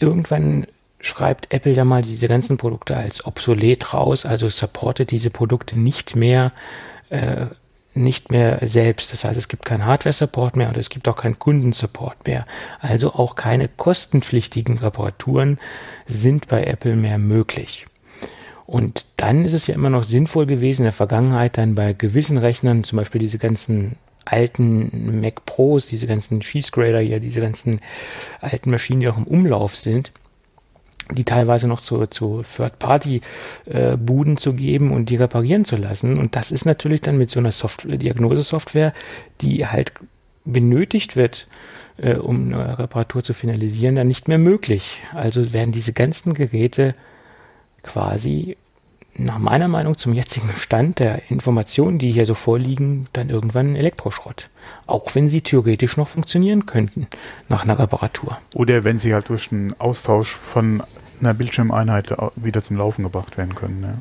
irgendwann 0.00 0.66
schreibt 1.00 1.52
Apple 1.52 1.72
ja 1.72 1.84
mal 1.84 2.02
diese 2.02 2.28
ganzen 2.28 2.56
Produkte 2.56 2.96
als 2.96 3.24
obsolet 3.26 3.94
raus, 3.94 4.26
also 4.26 4.48
supportet 4.48 5.10
diese 5.10 5.30
Produkte 5.30 5.78
nicht 5.78 6.16
mehr, 6.16 6.52
äh, 7.10 7.46
nicht 7.94 8.30
mehr 8.30 8.58
selbst. 8.62 9.12
Das 9.12 9.24
heißt, 9.24 9.38
es 9.38 9.48
gibt 9.48 9.64
keinen 9.64 9.86
Hardware-Support 9.86 10.56
mehr 10.56 10.68
und 10.68 10.76
es 10.76 10.90
gibt 10.90 11.08
auch 11.08 11.16
keinen 11.16 11.38
Kundensupport 11.38 12.26
mehr. 12.26 12.44
Also 12.80 13.14
auch 13.14 13.36
keine 13.36 13.68
kostenpflichtigen 13.68 14.78
Reparaturen 14.78 15.58
sind 16.06 16.48
bei 16.48 16.64
Apple 16.64 16.96
mehr 16.96 17.18
möglich. 17.18 17.86
Und 18.66 19.06
dann 19.16 19.44
ist 19.44 19.52
es 19.52 19.68
ja 19.68 19.74
immer 19.74 19.90
noch 19.90 20.02
sinnvoll 20.02 20.46
gewesen, 20.46 20.82
in 20.82 20.86
der 20.86 20.92
Vergangenheit 20.92 21.56
dann 21.56 21.76
bei 21.76 21.92
gewissen 21.92 22.36
Rechnern, 22.36 22.82
zum 22.82 22.96
Beispiel 22.96 23.20
diese 23.20 23.38
ganzen 23.38 23.96
alten 24.26 25.20
Mac 25.20 25.46
Pros, 25.46 25.86
diese 25.86 26.06
ganzen 26.06 26.40
Cheese 26.40 26.70
Grader 26.72 27.00
hier, 27.00 27.20
diese 27.20 27.40
ganzen 27.40 27.80
alten 28.40 28.70
Maschinen, 28.70 29.00
die 29.00 29.08
auch 29.08 29.16
im 29.16 29.24
Umlauf 29.24 29.74
sind, 29.74 30.12
die 31.12 31.24
teilweise 31.24 31.68
noch 31.68 31.80
zu, 31.80 32.06
zu 32.06 32.42
Third-Party-Buden 32.42 34.34
äh, 34.34 34.38
zu 34.38 34.54
geben 34.54 34.90
und 34.92 35.08
die 35.08 35.16
reparieren 35.16 35.64
zu 35.64 35.76
lassen. 35.76 36.18
Und 36.18 36.34
das 36.36 36.50
ist 36.50 36.64
natürlich 36.64 37.00
dann 37.00 37.16
mit 37.16 37.30
so 37.30 37.38
einer 37.38 37.52
Software, 37.52 37.96
Diagnosesoftware, 37.96 38.92
die 39.40 39.66
halt 39.66 39.92
benötigt 40.44 41.16
wird, 41.16 41.46
äh, 41.96 42.14
um 42.14 42.52
eine 42.52 42.78
Reparatur 42.78 43.22
zu 43.22 43.34
finalisieren, 43.34 43.94
dann 43.94 44.08
nicht 44.08 44.26
mehr 44.28 44.38
möglich. 44.38 45.00
Also 45.14 45.52
werden 45.52 45.72
diese 45.72 45.92
ganzen 45.92 46.34
Geräte 46.34 46.94
quasi 47.82 48.56
nach 49.18 49.38
meiner 49.38 49.68
Meinung 49.68 49.96
zum 49.96 50.12
jetzigen 50.12 50.48
Stand 50.50 50.98
der 50.98 51.30
Informationen, 51.30 51.98
die 51.98 52.12
hier 52.12 52.26
so 52.26 52.34
vorliegen, 52.34 53.08
dann 53.12 53.30
irgendwann 53.30 53.76
Elektroschrott. 53.76 54.48
Auch 54.86 55.14
wenn 55.14 55.28
sie 55.28 55.40
theoretisch 55.40 55.96
noch 55.96 56.08
funktionieren 56.08 56.66
könnten 56.66 57.06
nach 57.48 57.64
einer 57.64 57.78
Reparatur. 57.78 58.38
Oder 58.54 58.84
wenn 58.84 58.98
sie 58.98 59.14
halt 59.14 59.28
durch 59.28 59.52
einen 59.52 59.78
Austausch 59.78 60.34
von 60.34 60.82
einer 61.20 61.34
Bildschirmeinheit 61.34 62.14
wieder 62.36 62.62
zum 62.62 62.76
Laufen 62.76 63.02
gebracht 63.02 63.38
werden 63.38 63.54
können. 63.54 63.82
Ja. 63.82 63.92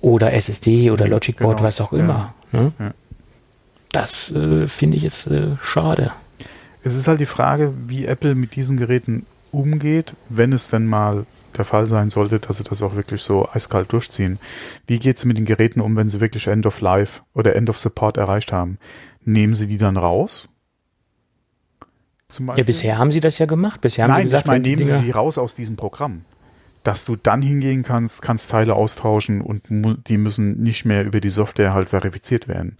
Oder 0.00 0.32
SSD 0.32 0.90
oder 0.90 1.06
Logic 1.06 1.36
Board, 1.36 1.58
genau. 1.58 1.68
was 1.68 1.80
auch 1.80 1.92
immer. 1.92 2.34
Ja. 2.52 2.60
Ne? 2.60 2.72
Ja. 2.78 2.90
Das 3.92 4.30
äh, 4.30 4.66
finde 4.66 4.96
ich 4.96 5.02
jetzt 5.02 5.26
äh, 5.26 5.56
schade. 5.62 6.12
Es 6.82 6.94
ist 6.94 7.08
halt 7.08 7.20
die 7.20 7.26
Frage, 7.26 7.74
wie 7.86 8.06
Apple 8.06 8.34
mit 8.34 8.56
diesen 8.56 8.76
Geräten 8.76 9.26
umgeht, 9.52 10.14
wenn 10.28 10.52
es 10.52 10.68
denn 10.70 10.86
mal 10.86 11.26
der 11.56 11.64
Fall 11.64 11.86
sein 11.86 12.10
sollte, 12.10 12.38
dass 12.38 12.58
sie 12.58 12.64
das 12.64 12.82
auch 12.82 12.94
wirklich 12.94 13.22
so 13.22 13.48
eiskalt 13.52 13.92
durchziehen. 13.92 14.38
Wie 14.86 14.98
geht 14.98 15.16
es 15.16 15.24
mit 15.24 15.38
den 15.38 15.44
Geräten 15.44 15.80
um, 15.80 15.96
wenn 15.96 16.08
sie 16.08 16.20
wirklich 16.20 16.46
End 16.46 16.66
of 16.66 16.80
Life 16.80 17.22
oder 17.34 17.56
End 17.56 17.70
of 17.70 17.78
Support 17.78 18.16
erreicht 18.16 18.52
haben? 18.52 18.78
Nehmen 19.24 19.54
sie 19.54 19.66
die 19.66 19.78
dann 19.78 19.96
raus? 19.96 20.48
Ja, 22.56 22.62
bisher 22.62 22.98
haben 22.98 23.10
sie 23.10 23.20
das 23.20 23.38
ja 23.38 23.46
gemacht. 23.46 23.80
Bisher 23.80 24.04
haben 24.04 24.12
Nein, 24.12 24.22
sie 24.22 24.24
gesagt, 24.26 24.44
ich 24.44 24.48
meine, 24.48 24.62
nehmen 24.62 24.84
sie 24.84 25.04
die 25.04 25.10
raus 25.10 25.36
aus 25.36 25.54
diesem 25.54 25.76
Programm. 25.76 26.24
Dass 26.84 27.04
du 27.04 27.16
dann 27.16 27.42
hingehen 27.42 27.82
kannst, 27.82 28.22
kannst 28.22 28.50
Teile 28.50 28.74
austauschen 28.74 29.40
und 29.40 29.64
die 29.68 30.16
müssen 30.16 30.62
nicht 30.62 30.84
mehr 30.84 31.04
über 31.04 31.20
die 31.20 31.28
Software 31.28 31.74
halt 31.74 31.90
verifiziert 31.90 32.48
werden 32.48 32.76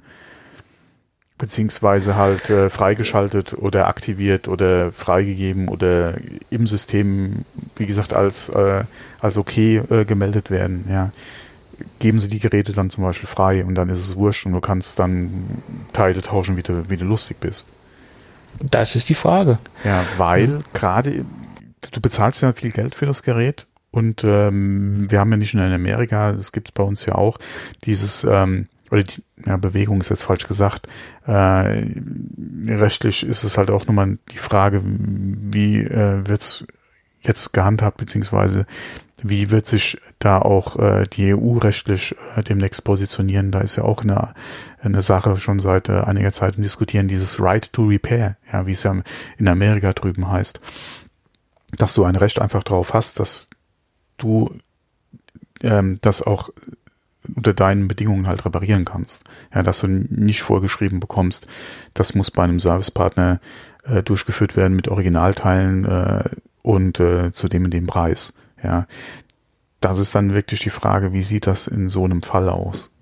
beziehungsweise 1.40 2.16
halt 2.16 2.50
äh, 2.50 2.68
freigeschaltet 2.68 3.54
oder 3.54 3.88
aktiviert 3.88 4.46
oder 4.46 4.92
freigegeben 4.92 5.68
oder 5.68 6.14
im 6.50 6.66
System, 6.66 7.46
wie 7.76 7.86
gesagt, 7.86 8.12
als, 8.12 8.50
äh, 8.50 8.84
als 9.20 9.38
okay 9.38 9.78
äh, 9.90 10.04
gemeldet 10.04 10.50
werden. 10.50 10.84
Ja. 10.88 11.10
Geben 11.98 12.18
Sie 12.18 12.28
die 12.28 12.40
Geräte 12.40 12.72
dann 12.72 12.90
zum 12.90 13.04
Beispiel 13.04 13.28
frei 13.28 13.64
und 13.64 13.74
dann 13.74 13.88
ist 13.88 14.00
es 14.00 14.16
wurscht 14.16 14.44
und 14.44 14.52
du 14.52 14.60
kannst 14.60 14.98
dann 14.98 15.62
Teile 15.94 16.20
tauschen, 16.20 16.58
wie 16.58 16.62
du, 16.62 16.90
wie 16.90 16.98
du 16.98 17.06
lustig 17.06 17.38
bist. 17.40 17.68
Das 18.58 18.94
ist 18.94 19.08
die 19.08 19.14
Frage. 19.14 19.58
Ja, 19.82 20.04
weil 20.18 20.62
gerade 20.74 21.24
du 21.90 22.00
bezahlst 22.02 22.42
ja 22.42 22.52
viel 22.52 22.70
Geld 22.70 22.94
für 22.94 23.06
das 23.06 23.22
Gerät 23.22 23.66
und 23.90 24.24
ähm, 24.24 25.10
wir 25.10 25.20
haben 25.20 25.30
ja 25.30 25.38
nicht 25.38 25.54
nur 25.54 25.64
in 25.64 25.72
Amerika, 25.72 26.32
das 26.32 26.52
gibt 26.52 26.68
es 26.68 26.72
bei 26.72 26.82
uns 26.82 27.06
ja 27.06 27.14
auch, 27.14 27.38
dieses 27.84 28.24
ähm, 28.24 28.68
oder 28.90 29.02
die 29.02 29.22
ja, 29.46 29.56
Bewegung 29.56 30.00
ist 30.00 30.10
jetzt 30.10 30.24
falsch 30.24 30.46
gesagt. 30.46 30.88
Äh, 31.26 31.84
rechtlich 32.66 33.24
ist 33.24 33.44
es 33.44 33.56
halt 33.56 33.70
auch 33.70 33.86
nochmal 33.86 34.18
die 34.32 34.38
Frage, 34.38 34.82
wie 34.84 35.78
äh, 35.78 36.26
wird's 36.26 36.64
jetzt 37.22 37.52
gehandhabt, 37.52 37.98
beziehungsweise 37.98 38.66
wie 39.22 39.50
wird 39.50 39.66
sich 39.66 40.00
da 40.18 40.38
auch 40.38 40.78
äh, 40.78 41.04
die 41.04 41.34
EU 41.34 41.58
rechtlich 41.58 42.16
äh, 42.36 42.42
demnächst 42.42 42.84
positionieren? 42.84 43.50
Da 43.50 43.60
ist 43.60 43.76
ja 43.76 43.84
auch 43.84 44.02
eine, 44.02 44.34
eine 44.80 45.02
Sache 45.02 45.36
schon 45.36 45.60
seit 45.60 45.88
äh, 45.88 46.00
einiger 46.00 46.32
Zeit 46.32 46.56
im 46.56 46.62
Diskutieren, 46.62 47.08
dieses 47.08 47.40
Right 47.40 47.72
to 47.72 47.84
Repair, 47.84 48.36
ja, 48.52 48.66
wie 48.66 48.72
es 48.72 48.82
ja 48.82 48.96
in 49.38 49.48
Amerika 49.48 49.92
drüben 49.92 50.30
heißt, 50.30 50.60
dass 51.76 51.94
du 51.94 52.04
ein 52.04 52.16
Recht 52.16 52.40
einfach 52.40 52.62
darauf 52.62 52.94
hast, 52.94 53.20
dass 53.20 53.50
du 54.16 54.54
ähm, 55.62 55.98
das 56.00 56.22
auch 56.22 56.50
unter 57.34 57.54
deinen 57.54 57.88
Bedingungen 57.88 58.26
halt 58.26 58.44
reparieren 58.44 58.84
kannst. 58.84 59.24
Ja, 59.54 59.62
dass 59.62 59.80
du 59.80 59.86
nicht 59.88 60.42
vorgeschrieben 60.42 61.00
bekommst, 61.00 61.46
das 61.94 62.14
muss 62.14 62.30
bei 62.30 62.44
einem 62.44 62.60
Servicepartner 62.60 63.40
äh, 63.84 64.02
durchgeführt 64.02 64.56
werden 64.56 64.76
mit 64.76 64.88
Originalteilen 64.88 65.84
äh, 65.84 66.24
und 66.62 67.00
äh, 67.00 67.32
zu 67.32 67.48
dem 67.48 67.64
und 67.64 67.70
dem 67.72 67.86
Preis. 67.86 68.34
Ja, 68.62 68.86
das 69.80 69.98
ist 69.98 70.14
dann 70.14 70.34
wirklich 70.34 70.60
die 70.60 70.70
Frage, 70.70 71.12
wie 71.12 71.22
sieht 71.22 71.46
das 71.46 71.66
in 71.66 71.88
so 71.88 72.04
einem 72.04 72.22
Fall 72.22 72.48
aus? 72.48 72.92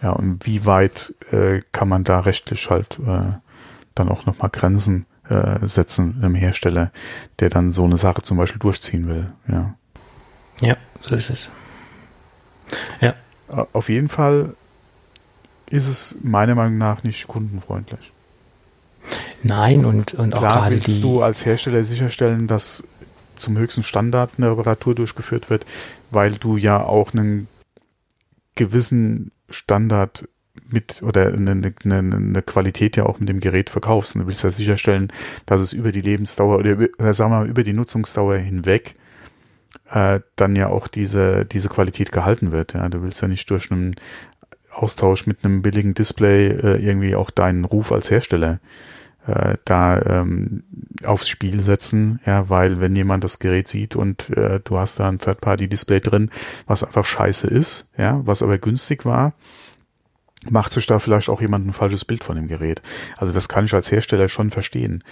Ja, 0.00 0.12
und 0.12 0.46
wie 0.46 0.64
weit 0.64 1.14
äh, 1.32 1.62
kann 1.72 1.88
man 1.88 2.04
da 2.04 2.20
rechtlich 2.20 2.70
halt 2.70 3.00
äh, 3.00 3.32
dann 3.94 4.08
auch 4.08 4.26
nochmal 4.26 4.50
Grenzen 4.50 5.06
äh, 5.28 5.66
setzen 5.66 6.20
einem 6.22 6.34
Hersteller, 6.34 6.92
der 7.40 7.50
dann 7.50 7.72
so 7.72 7.84
eine 7.84 7.98
Sache 7.98 8.22
zum 8.22 8.36
Beispiel 8.36 8.60
durchziehen 8.60 9.08
will. 9.08 9.32
Ja, 9.48 9.74
ja 10.60 10.76
so 11.00 11.14
ist 11.14 11.30
es. 11.30 11.50
Ja, 13.00 13.14
auf 13.48 13.88
jeden 13.88 14.08
Fall 14.08 14.54
ist 15.70 15.86
es 15.86 16.16
meiner 16.22 16.54
Meinung 16.54 16.78
nach 16.78 17.02
nicht 17.02 17.26
kundenfreundlich. 17.28 18.12
Nein, 19.42 19.84
und, 19.84 20.14
und 20.14 20.30
Klar 20.30 20.42
auch 20.42 20.54
gerade 20.54 20.76
willst 20.76 20.88
die 20.88 21.00
du 21.00 21.22
als 21.22 21.44
Hersteller 21.46 21.84
sicherstellen, 21.84 22.46
dass 22.46 22.84
zum 23.36 23.56
höchsten 23.56 23.82
Standard 23.82 24.32
eine 24.36 24.50
Reparatur 24.50 24.94
durchgeführt 24.94 25.48
wird, 25.48 25.64
weil 26.10 26.32
du 26.32 26.56
ja 26.56 26.82
auch 26.82 27.12
einen 27.12 27.46
gewissen 28.56 29.30
Standard 29.48 30.28
mit 30.68 31.02
oder 31.02 31.28
eine, 31.28 31.72
eine, 31.84 31.98
eine 31.98 32.42
Qualität 32.42 32.96
ja 32.96 33.06
auch 33.06 33.20
mit 33.20 33.28
dem 33.28 33.40
Gerät 33.40 33.70
verkaufst. 33.70 34.14
Und 34.14 34.22
du 34.22 34.26
willst 34.26 34.42
ja 34.42 34.50
sicherstellen, 34.50 35.12
dass 35.46 35.60
es 35.60 35.72
über 35.72 35.92
die 35.92 36.00
Lebensdauer 36.00 36.58
oder, 36.58 36.88
oder 36.98 37.14
sagen 37.14 37.30
wir 37.30 37.38
mal 37.40 37.48
über 37.48 37.62
die 37.62 37.72
Nutzungsdauer 37.72 38.36
hinweg 38.36 38.96
äh, 39.90 40.20
dann 40.36 40.56
ja 40.56 40.68
auch 40.68 40.88
diese, 40.88 41.44
diese 41.44 41.68
Qualität 41.68 42.12
gehalten 42.12 42.52
wird. 42.52 42.74
Ja. 42.74 42.88
Du 42.88 43.02
willst 43.02 43.20
ja 43.22 43.28
nicht 43.28 43.50
durch 43.50 43.70
einen 43.70 43.96
Austausch 44.72 45.26
mit 45.26 45.44
einem 45.44 45.62
billigen 45.62 45.94
Display 45.94 46.48
äh, 46.48 46.76
irgendwie 46.76 47.16
auch 47.16 47.30
deinen 47.30 47.64
Ruf 47.64 47.90
als 47.92 48.10
Hersteller 48.10 48.60
äh, 49.26 49.56
da 49.64 50.00
ähm, 50.00 50.62
aufs 51.04 51.28
Spiel 51.28 51.60
setzen, 51.60 52.20
ja, 52.24 52.48
weil 52.48 52.80
wenn 52.80 52.96
jemand 52.96 53.24
das 53.24 53.38
Gerät 53.38 53.68
sieht 53.68 53.94
und 53.94 54.30
äh, 54.30 54.60
du 54.62 54.78
hast 54.78 55.00
da 55.00 55.08
ein 55.08 55.18
Third-Party-Display 55.18 56.00
drin, 56.00 56.30
was 56.66 56.82
einfach 56.82 57.04
scheiße 57.04 57.46
ist, 57.46 57.90
ja, 57.96 58.20
was 58.24 58.42
aber 58.42 58.58
günstig 58.58 59.04
war, 59.04 59.34
macht 60.48 60.72
sich 60.72 60.86
da 60.86 60.98
vielleicht 60.98 61.28
auch 61.28 61.40
jemand 61.40 61.66
ein 61.66 61.72
falsches 61.72 62.04
Bild 62.04 62.24
von 62.24 62.36
dem 62.36 62.48
Gerät. 62.48 62.80
Also 63.16 63.32
das 63.34 63.48
kann 63.48 63.64
ich 63.64 63.74
als 63.74 63.90
Hersteller 63.90 64.28
schon 64.28 64.50
verstehen. 64.50 65.04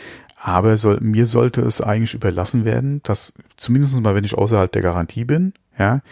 Aber 0.47 0.77
soll, 0.77 1.01
mir 1.01 1.27
sollte 1.27 1.61
es 1.63 1.81
eigentlich 1.81 2.15
überlassen 2.15 2.65
werden, 2.65 3.03
dass 3.03 3.33
zumindest 3.57 4.01
mal, 4.01 4.15
wenn 4.15 4.23
ich 4.23 4.35
außerhalb 4.35 4.71
der 4.71 4.81
Garantie 4.81 5.25
bin, 5.25 5.55
ja, 5.77 6.03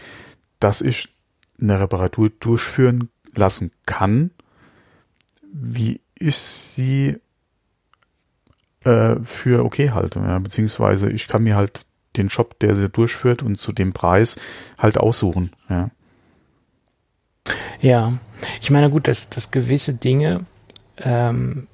dass 0.59 0.81
ich 0.81 1.09
eine 1.61 1.79
Reparatur 1.79 2.31
durchführen 2.41 3.11
lassen 3.37 3.71
kann, 3.87 4.33
wie 5.53 6.01
ich 6.19 6.37
sie 6.37 7.21
äh, 8.83 9.15
für 9.23 9.65
okay 9.65 9.93
halte. 9.93 10.19
Ja, 10.19 10.41
beziehungsweise 10.41 11.11
ich 11.11 11.29
kann 11.29 11.45
mir 11.45 11.55
halt 11.55 11.87
den 12.17 12.29
Shop, 12.29 12.59
der 12.59 12.75
sie 12.75 12.89
durchführt 12.89 13.41
und 13.41 13.61
zu 13.61 13.71
dem 13.71 13.93
Preis 13.93 14.35
halt 14.79 14.99
aussuchen. 14.99 15.53
Ja, 15.69 15.91
ja. 17.81 18.15
ich 18.61 18.73
meine 18.73 18.91
gut, 18.91 19.07
dass, 19.07 19.29
dass 19.29 19.53
gewisse 19.53 19.95
Dinge 19.95 20.45
ähm, 20.97 21.69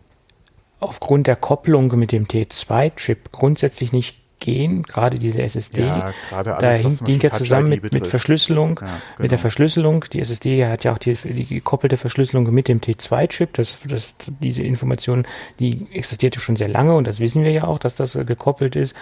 aufgrund 0.80 1.26
der 1.26 1.36
Kopplung 1.36 1.98
mit 1.98 2.12
dem 2.12 2.26
T2-Chip 2.26 3.32
grundsätzlich 3.32 3.92
nicht 3.92 4.20
gehen, 4.40 4.82
gerade 4.82 5.18
diese 5.18 5.40
SSD. 5.42 5.82
Ja, 5.82 6.12
gerade 6.30 6.56
alles, 6.56 6.98
da 6.98 7.06
hängt 7.06 7.22
ja 7.22 7.30
zusammen 7.30 7.68
mit, 7.68 7.92
mit 7.92 8.06
Verschlüsselung, 8.06 8.70
ja, 8.70 8.86
genau. 8.86 8.92
mit 9.18 9.18
der 9.18 9.28
genau. 9.28 9.42
Verschlüsselung. 9.42 10.04
Die 10.12 10.20
SSD 10.20 10.66
hat 10.66 10.82
ja 10.82 10.92
auch 10.92 10.98
die, 10.98 11.14
die 11.14 11.44
gekoppelte 11.44 11.96
Verschlüsselung 11.96 12.52
mit 12.52 12.66
dem 12.66 12.80
T2-Chip. 12.80 13.52
Das, 13.52 13.78
das, 13.86 14.16
diese 14.40 14.62
Information, 14.62 15.24
die 15.60 15.86
existierte 15.92 16.40
schon 16.40 16.56
sehr 16.56 16.66
lange 16.68 16.94
und 16.94 17.06
das 17.06 17.20
wissen 17.20 17.44
wir 17.44 17.52
ja 17.52 17.62
auch, 17.64 17.78
dass 17.78 17.94
das 17.94 18.18
gekoppelt 18.26 18.74
ist. 18.74 18.96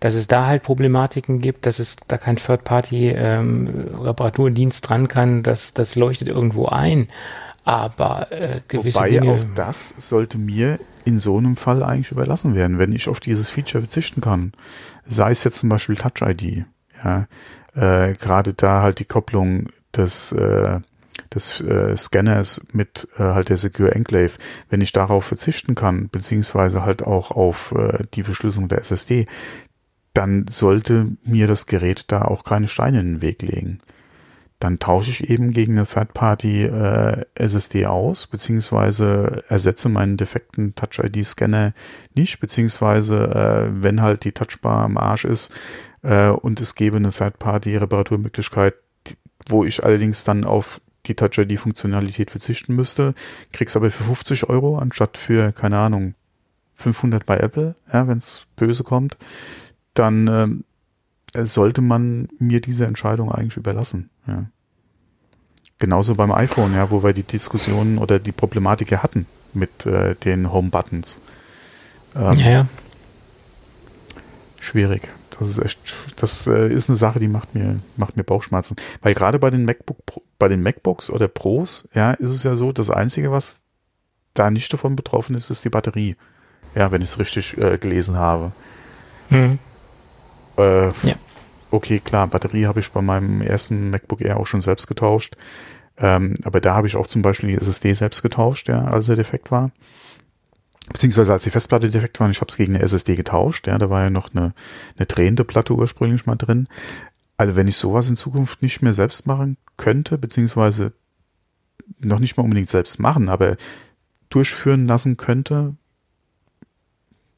Dass 0.00 0.14
es 0.14 0.26
da 0.26 0.46
halt 0.46 0.62
Problematiken 0.62 1.40
gibt, 1.40 1.66
dass 1.66 1.78
es 1.78 1.96
da 2.08 2.16
kein 2.18 2.36
Third-Party-Reparaturdienst 2.36 4.84
ähm, 4.84 4.88
dran 4.88 5.08
kann, 5.08 5.42
das, 5.42 5.74
das 5.74 5.96
leuchtet 5.96 6.28
irgendwo 6.28 6.66
ein. 6.66 7.08
Aber 7.64 8.30
äh, 8.32 8.60
gewisse 8.66 8.98
Wobei 8.98 9.10
Dinge. 9.10 9.32
auch 9.32 9.44
das 9.54 9.94
sollte 9.98 10.38
mir 10.38 10.78
in 11.08 11.18
so 11.18 11.38
einem 11.38 11.56
Fall 11.56 11.82
eigentlich 11.82 12.12
überlassen 12.12 12.54
werden, 12.54 12.78
wenn 12.78 12.92
ich 12.92 13.08
auf 13.08 13.18
dieses 13.18 13.48
Feature 13.50 13.82
verzichten 13.82 14.20
kann. 14.20 14.52
Sei 15.06 15.30
es 15.30 15.42
jetzt 15.42 15.58
zum 15.58 15.70
Beispiel 15.70 15.96
Touch 15.96 16.22
ID. 16.22 16.64
Ja, 17.02 17.26
äh, 17.74 18.12
gerade 18.12 18.52
da 18.52 18.82
halt 18.82 18.98
die 18.98 19.06
Kopplung 19.06 19.68
des 19.96 20.32
äh, 20.32 20.80
des 21.34 21.60
äh, 21.60 21.96
Scanners 21.96 22.60
mit 22.72 23.08
äh, 23.16 23.22
halt 23.22 23.48
der 23.48 23.56
Secure 23.56 23.94
Enclave, 23.94 24.32
wenn 24.70 24.80
ich 24.80 24.92
darauf 24.92 25.24
verzichten 25.24 25.74
kann, 25.74 26.08
beziehungsweise 26.08 26.84
halt 26.84 27.02
auch 27.02 27.30
auf 27.30 27.72
äh, 27.72 28.04
die 28.14 28.22
Verschlüsselung 28.22 28.68
der 28.68 28.78
SSD, 28.78 29.26
dann 30.14 30.46
sollte 30.48 31.08
mir 31.24 31.46
das 31.46 31.66
Gerät 31.66 32.04
da 32.08 32.22
auch 32.22 32.44
keine 32.44 32.68
Steine 32.68 33.00
in 33.00 33.14
den 33.14 33.22
Weg 33.22 33.42
legen 33.42 33.78
dann 34.58 34.80
tausche 34.80 35.10
ich 35.10 35.30
eben 35.30 35.52
gegen 35.52 35.78
eine 35.78 35.86
Third-Party 35.86 36.64
äh, 36.64 37.24
SSD 37.34 37.86
aus, 37.86 38.26
beziehungsweise 38.26 39.44
ersetze 39.48 39.88
meinen 39.88 40.16
defekten 40.16 40.74
Touch-ID-Scanner 40.74 41.74
nicht, 42.14 42.40
beziehungsweise 42.40 43.16
äh, 43.16 43.82
wenn 43.82 44.02
halt 44.02 44.24
die 44.24 44.32
Touchbar 44.32 44.84
am 44.84 44.96
Arsch 44.96 45.24
ist 45.24 45.52
äh, 46.02 46.28
und 46.28 46.60
es 46.60 46.74
gäbe 46.74 46.96
eine 46.96 47.10
Third-Party-Reparaturmöglichkeit, 47.10 48.74
wo 49.48 49.64
ich 49.64 49.84
allerdings 49.84 50.24
dann 50.24 50.44
auf 50.44 50.80
die 51.06 51.14
Touch-ID-Funktionalität 51.14 52.30
verzichten 52.30 52.74
müsste, 52.74 53.14
krieg's 53.52 53.76
aber 53.76 53.90
für 53.92 54.04
50 54.04 54.48
Euro 54.48 54.78
anstatt 54.78 55.16
für, 55.16 55.52
keine 55.52 55.78
Ahnung, 55.78 56.14
500 56.74 57.24
bei 57.24 57.38
Apple, 57.38 57.76
ja, 57.92 58.06
wenn 58.08 58.18
es 58.18 58.46
böse 58.56 58.84
kommt, 58.84 59.16
dann 59.94 60.28
ähm, 60.28 60.64
äh, 60.64 60.67
sollte 61.46 61.80
man 61.80 62.28
mir 62.38 62.60
diese 62.60 62.86
Entscheidung 62.86 63.32
eigentlich 63.32 63.56
überlassen. 63.56 64.10
Ja. 64.26 64.46
Genauso 65.78 66.14
beim 66.14 66.32
iPhone, 66.32 66.74
ja, 66.74 66.90
wo 66.90 67.02
wir 67.02 67.12
die 67.12 67.22
Diskussionen 67.22 67.98
oder 67.98 68.18
die 68.18 68.32
Problematik 68.32 68.90
ja 68.90 69.02
hatten 69.02 69.26
mit 69.54 69.86
äh, 69.86 70.14
den 70.16 70.52
Home-Buttons. 70.52 71.20
Ähm, 72.16 72.38
ja, 72.38 72.50
ja. 72.50 72.66
Schwierig. 74.58 75.08
Das 75.38 75.48
ist 75.48 75.58
echt, 75.58 75.78
das 76.16 76.46
äh, 76.48 76.72
ist 76.72 76.88
eine 76.88 76.96
Sache, 76.96 77.20
die 77.20 77.28
macht 77.28 77.54
mir, 77.54 77.76
macht 77.96 78.16
mir 78.16 78.24
Bauchschmerzen. 78.24 78.76
Weil 79.02 79.14
gerade 79.14 79.38
bei 79.38 79.50
den 79.50 79.64
MacBook, 79.64 79.98
bei 80.38 80.48
den 80.48 80.62
MacBooks 80.62 81.10
oder 81.10 81.28
Pros, 81.28 81.88
ja, 81.94 82.12
ist 82.12 82.30
es 82.30 82.42
ja 82.42 82.56
so, 82.56 82.72
das 82.72 82.90
Einzige, 82.90 83.30
was 83.30 83.62
da 84.34 84.50
nicht 84.50 84.72
davon 84.72 84.96
betroffen 84.96 85.36
ist, 85.36 85.50
ist 85.50 85.64
die 85.64 85.70
Batterie. 85.70 86.16
Ja, 86.74 86.90
wenn 86.90 87.02
ich 87.02 87.10
es 87.10 87.18
richtig 87.18 87.56
äh, 87.56 87.76
gelesen 87.76 88.16
habe. 88.16 88.52
Mhm. 89.30 89.58
Äh, 90.56 90.86
ja. 90.88 91.14
Okay, 91.70 92.00
klar, 92.00 92.26
Batterie 92.26 92.66
habe 92.66 92.80
ich 92.80 92.90
bei 92.90 93.02
meinem 93.02 93.42
ersten 93.42 93.90
MacBook 93.90 94.22
Air 94.22 94.38
auch 94.38 94.46
schon 94.46 94.62
selbst 94.62 94.86
getauscht. 94.86 95.36
Ähm, 95.98 96.34
aber 96.44 96.60
da 96.60 96.74
habe 96.74 96.86
ich 96.86 96.96
auch 96.96 97.06
zum 97.06 97.22
Beispiel 97.22 97.50
die 97.50 97.56
SSD 97.56 97.92
selbst 97.92 98.22
getauscht, 98.22 98.68
ja, 98.68 98.84
als 98.84 99.08
er 99.08 99.16
defekt 99.16 99.50
war. 99.50 99.72
Beziehungsweise 100.92 101.32
als 101.32 101.42
die 101.42 101.50
Festplatte 101.50 101.90
defekt 101.90 102.18
war, 102.18 102.30
ich 102.30 102.40
habe 102.40 102.48
es 102.48 102.56
gegen 102.56 102.74
eine 102.74 102.82
SSD 102.82 103.16
getauscht, 103.16 103.66
ja, 103.66 103.76
da 103.76 103.90
war 103.90 104.04
ja 104.04 104.10
noch 104.10 104.34
eine, 104.34 104.54
eine 104.96 105.06
drehende 105.06 105.44
Platte 105.44 105.74
ursprünglich 105.74 106.24
mal 106.24 106.36
drin. 106.36 106.68
Also 107.36 107.56
wenn 107.56 107.68
ich 107.68 107.76
sowas 107.76 108.08
in 108.08 108.16
Zukunft 108.16 108.62
nicht 108.62 108.80
mehr 108.80 108.94
selbst 108.94 109.26
machen 109.26 109.58
könnte, 109.76 110.16
beziehungsweise 110.16 110.92
noch 111.98 112.20
nicht 112.20 112.36
mal 112.36 112.44
unbedingt 112.44 112.70
selbst 112.70 112.98
machen, 112.98 113.28
aber 113.28 113.56
durchführen 114.30 114.86
lassen 114.86 115.16
könnte 115.16 115.74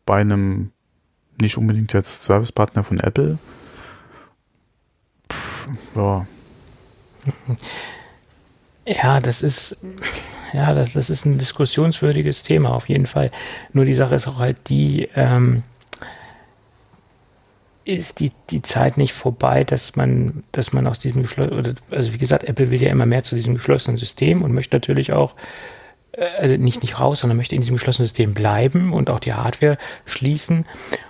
bei 0.07 0.20
einem 0.20 0.72
nicht 1.41 1.57
unbedingt 1.57 1.93
jetzt 1.93 2.22
Servicepartner 2.24 2.85
von 2.85 3.01
Apple. 3.01 3.39
Ja. 5.95 6.27
Ja, 8.87 9.21
das 9.21 9.43
ist, 9.43 9.77
ja, 10.53 10.73
das, 10.75 10.93
das 10.93 11.11
ist 11.11 11.25
ein 11.27 11.39
diskussionswürdiges 11.39 12.43
Thema 12.43 12.75
auf 12.75 12.89
jeden 12.89 13.07
Fall. 13.07 13.31
Nur 13.73 13.85
die 13.85 13.95
Sache 13.95 14.14
ist 14.14 14.27
auch 14.27 14.39
halt 14.39 14.68
die, 14.68 15.09
ähm, 15.14 15.62
ist 17.85 18.21
die, 18.21 18.33
die 18.51 18.62
Zeit 18.62 18.97
nicht 18.97 19.12
vorbei, 19.12 19.64
dass 19.64 19.97
man, 19.97 20.45
dass 20.53 20.73
man 20.73 20.87
aus 20.87 20.99
diesem 20.99 21.23
geschlossenen, 21.23 21.77
also 21.91 22.12
wie 22.14 22.18
gesagt, 22.18 22.45
Apple 22.45 22.71
will 22.71 22.83
ja 22.83 22.91
immer 22.91 23.07
mehr 23.07 23.23
zu 23.23 23.35
diesem 23.35 23.55
geschlossenen 23.55 23.97
System 23.97 24.43
und 24.43 24.53
möchte 24.53 24.77
natürlich 24.77 25.12
auch 25.12 25.35
äh, 26.12 26.25
also 26.39 26.57
nicht, 26.57 26.83
nicht 26.83 26.99
raus, 27.01 27.21
sondern 27.21 27.37
möchte 27.37 27.55
in 27.55 27.61
diesem 27.61 27.77
geschlossenen 27.77 28.07
System 28.07 28.35
bleiben 28.35 28.93
und 28.93 29.11
auch 29.11 29.21
die 29.21 29.35
Hardware 29.35 29.79
schließen. 30.05 30.66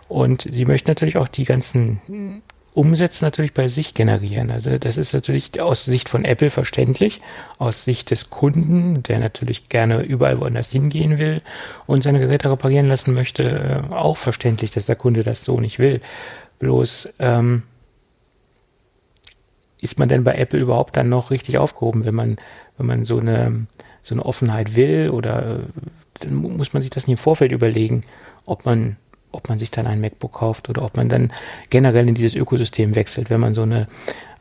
Und 0.08 0.48
sie 0.50 0.64
möchten 0.64 0.90
natürlich 0.90 1.16
auch 1.16 1.28
die 1.28 1.44
ganzen 1.44 2.42
Umsätze 2.72 3.24
natürlich 3.24 3.52
bei 3.52 3.68
sich 3.68 3.94
generieren. 3.94 4.50
Also 4.50 4.78
das 4.78 4.96
ist 4.96 5.12
natürlich 5.12 5.60
aus 5.60 5.84
Sicht 5.84 6.08
von 6.08 6.24
Apple 6.24 6.50
verständlich, 6.50 7.20
aus 7.58 7.84
Sicht 7.84 8.10
des 8.10 8.30
Kunden, 8.30 9.02
der 9.02 9.18
natürlich 9.18 9.68
gerne 9.68 10.02
überall 10.02 10.40
woanders 10.40 10.70
hingehen 10.70 11.18
will 11.18 11.42
und 11.86 12.02
seine 12.02 12.20
Geräte 12.20 12.50
reparieren 12.50 12.86
lassen 12.86 13.12
möchte, 13.12 13.42
äh, 13.90 13.94
auch 13.94 14.16
verständlich, 14.16 14.70
dass 14.70 14.86
der 14.86 14.96
Kunde 14.96 15.22
das 15.24 15.44
so 15.44 15.58
nicht 15.60 15.78
will. 15.78 16.00
Bloß 16.60 17.14
ähm, 17.18 17.64
ist 19.80 19.98
man 19.98 20.08
denn 20.08 20.24
bei 20.24 20.34
Apple 20.34 20.60
überhaupt 20.60 20.96
dann 20.96 21.08
noch 21.08 21.30
richtig 21.30 21.58
aufgehoben, 21.58 22.04
wenn 22.04 22.14
man, 22.14 22.36
wenn 22.76 22.86
man 22.86 23.04
so 23.04 23.18
eine 23.18 23.66
so 24.02 24.14
eine 24.14 24.24
Offenheit 24.24 24.76
will 24.76 25.10
oder 25.10 25.60
äh, 25.60 25.62
dann 26.20 26.34
muss 26.34 26.72
man 26.72 26.82
sich 26.82 26.90
das 26.90 27.06
nicht 27.06 27.18
im 27.18 27.22
Vorfeld 27.22 27.52
überlegen, 27.52 28.04
ob 28.44 28.64
man, 28.64 28.96
ob 29.32 29.48
man 29.48 29.58
sich 29.58 29.70
dann 29.70 29.86
ein 29.86 30.00
MacBook 30.00 30.32
kauft 30.32 30.68
oder 30.68 30.82
ob 30.82 30.96
man 30.96 31.08
dann 31.08 31.32
generell 31.70 32.08
in 32.08 32.14
dieses 32.14 32.34
Ökosystem 32.34 32.94
wechselt, 32.94 33.30
wenn 33.30 33.40
man 33.40 33.54
so 33.54 33.62
eine 33.62 33.86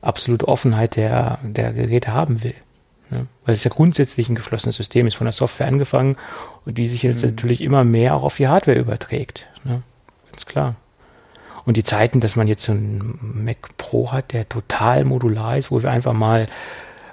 absolute 0.02 0.48
Offenheit 0.48 0.96
der, 0.96 1.40
der 1.44 1.74
Geräte 1.74 2.14
haben 2.14 2.44
will. 2.44 2.56
Ne? 3.10 3.28
Weil 3.46 3.56
es 3.56 3.64
ja 3.64 3.72
grundsätzlich 3.72 4.30
ein 4.30 4.36
geschlossenes 4.36 4.78
System 4.78 5.08
ist, 5.08 5.16
von 5.16 5.26
der 5.26 5.34
Software 5.34 5.68
angefangen 5.68 6.16
und 6.66 6.78
die 6.78 6.88
sich 6.88 7.04
jetzt 7.04 7.24
mhm. 7.24 7.32
natürlich 7.32 7.62
immer 7.62 7.84
mehr 7.84 8.16
auch 8.16 8.24
auf 8.24 8.38
die 8.38 8.48
Hardware 8.48 8.78
überträgt. 8.78 9.48
Ne? 9.64 9.82
Ganz 10.32 10.46
klar. 10.46 10.76
Und 11.66 11.78
die 11.78 11.84
Zeiten, 11.84 12.20
dass 12.20 12.36
man 12.36 12.48
jetzt 12.48 12.64
so 12.64 12.72
einen 12.72 13.20
Mac 13.22 13.78
Pro 13.78 14.12
hat, 14.12 14.34
der 14.34 14.48
total 14.48 15.06
modular 15.06 15.58
ist, 15.58 15.72
wo 15.72 15.84
wir 15.84 15.92
einfach 15.92 16.14
mal 16.14 16.48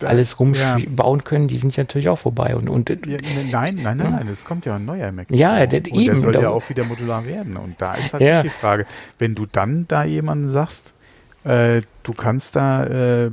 alles 0.05 0.39
rumbauen 0.39 1.19
ja. 1.19 1.25
können, 1.25 1.49
die 1.49 1.57
sind 1.57 1.77
ja 1.77 1.83
natürlich 1.83 2.09
auch 2.09 2.19
vorbei. 2.19 2.57
Und, 2.57 2.69
und, 2.69 2.89
ja, 2.89 2.97
ne, 2.97 3.19
nein, 3.51 3.79
nein, 3.83 3.97
nein, 3.97 4.13
nein, 4.13 4.29
es 4.29 4.45
kommt 4.45 4.67
ja 4.67 4.77
ein 4.77 4.85
neuer 4.85 5.13
Mac. 5.13 5.31
Ja, 5.31 5.67
der, 5.67 5.81
und 5.81 5.89
eben. 5.89 6.07
Der 6.07 6.17
soll 6.17 6.35
ja 6.35 6.51
auch 6.51 6.69
wieder 6.69 6.85
modular 6.85 7.25
werden. 7.27 7.57
Und 7.57 7.81
da 7.81 7.95
ist 7.95 8.13
halt 8.13 8.23
ja. 8.23 8.43
die 8.43 8.49
Frage, 8.49 8.87
wenn 9.19 9.35
du 9.35 9.47
dann 9.47 9.87
da 9.89 10.05
jemanden 10.05 10.51
sagst, 10.51 10.95
äh, 11.45 11.83
du 12.03 12.13
kannst 12.13 12.57
da, 12.57 12.85
äh, 12.85 13.31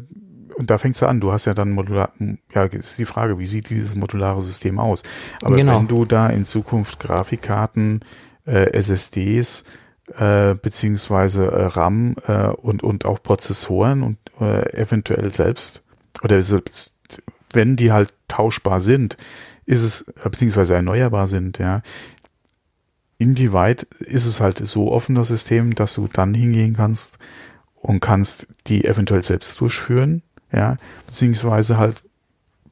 und 0.55 0.69
da 0.69 0.77
fängst 0.77 1.01
du 1.01 1.07
an, 1.07 1.19
du 1.19 1.31
hast 1.31 1.45
ja 1.45 1.53
dann 1.53 1.71
modular, 1.71 2.11
ja, 2.53 2.63
ist 2.65 2.99
die 2.99 3.05
Frage, 3.05 3.39
wie 3.39 3.45
sieht 3.45 3.69
dieses 3.69 3.95
modulare 3.95 4.41
System 4.41 4.79
aus? 4.79 5.03
Aber 5.43 5.55
genau. 5.55 5.79
wenn 5.79 5.87
du 5.87 6.05
da 6.05 6.27
in 6.27 6.45
Zukunft 6.45 6.99
Grafikkarten, 6.99 8.01
äh, 8.45 8.71
SSDs, 8.71 9.63
äh, 10.17 10.55
beziehungsweise 10.55 11.45
äh, 11.45 11.65
RAM 11.65 12.15
äh, 12.27 12.47
und, 12.47 12.83
und 12.83 13.05
auch 13.05 13.21
Prozessoren 13.23 14.03
und 14.03 14.17
äh, 14.39 14.73
eventuell 14.73 15.31
selbst 15.31 15.82
oder 16.21 16.41
wenn 17.51 17.75
die 17.75 17.91
halt 17.91 18.13
tauschbar 18.27 18.79
sind, 18.79 19.17
ist 19.65 19.83
es, 19.83 20.13
beziehungsweise 20.23 20.75
erneuerbar 20.75 21.27
sind, 21.27 21.59
ja, 21.59 21.81
inwieweit 23.17 23.83
ist 23.83 24.25
es 24.25 24.39
halt 24.39 24.65
so 24.65 24.91
offen, 24.91 25.15
das 25.15 25.29
System, 25.29 25.75
dass 25.75 25.93
du 25.93 26.07
dann 26.11 26.33
hingehen 26.33 26.73
kannst 26.73 27.17
und 27.75 27.99
kannst 27.99 28.47
die 28.67 28.85
eventuell 28.85 29.23
selbst 29.23 29.59
durchführen, 29.59 30.23
ja, 30.51 30.75
beziehungsweise 31.07 31.77
halt 31.77 32.03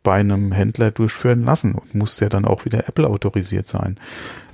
bei 0.04 0.20
einem 0.20 0.52
Händler 0.52 0.92
durchführen 0.92 1.44
lassen 1.44 1.76
und 1.76 1.94
muss 1.94 2.20
ja 2.20 2.28
dann 2.28 2.46
auch 2.46 2.66
wieder 2.66 2.88
Apple 2.88 3.08
autorisiert 3.08 3.68
sein. 3.68 3.98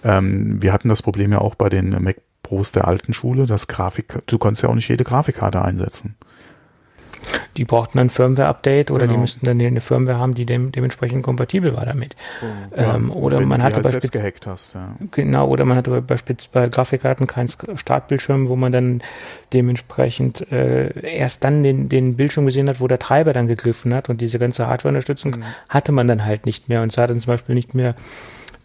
Ähm, 0.04 0.62
wir 0.62 0.74
hatten 0.74 0.90
das 0.90 1.02
Problem 1.02 1.32
ja 1.32 1.40
auch 1.40 1.56
bei 1.56 1.70
den 1.70 1.90
Mac 2.04 2.18
Pros 2.44 2.72
der 2.72 2.88
alten 2.88 3.14
Schule, 3.14 3.46
dass 3.46 3.68
Grafik, 3.68 4.20
du 4.26 4.38
konntest 4.38 4.64
ja 4.64 4.70
auch 4.70 4.76
nicht 4.76 4.88
jede 4.88 5.04
Grafikkarte 5.04 5.62
einsetzen. 5.62 6.16
Die 7.58 7.66
brauchten 7.66 7.98
ein 8.00 8.10
Firmware-Update 8.10 8.92
oder 8.92 9.02
genau. 9.02 9.14
die 9.14 9.22
müssten 9.22 9.46
dann 9.46 9.60
eine 9.60 9.82
Firmware 9.82 10.20
haben, 10.20 10.36
die 10.36 10.46
dem, 10.46 10.72
dementsprechend 10.72 11.24
kompatibel 11.24 11.76
war 11.76 11.86
damit. 11.86 12.16
Oh, 12.42 12.76
ähm, 12.76 13.12
oder 13.12 13.42
man 13.42 13.64
hatte 13.64 13.76
halt 13.76 13.84
beispielsweise 13.84 14.54
ja. 14.76 14.96
genau 15.12 15.48
oder 15.48 15.66
man 15.66 15.78
hatte 15.78 16.02
beispielsweise 16.02 16.50
bei 16.52 16.70
Grafikkarten 16.70 17.28
keinen 17.28 17.50
Startbildschirm, 17.50 18.48
wo 18.48 18.56
man 18.56 18.72
dann 18.72 19.02
dementsprechend 19.54 20.52
äh, 20.52 21.18
erst 21.18 21.44
dann 21.44 21.64
den, 21.64 21.90
den 21.90 22.16
Bildschirm 22.16 22.46
gesehen 22.46 22.70
hat, 22.70 22.80
wo 22.80 22.88
der 22.88 23.00
Treiber 23.00 23.34
dann 23.34 23.48
gegriffen 23.48 23.94
hat 23.94 24.10
und 24.10 24.22
diese 24.22 24.40
ganze 24.40 24.68
Hardware-Unterstützung 24.68 25.32
mhm. 25.32 25.44
hatte 25.70 25.92
man 25.92 26.08
dann 26.08 26.26
halt 26.26 26.46
nicht 26.46 26.70
mehr 26.70 26.82
und 26.84 26.92
es 26.92 26.98
hat 26.98 27.10
dann 27.10 27.20
zum 27.20 27.34
Beispiel 27.34 27.56
nicht 27.56 27.74
mehr 27.74 27.96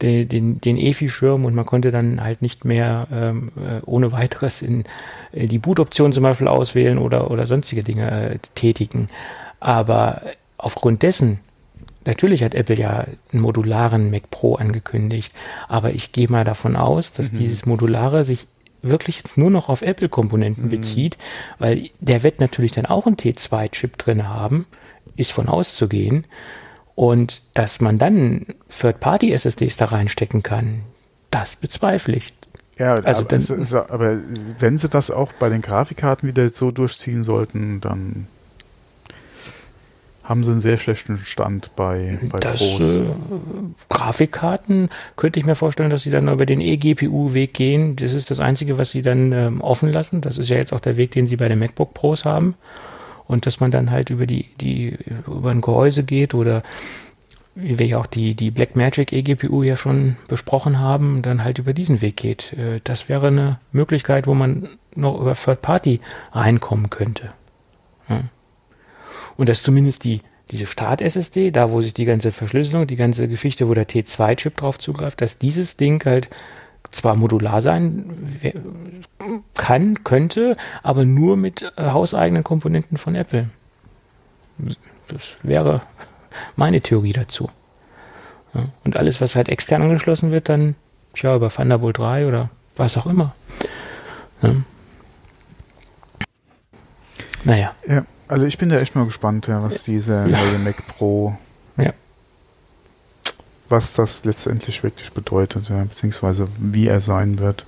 den, 0.03 0.28
den, 0.28 0.61
den 0.61 0.76
EFI-Schirm 0.76 1.44
und 1.44 1.55
man 1.55 1.66
konnte 1.66 1.90
dann 1.90 2.22
halt 2.22 2.42
nicht 2.42 2.64
mehr 2.64 3.07
ähm, 3.12 3.53
äh, 3.57 3.80
ohne 3.86 4.12
weiteres 4.12 4.62
in, 4.62 4.84
in 5.32 5.48
die 5.48 5.59
Boot-Option 5.59 6.12
zum 6.12 6.24
Beispiel 6.24 6.48
auswählen 6.48 6.98
oder, 6.98 7.30
oder 7.30 7.46
sonstige 7.46 7.82
Dinge 7.82 8.11
äh, 8.11 8.38
tätigen. 8.55 9.09
Aber 9.61 10.22
aufgrund 10.59 11.03
dessen, 11.03 11.40
natürlich 12.05 12.42
hat 12.42 12.55
Apple 12.55 12.76
ja 12.76 13.07
einen 13.32 13.42
modularen 13.42 14.11
Mac 14.11 14.30
Pro 14.30 14.57
angekündigt, 14.57 15.32
aber 15.68 15.92
ich 15.92 16.12
gehe 16.12 16.28
mal 16.28 16.44
davon 16.44 16.76
aus, 16.76 17.12
dass 17.12 17.32
mhm. 17.32 17.38
dieses 17.38 17.64
Modulare 17.66 18.24
sich 18.24 18.46
wirklich 18.82 19.18
jetzt 19.18 19.38
nur 19.38 19.50
noch 19.50 19.68
auf 19.68 19.82
Apple-Komponenten 19.82 20.64
mhm. 20.64 20.70
bezieht, 20.70 21.16
weil 21.59 21.88
der 22.00 22.24
wird 22.24 22.40
natürlich 22.40 22.72
dann 22.72 22.86
auch 22.86 23.07
einen 23.07 23.16
T2-Chip 23.16 23.96
drin 23.96 24.28
haben, 24.28 24.66
ist 25.16 25.32
von 25.32 25.48
auszugehen. 25.48 26.24
Und 26.95 27.43
dass 27.55 27.80
man 27.80 27.99
dann 27.99 28.47
Third-Party-SSDs 28.68 29.76
da 29.76 29.86
reinstecken 29.86 30.43
kann, 30.43 30.82
das 31.30 31.57
bezweifle 31.57 32.16
ich. 32.16 32.32
Ja, 32.78 32.95
also 32.95 33.22
aber, 33.22 33.38
dann, 33.38 33.84
aber 33.88 34.18
wenn 34.59 34.78
sie 34.78 34.88
das 34.88 35.11
auch 35.11 35.32
bei 35.34 35.49
den 35.49 35.62
Grafikkarten 35.62 36.28
wieder 36.28 36.49
so 36.49 36.70
durchziehen 36.70 37.22
sollten, 37.22 37.80
dann 37.80 38.26
haben 40.24 40.45
sie 40.45 40.53
einen 40.53 40.61
sehr 40.61 40.78
schlechten 40.78 41.18
Stand 41.18 41.74
bei, 41.76 42.18
bei 42.30 42.38
das, 42.38 42.61
Pros. 42.61 42.97
Äh, 42.97 43.01
Grafikkarten 43.88 44.88
könnte 45.16 45.40
ich 45.40 45.47
mir 45.47 45.55
vorstellen, 45.55 45.90
dass 45.90 46.03
sie 46.03 46.11
dann 46.11 46.28
über 46.28 46.47
den 46.47 46.61
eGPU-Weg 46.61 47.55
gehen. 47.55 47.97
Das 47.97 48.14
ist 48.14 48.30
das 48.30 48.40
Einzige, 48.40 48.78
was 48.78 48.90
sie 48.93 49.03
dann 49.03 49.32
ähm, 49.32 49.61
offen 49.61 49.90
lassen. 49.90 50.20
Das 50.20 50.38
ist 50.38 50.49
ja 50.49 50.57
jetzt 50.57 50.72
auch 50.72 50.80
der 50.80 50.97
Weg, 50.97 51.11
den 51.12 51.26
sie 51.26 51.36
bei 51.36 51.49
den 51.49 51.59
MacBook 51.59 51.93
Pros 51.93 52.24
haben 52.24 52.55
und 53.26 53.46
dass 53.46 53.60
man 53.60 53.70
dann 53.70 53.90
halt 53.90 54.10
über 54.10 54.26
die, 54.26 54.46
die, 54.60 54.98
über 55.26 55.50
ein 55.50 55.60
Gehäuse 55.60 56.04
geht 56.04 56.34
oder 56.34 56.62
wie 57.54 57.78
wir 57.78 57.86
ja 57.86 57.98
auch 57.98 58.06
die, 58.06 58.34
die 58.34 58.50
Blackmagic 58.50 59.12
eGPU 59.12 59.62
ja 59.62 59.76
schon 59.76 60.16
besprochen 60.26 60.78
haben, 60.78 61.20
dann 61.20 61.44
halt 61.44 61.58
über 61.58 61.74
diesen 61.74 62.00
Weg 62.00 62.16
geht. 62.16 62.54
Äh, 62.54 62.80
das 62.84 63.08
wäre 63.08 63.28
eine 63.28 63.60
Möglichkeit, 63.72 64.26
wo 64.26 64.34
man 64.34 64.68
noch 64.94 65.20
über 65.20 65.34
Third 65.34 65.62
Party 65.62 66.00
reinkommen 66.32 66.90
könnte. 66.90 67.32
Und 69.36 69.48
dass 69.48 69.62
zumindest 69.62 70.04
die, 70.04 70.20
diese 70.50 70.66
Start-SSD, 70.66 71.50
da 71.50 71.70
wo 71.72 71.80
sich 71.80 71.94
die 71.94 72.04
ganze 72.04 72.32
Verschlüsselung, 72.32 72.86
die 72.86 72.96
ganze 72.96 73.28
Geschichte, 73.28 73.68
wo 73.68 73.74
der 73.74 73.88
T2-Chip 73.88 74.56
drauf 74.56 74.78
zugreift, 74.78 75.20
dass 75.20 75.38
dieses 75.38 75.76
Ding 75.76 76.04
halt 76.04 76.28
zwar 76.91 77.16
modular 77.16 77.62
sein 77.62 78.05
kann, 79.55 80.05
könnte, 80.05 80.57
aber 80.83 81.05
nur 81.05 81.37
mit 81.37 81.62
äh, 81.76 81.91
hauseigenen 81.91 82.45
Komponenten 82.45 82.99
von 82.99 83.14
Apple. 83.14 83.49
Das 85.09 85.37
wäre 85.43 85.83
meine 86.57 86.80
Theorie 86.80 87.12
dazu. 87.12 87.51
Ja, 88.55 88.66
und 88.85 88.97
alles, 88.97 89.20
was 89.20 89.35
halt 89.35 89.49
extern 89.49 89.83
angeschlossen 89.83 90.30
wird, 90.30 90.49
dann 90.49 90.74
tja, 91.14 91.35
über 91.35 91.49
Thunderbolt 91.49 91.99
3 91.99 92.26
oder 92.26 92.51
was 92.76 92.97
auch 92.97 93.07
immer. 93.07 93.35
Ja. 94.43 94.55
Naja. 97.45 97.74
Ja, 97.87 98.05
also 98.28 98.45
ich 98.45 98.59
bin 98.59 98.68
da 98.68 98.76
echt 98.76 98.95
mal 98.95 99.05
gespannt, 99.05 99.49
was 99.49 99.85
diese 99.85 100.26
neue 100.28 100.59
Mac 100.62 100.87
Pro, 100.87 101.37
ja. 101.76 101.93
Was 103.72 103.94
das 103.94 104.24
letztendlich 104.24 104.84
wirklich 104.84 105.12
bedeutet, 105.12 105.68
ja, 105.68 105.82
beziehungsweise 105.82 106.46
wie 106.58 106.86
er 106.86 107.00
sein 107.00 107.40
wird. 107.40 107.66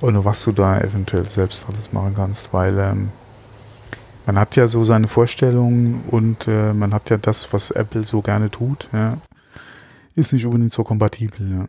Oder 0.00 0.24
was 0.24 0.44
du 0.44 0.52
da 0.52 0.78
eventuell 0.78 1.28
selbst 1.28 1.64
alles 1.68 1.92
machen 1.92 2.14
kannst, 2.14 2.52
weil 2.52 2.78
ähm, 2.78 3.10
man 4.26 4.38
hat 4.38 4.54
ja 4.56 4.68
so 4.68 4.84
seine 4.84 5.08
Vorstellungen 5.08 6.04
und 6.10 6.46
äh, 6.46 6.74
man 6.74 6.92
hat 6.92 7.10
ja 7.10 7.16
das, 7.16 7.52
was 7.52 7.70
Apple 7.70 8.04
so 8.04 8.20
gerne 8.20 8.50
tut, 8.50 8.88
ja, 8.92 9.16
ist 10.14 10.32
nicht 10.32 10.44
unbedingt 10.44 10.72
so 10.72 10.84
kompatibel, 10.84 11.50
ja 11.50 11.68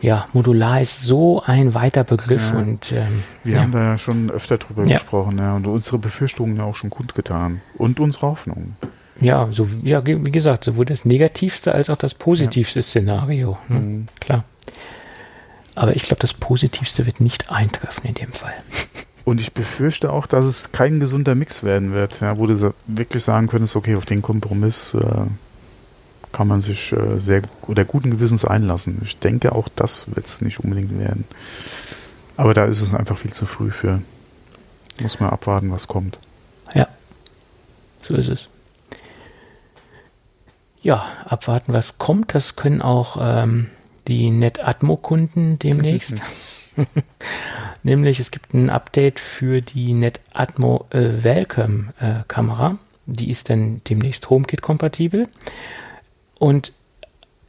ja, 0.00 0.28
modular 0.32 0.80
ist 0.80 1.02
so 1.02 1.42
ein 1.44 1.74
weiter 1.74 2.04
Begriff 2.04 2.52
ja. 2.52 2.58
und 2.58 2.92
ähm, 2.92 3.22
wir 3.42 3.54
ja. 3.54 3.62
haben 3.62 3.72
da 3.72 3.82
ja 3.82 3.98
schon 3.98 4.30
öfter 4.30 4.58
drüber 4.58 4.84
ja. 4.84 4.98
gesprochen, 4.98 5.38
ja, 5.38 5.54
und 5.54 5.66
unsere 5.66 5.98
Befürchtungen 5.98 6.56
ja 6.56 6.64
auch 6.64 6.76
schon 6.76 6.90
kundgetan 6.90 7.60
und 7.76 8.00
unsere 8.00 8.26
Hoffnungen. 8.26 8.76
Ja, 9.20 9.48
so 9.52 9.68
ja, 9.82 10.04
wie 10.04 10.18
gesagt, 10.32 10.64
sowohl 10.64 10.86
das 10.86 11.04
negativste 11.04 11.74
als 11.74 11.88
auch 11.88 11.96
das 11.96 12.14
positivste 12.14 12.82
Szenario. 12.82 13.58
Ne? 13.68 13.78
Mhm. 13.78 14.06
Klar. 14.20 14.44
Aber 15.76 15.96
ich 15.96 16.02
glaube, 16.02 16.20
das 16.20 16.34
Positivste 16.34 17.06
wird 17.06 17.20
nicht 17.20 17.50
eintreffen 17.50 18.06
in 18.06 18.14
dem 18.14 18.32
Fall. 18.32 18.54
Und 19.24 19.40
ich 19.40 19.52
befürchte 19.54 20.12
auch, 20.12 20.26
dass 20.26 20.44
es 20.44 20.72
kein 20.72 21.00
gesunder 21.00 21.34
Mix 21.34 21.62
werden 21.62 21.92
wird, 21.92 22.20
ja, 22.20 22.36
wo 22.36 22.46
du 22.46 22.74
wirklich 22.86 23.24
sagen 23.24 23.46
könntest, 23.46 23.74
okay, 23.74 23.96
auf 23.96 24.04
den 24.04 24.20
Kompromiss 24.20 24.92
äh, 24.94 25.26
kann 26.30 26.46
man 26.46 26.60
sich 26.60 26.92
äh, 26.92 27.18
sehr 27.18 27.40
oder 27.62 27.86
guten 27.86 28.10
Gewissens 28.10 28.44
einlassen. 28.44 29.00
Ich 29.02 29.18
denke, 29.18 29.52
auch 29.52 29.68
das 29.74 30.14
wird 30.14 30.26
es 30.26 30.42
nicht 30.42 30.60
unbedingt 30.60 30.98
werden. 30.98 31.24
Aber 32.36 32.52
da 32.52 32.66
ist 32.66 32.82
es 32.82 32.92
einfach 32.92 33.16
viel 33.16 33.32
zu 33.32 33.46
früh 33.46 33.70
für. 33.70 34.02
Muss 35.00 35.20
man 35.20 35.30
abwarten, 35.30 35.72
was 35.72 35.88
kommt. 35.88 36.18
Ja, 36.74 36.88
so 38.02 38.14
ist 38.14 38.28
es. 38.28 38.48
Ja, 40.84 41.06
abwarten, 41.24 41.72
was 41.72 41.96
kommt. 41.96 42.34
Das 42.34 42.56
können 42.56 42.82
auch 42.82 43.16
ähm, 43.18 43.70
die 44.06 44.28
NetAtmo-Kunden 44.28 45.58
demnächst. 45.58 46.22
Nämlich, 47.82 48.20
es 48.20 48.30
gibt 48.30 48.52
ein 48.52 48.68
Update 48.68 49.18
für 49.18 49.62
die 49.62 49.94
NetAtmo 49.94 50.84
äh, 50.90 51.24
Welcome 51.24 51.94
äh, 52.00 52.22
Kamera. 52.28 52.76
Die 53.06 53.30
ist 53.30 53.48
dann 53.48 53.80
demnächst 53.88 54.28
HomeKit-kompatibel. 54.28 55.26
Und 56.38 56.74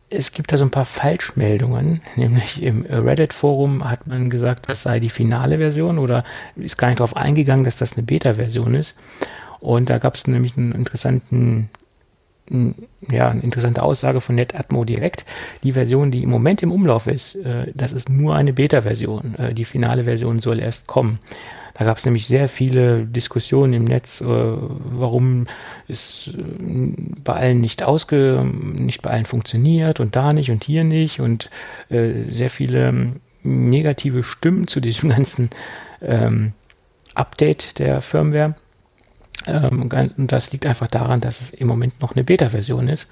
es 0.09 0.31
gibt 0.31 0.53
da 0.53 0.57
so 0.57 0.63
ein 0.63 0.71
paar 0.71 0.86
Falschmeldungen, 0.86 2.01
nämlich 2.15 2.63
im 2.63 2.86
Reddit-Forum 2.86 3.89
hat 3.89 4.07
man 4.07 4.29
gesagt, 4.29 4.69
das 4.69 4.83
sei 4.83 5.01
die 5.01 5.09
finale 5.09 5.57
Version 5.57 5.99
oder 5.99 6.23
ist 6.55 6.77
gar 6.77 6.88
nicht 6.88 7.01
darauf 7.01 7.17
eingegangen, 7.17 7.65
dass 7.65 7.75
das 7.75 7.97
eine 7.97 8.03
Beta-Version 8.03 8.75
ist. 8.75 8.95
Und 9.59 9.89
da 9.89 9.97
gab 9.97 10.15
es 10.15 10.25
nämlich 10.25 10.55
einen 10.55 10.71
interessanten, 10.71 11.69
ja, 12.49 13.29
eine 13.29 13.41
interessante 13.41 13.81
Aussage 13.81 14.21
von 14.21 14.35
NetAtmo 14.35 14.85
direkt. 14.85 15.25
Die 15.63 15.71
Version, 15.71 16.11
die 16.11 16.23
im 16.23 16.29
Moment 16.29 16.61
im 16.63 16.71
Umlauf 16.71 17.07
ist, 17.07 17.35
äh, 17.35 17.71
das 17.73 17.93
ist 17.93 18.09
nur 18.09 18.35
eine 18.35 18.53
Beta-Version. 18.53 19.35
Äh, 19.35 19.53
die 19.53 19.65
finale 19.65 20.03
Version 20.03 20.39
soll 20.39 20.59
erst 20.59 20.87
kommen. 20.87 21.19
Da 21.75 21.83
gab 21.83 21.97
es 21.97 22.05
nämlich 22.05 22.25
sehr 22.27 22.47
viele 22.47 23.05
Diskussionen 23.05 23.73
im 23.73 23.83
Netz, 23.83 24.21
äh, 24.21 24.25
warum 24.25 25.47
es 25.87 26.31
äh, 26.37 26.41
bei 27.23 27.33
allen 27.33 27.61
nicht 27.61 27.83
ausge, 27.83 28.45
nicht 28.45 29.01
bei 29.01 29.09
allen 29.09 29.25
funktioniert 29.25 29.99
und 29.99 30.15
da 30.15 30.31
nicht 30.31 30.51
und 30.51 30.63
hier 30.63 30.85
nicht 30.85 31.19
und 31.19 31.49
äh, 31.89 32.23
sehr 32.29 32.49
viele 32.49 32.87
ähm, 32.87 33.19
negative 33.43 34.23
Stimmen 34.23 34.67
zu 34.67 34.79
diesem 34.79 35.09
ganzen 35.15 35.49
ähm, 36.01 36.53
Update 37.13 37.79
der 37.79 38.01
Firmware. 38.01 38.55
Ähm, 39.47 39.89
und 40.17 40.31
das 40.31 40.51
liegt 40.51 40.65
einfach 40.65 40.87
daran, 40.87 41.21
dass 41.21 41.41
es 41.41 41.49
im 41.51 41.67
Moment 41.67 42.01
noch 42.01 42.15
eine 42.15 42.23
Beta-Version 42.23 42.87
ist 42.87 43.07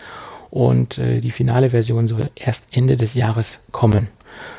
und 0.54 1.00
äh, 1.00 1.20
die 1.20 1.32
finale 1.32 1.72
Version 1.72 2.08
soll 2.08 2.30
erst 2.36 2.68
Ende 2.78 2.96
des 2.96 3.16
Jahres 3.16 3.62
kommen. 3.72 4.10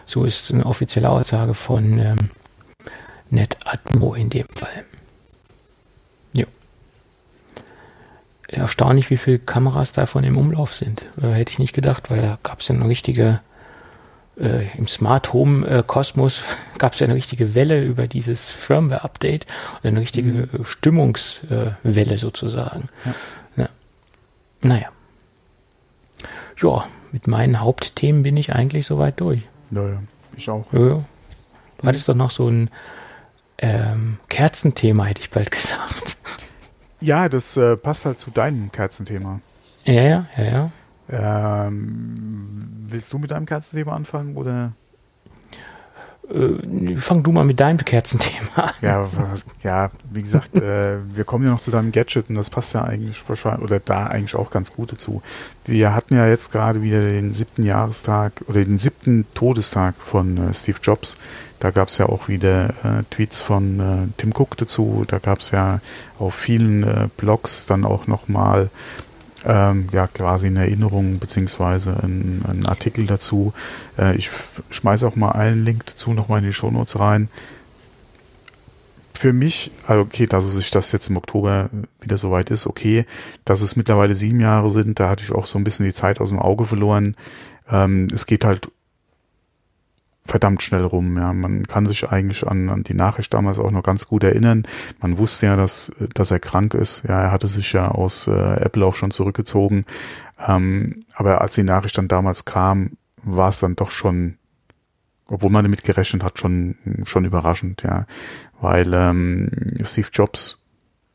So 0.06 0.24
ist 0.24 0.52
eine 0.52 0.66
offizielle 0.66 1.08
Aussage 1.08 1.54
von 1.54 1.98
ähm, 2.00 2.30
NetAtmo 3.30 4.14
in 4.14 4.28
dem 4.28 4.46
Fall. 4.54 4.84
Ja. 6.32 6.46
Erstaunlich, 8.48 9.10
wie 9.10 9.16
viele 9.16 9.38
Kameras 9.38 9.92
davon 9.92 10.24
im 10.24 10.36
Umlauf 10.36 10.74
sind. 10.74 11.06
Äh, 11.22 11.28
hätte 11.28 11.52
ich 11.52 11.58
nicht 11.60 11.74
gedacht, 11.74 12.10
weil 12.10 12.22
da 12.22 12.38
gab 12.42 12.58
es 12.58 12.66
ja 12.66 12.74
eine 12.74 12.88
richtige, 12.88 13.40
äh, 14.38 14.76
im 14.76 14.86
Smart 14.86 15.32
Home 15.32 15.66
äh, 15.66 15.82
Kosmos 15.86 16.42
gab 16.78 16.92
es 16.92 17.00
ja 17.00 17.06
eine 17.06 17.14
richtige 17.14 17.54
Welle 17.54 17.82
über 17.82 18.06
dieses 18.06 18.52
Firmware-Update 18.52 19.46
und 19.82 19.88
eine 19.88 20.00
richtige 20.00 20.48
mhm. 20.50 20.64
Stimmungswelle 20.64 22.18
sozusagen. 22.18 22.88
Ja. 23.04 23.14
ja. 23.56 23.68
Naja. 24.62 24.88
Ja, 26.60 26.84
mit 27.12 27.26
meinen 27.26 27.60
Hauptthemen 27.60 28.22
bin 28.22 28.36
ich 28.36 28.54
eigentlich 28.54 28.86
soweit 28.86 29.20
durch. 29.20 29.42
Naja, 29.70 30.02
ich 30.36 30.48
auch. 30.48 30.72
Ja, 30.72 31.04
Du 31.84 31.88
hattest 31.88 32.08
doch 32.08 32.14
noch 32.14 32.30
so 32.30 32.48
ein 32.48 32.70
ähm, 33.58 34.18
Kerzenthema, 34.30 35.04
hätte 35.04 35.20
ich 35.20 35.30
bald 35.30 35.50
gesagt. 35.52 36.16
Ja, 37.00 37.28
das 37.28 37.56
äh, 37.56 37.76
passt 37.76 38.06
halt 38.06 38.18
zu 38.18 38.30
deinem 38.30 38.72
Kerzenthema. 38.72 39.40
Ja, 39.84 40.02
ja, 40.02 40.26
ja, 40.38 40.44
ja. 40.44 40.70
Ähm, 41.08 42.86
willst 42.88 43.12
du 43.12 43.18
mit 43.18 43.30
deinem 43.30 43.46
Kerzenthema 43.46 43.94
anfangen 43.94 44.36
oder? 44.36 44.72
Äh, 46.30 46.96
fang 46.96 47.22
du 47.22 47.32
mal 47.32 47.44
mit 47.44 47.60
deinem 47.60 47.78
Kerzenthema 47.78 48.62
an. 48.62 48.72
Ja, 48.80 49.08
ja 49.62 49.90
wie 50.10 50.22
gesagt, 50.22 50.54
äh, 50.56 50.96
wir 51.14 51.24
kommen 51.24 51.44
ja 51.44 51.50
noch 51.50 51.60
zu 51.60 51.70
deinem 51.70 51.92
Gadget 51.92 52.30
und 52.30 52.36
das 52.36 52.48
passt 52.48 52.72
ja 52.74 52.82
eigentlich 52.82 53.22
wahrscheinlich 53.28 53.62
oder 53.62 53.80
da 53.80 54.06
eigentlich 54.06 54.34
auch 54.34 54.50
ganz 54.50 54.72
gut 54.72 54.92
dazu. 54.92 55.22
Wir 55.66 55.94
hatten 55.94 56.14
ja 56.14 56.26
jetzt 56.26 56.52
gerade 56.52 56.82
wieder 56.82 57.02
den 57.02 57.30
siebten 57.30 57.62
Jahrestag 57.62 58.44
oder 58.46 58.64
den 58.64 58.78
siebten 58.78 59.26
Todestag 59.34 59.96
von 59.98 60.38
äh, 60.38 60.54
Steve 60.54 60.78
Jobs. 60.82 61.18
Da 61.60 61.70
gab 61.70 61.88
es 61.88 61.98
ja 61.98 62.06
auch 62.06 62.28
wieder 62.28 62.70
äh, 62.84 63.04
Tweets 63.10 63.40
von 63.40 63.80
äh, 63.80 64.08
Tim 64.16 64.32
Cook 64.36 64.56
dazu. 64.56 65.04
Da 65.06 65.18
gab 65.18 65.40
es 65.40 65.50
ja 65.50 65.80
auf 66.18 66.34
vielen 66.34 66.82
äh, 66.82 67.08
Blogs 67.16 67.66
dann 67.66 67.84
auch 67.84 68.06
nochmal 68.06 68.70
ähm, 69.44 69.88
ja 69.92 70.06
quasi 70.06 70.46
eine 70.46 70.60
Erinnerung 70.60 71.18
beziehungsweise 71.18 71.96
ein, 72.02 72.42
ein 72.48 72.66
Artikel 72.66 73.06
dazu. 73.06 73.52
Äh, 73.98 74.16
ich 74.16 74.30
schmeiße 74.70 75.06
auch 75.06 75.16
mal 75.16 75.32
einen 75.32 75.64
Link 75.64 75.86
dazu 75.86 76.12
nochmal 76.12 76.40
in 76.40 76.46
die 76.46 76.52
Shownotes 76.52 76.98
rein. 76.98 77.28
Für 79.14 79.32
mich, 79.32 79.70
also 79.86 80.02
okay, 80.02 80.26
dass 80.26 80.44
es 80.44 80.54
sich 80.54 80.70
das 80.70 80.92
jetzt 80.92 81.08
im 81.08 81.16
Oktober 81.16 81.70
wieder 82.00 82.18
soweit 82.18 82.50
ist, 82.50 82.66
okay. 82.66 83.06
Dass 83.44 83.60
es 83.60 83.76
mittlerweile 83.76 84.14
sieben 84.14 84.40
Jahre 84.40 84.70
sind, 84.70 84.98
da 84.98 85.08
hatte 85.08 85.22
ich 85.22 85.32
auch 85.32 85.46
so 85.46 85.58
ein 85.58 85.64
bisschen 85.64 85.86
die 85.86 85.94
Zeit 85.94 86.20
aus 86.20 86.30
dem 86.30 86.38
Auge 86.40 86.64
verloren. 86.64 87.16
Ähm, 87.70 88.08
es 88.12 88.26
geht 88.26 88.44
halt 88.44 88.70
verdammt 90.24 90.62
schnell 90.62 90.84
rum. 90.84 91.16
Ja, 91.16 91.32
man 91.32 91.66
kann 91.66 91.86
sich 91.86 92.08
eigentlich 92.08 92.46
an, 92.46 92.70
an 92.70 92.82
die 92.82 92.94
Nachricht 92.94 93.34
damals 93.34 93.58
auch 93.58 93.70
noch 93.70 93.82
ganz 93.82 94.06
gut 94.06 94.24
erinnern. 94.24 94.64
Man 95.00 95.18
wusste 95.18 95.46
ja, 95.46 95.56
dass, 95.56 95.92
dass 96.14 96.30
er 96.30 96.40
krank 96.40 96.74
ist. 96.74 97.04
Ja, 97.06 97.20
er 97.22 97.32
hatte 97.32 97.48
sich 97.48 97.72
ja 97.72 97.88
aus 97.88 98.26
äh, 98.26 98.32
Apple 98.32 98.84
auch 98.86 98.94
schon 98.94 99.10
zurückgezogen. 99.10 99.84
Ähm, 100.46 101.04
aber 101.14 101.40
als 101.40 101.54
die 101.54 101.62
Nachricht 101.62 101.98
dann 101.98 102.08
damals 102.08 102.44
kam, 102.44 102.92
war 103.22 103.48
es 103.50 103.60
dann 103.60 103.76
doch 103.76 103.90
schon, 103.90 104.38
obwohl 105.28 105.50
man 105.50 105.64
damit 105.64 105.84
gerechnet 105.84 106.24
hat, 106.24 106.38
schon 106.38 106.76
schon 107.04 107.24
überraschend. 107.24 107.82
Ja, 107.82 108.06
weil 108.60 108.92
ähm, 108.94 109.50
Steve 109.82 110.08
Jobs 110.12 110.62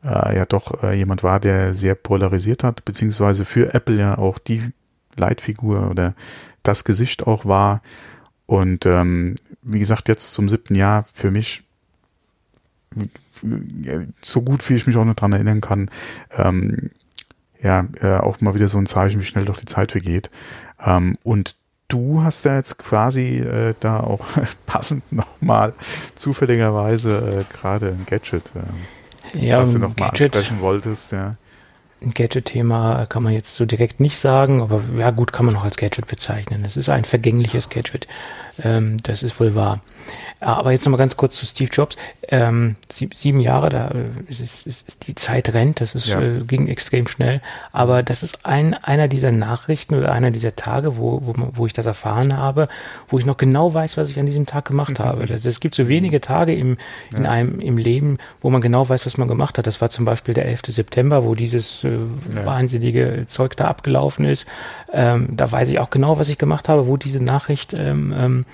äh, 0.04 0.36
ja 0.38 0.46
doch 0.46 0.84
äh, 0.84 0.94
jemand 0.94 1.24
war, 1.24 1.40
der 1.40 1.74
sehr 1.74 1.96
polarisiert 1.96 2.64
hat, 2.64 2.86
beziehungsweise 2.86 3.44
für 3.46 3.74
Apple 3.74 3.98
ja 3.98 4.18
auch 4.18 4.38
die 4.38 4.72
Leitfigur 5.18 5.90
oder 5.90 6.14
das 6.64 6.84
Gesicht 6.84 7.26
auch 7.26 7.46
war. 7.46 7.82
Und 8.50 8.88
ähm, 8.88 9.36
wie 9.62 9.78
gesagt, 9.78 10.08
jetzt 10.08 10.34
zum 10.34 10.50
siebten 10.50 10.74
Jahr 10.74 11.06
für 11.14 11.30
mich 11.30 11.62
so 14.24 14.42
gut, 14.42 14.68
wie 14.68 14.74
ich 14.74 14.88
mich 14.88 14.98
auch 14.98 15.06
noch 15.06 15.14
dran 15.14 15.34
erinnern 15.34 15.62
kann, 15.62 15.92
ähm, 16.36 16.90
ja, 17.62 17.86
äh, 18.02 18.18
auch 18.18 18.42
mal 18.42 18.56
wieder 18.56 18.68
so 18.68 18.80
ein 18.80 18.88
Zeichen, 18.88 19.22
wie 19.22 19.26
schnell 19.26 19.46
doch 19.46 19.60
die 19.60 19.68
Zeit 19.68 19.92
vergeht. 19.92 20.32
Ähm, 20.84 21.20
und 21.22 21.56
du 21.90 22.24
hast 22.24 22.44
ja 22.44 22.56
jetzt 22.56 22.80
quasi 22.80 23.38
äh, 23.38 23.76
da 23.80 24.00
auch 24.00 24.26
passend 24.66 25.12
nochmal 25.12 25.74
zufälligerweise 26.16 27.46
äh, 27.46 27.54
gerade 27.56 27.90
ein 27.90 28.08
Gadget, 28.08 28.52
äh, 29.36 29.46
ja, 29.46 29.62
was 29.62 29.74
du 29.74 29.78
nochmal 29.78 30.10
ansprechen 30.10 30.60
wolltest, 30.60 31.12
ja. 31.12 31.36
Ein 32.02 32.14
Gadget-Thema 32.14 33.06
kann 33.08 33.24
man 33.24 33.34
jetzt 33.34 33.56
so 33.56 33.66
direkt 33.66 34.00
nicht 34.00 34.18
sagen, 34.18 34.62
aber 34.62 34.82
ja 34.98 35.12
gut, 35.12 35.34
kann 35.34 35.46
man 35.46 35.56
auch 35.56 35.64
als 35.64 35.78
Gadget 35.78 36.08
bezeichnen. 36.08 36.64
Es 36.66 36.78
ist 36.78 36.90
ein 36.90 37.06
vergängliches 37.06 37.70
Gadget. 37.70 38.08
Ähm, 38.64 38.98
das 39.04 39.24
ist 39.24 39.40
wohl 39.40 39.56
wahr. 39.56 39.82
Aber 40.42 40.72
jetzt 40.72 40.86
nochmal 40.86 41.00
ganz 41.00 41.18
kurz 41.18 41.36
zu 41.36 41.46
Steve 41.46 41.70
Jobs. 41.72 41.98
Ähm, 42.30 42.78
sieb, 42.90 43.14
sieben 43.14 43.42
Jahre, 43.42 43.70
da 43.70 43.90
äh, 43.90 44.06
ist, 44.30 44.40
ist, 44.40 44.66
ist 44.68 45.08
die 45.08 45.16
Zeit 45.16 45.54
rennt, 45.54 45.82
das 45.82 45.96
ist, 45.96 46.08
ja. 46.08 46.22
äh, 46.22 46.42
ging 46.42 46.68
extrem 46.68 47.08
schnell. 47.08 47.42
Aber 47.74 48.04
das 48.04 48.24
ist 48.24 48.46
ein, 48.46 48.74
einer 48.74 49.08
dieser 49.10 49.32
Nachrichten 49.32 49.96
oder 49.96 50.14
einer 50.14 50.32
dieser 50.32 50.56
Tage, 50.56 50.98
wo, 50.98 51.26
wo, 51.26 51.34
wo 51.54 51.66
ich 51.66 51.74
das 51.74 51.86
erfahren 51.86 52.38
habe, 52.38 52.68
wo 53.10 53.20
ich 53.20 53.26
noch 53.26 53.36
genau 53.36 53.74
weiß, 53.74 53.98
was 53.98 54.10
ich 54.10 54.20
an 54.20 54.28
diesem 54.28 54.46
Tag 54.46 54.66
gemacht 54.66 55.00
habe. 55.00 55.24
Es 55.24 55.60
gibt 55.60 55.76
so 55.76 55.88
wenige 55.90 56.22
Tage 56.22 56.56
im, 56.56 56.78
in 57.14 57.24
ja. 57.24 57.32
einem, 57.32 57.60
im 57.60 57.78
Leben, 57.78 58.18
wo 58.40 58.50
man 58.50 58.62
genau 58.62 58.88
weiß, 58.88 59.06
was 59.06 59.18
man 59.18 59.28
gemacht 59.28 59.58
hat. 59.58 59.68
Das 59.68 59.82
war 59.82 59.90
zum 59.90 60.06
Beispiel 60.06 60.34
der 60.34 60.46
11. 60.46 60.62
September, 60.68 61.26
wo 61.26 61.36
dieses 61.36 61.84
äh, 61.84 61.90
ja. 61.90 62.46
wahnsinnige 62.46 63.26
Zeug 63.28 63.58
da 63.58 63.68
abgelaufen 63.68 64.24
ist. 64.24 64.46
Ähm, 64.94 65.36
da 65.36 65.52
weiß 65.52 65.68
ich 65.70 65.80
auch 65.80 65.90
genau, 65.90 66.18
was 66.18 66.30
ich 66.30 66.38
gemacht 66.38 66.70
habe, 66.70 66.88
wo 66.88 66.96
diese 66.96 67.22
Nachricht 67.22 67.74
ähm, 67.74 68.14
ähm, 68.16 68.46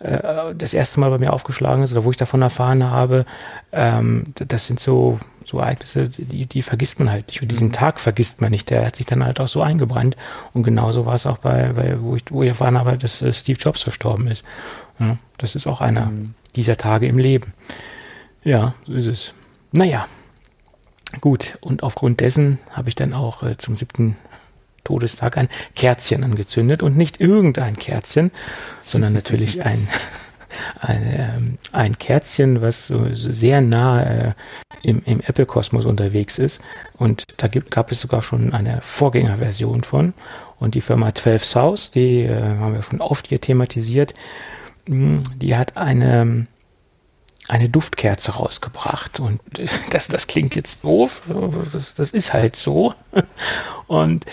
äh, 0.00 0.54
das 0.54 0.74
erste 0.74 1.00
Mal 1.00 1.10
bei 1.10 1.18
mir 1.18 1.32
aufgeschlagen 1.32 1.82
ist 1.82 1.92
oder 1.92 2.04
wo 2.04 2.10
ich 2.10 2.16
davon 2.16 2.42
erfahren 2.42 2.84
habe. 2.84 3.26
Ähm, 3.72 4.24
das 4.34 4.66
sind 4.66 4.80
so, 4.80 5.18
so 5.44 5.58
Ereignisse, 5.58 6.08
die, 6.08 6.46
die 6.46 6.62
vergisst 6.62 6.98
man 6.98 7.10
halt 7.10 7.28
nicht. 7.28 7.42
Und 7.42 7.48
diesen 7.48 7.68
mhm. 7.68 7.72
Tag 7.72 8.00
vergisst 8.00 8.40
man 8.40 8.50
nicht. 8.50 8.70
Der 8.70 8.86
hat 8.86 8.96
sich 8.96 9.06
dann 9.06 9.24
halt 9.24 9.40
auch 9.40 9.48
so 9.48 9.62
eingebrannt. 9.62 10.16
Und 10.52 10.62
genauso 10.62 11.06
war 11.06 11.14
es 11.14 11.26
auch 11.26 11.38
bei, 11.38 11.72
bei 11.72 12.00
wo, 12.00 12.16
ich, 12.16 12.24
wo 12.30 12.42
ich 12.42 12.48
erfahren 12.48 12.78
habe, 12.78 12.96
dass 12.96 13.22
äh, 13.22 13.32
Steve 13.32 13.58
Jobs 13.58 13.82
verstorben 13.82 14.28
ist. 14.28 14.44
Ja, 14.98 15.16
das 15.38 15.54
ist 15.54 15.66
auch 15.66 15.80
einer 15.80 16.06
mhm. 16.06 16.34
dieser 16.54 16.76
Tage 16.76 17.06
im 17.06 17.18
Leben. 17.18 17.52
Ja, 18.44 18.74
so 18.86 18.92
ist 18.92 19.06
es. 19.06 19.34
Naja, 19.72 20.06
gut. 21.20 21.58
Und 21.60 21.82
aufgrund 21.82 22.20
dessen 22.20 22.58
habe 22.72 22.88
ich 22.88 22.94
dann 22.94 23.12
auch 23.12 23.42
äh, 23.42 23.56
zum 23.56 23.76
siebten 23.76 24.16
Todestag 24.84 25.36
ein 25.36 25.48
Kerzchen 25.74 26.24
angezündet 26.24 26.82
und 26.82 26.96
nicht 26.96 27.20
irgendein 27.20 27.76
Kerzchen, 27.76 28.30
sondern 28.80 29.12
natürlich 29.12 29.62
ein, 29.64 29.88
ein, 30.80 31.14
ähm, 31.16 31.58
ein 31.72 31.98
Kerzchen, 31.98 32.62
was 32.62 32.86
so 32.86 33.12
sehr 33.12 33.60
nah 33.60 34.02
äh, 34.02 34.32
im, 34.82 35.02
im 35.04 35.20
Apple-Kosmos 35.20 35.84
unterwegs 35.84 36.38
ist. 36.38 36.60
Und 36.94 37.24
da 37.36 37.48
gibt, 37.48 37.70
gab 37.70 37.92
es 37.92 38.00
sogar 38.00 38.22
schon 38.22 38.52
eine 38.52 38.80
Vorgängerversion 38.80 39.82
von. 39.82 40.14
Und 40.58 40.74
die 40.74 40.80
Firma 40.80 41.14
12 41.14 41.44
South, 41.44 41.90
die 41.90 42.22
äh, 42.22 42.40
haben 42.58 42.74
wir 42.74 42.82
schon 42.82 43.00
oft 43.00 43.28
hier 43.28 43.40
thematisiert, 43.40 44.14
hm, 44.86 45.22
die 45.36 45.56
hat 45.56 45.76
eine 45.76 46.46
eine 47.48 47.70
Duftkerze 47.70 48.32
rausgebracht. 48.32 49.20
Und 49.20 49.40
das, 49.90 50.08
das 50.08 50.26
klingt 50.26 50.54
jetzt 50.54 50.84
doof, 50.84 51.22
das, 51.72 51.94
das 51.94 52.10
ist 52.12 52.32
halt 52.32 52.56
so. 52.56 52.94
Und 53.86 54.26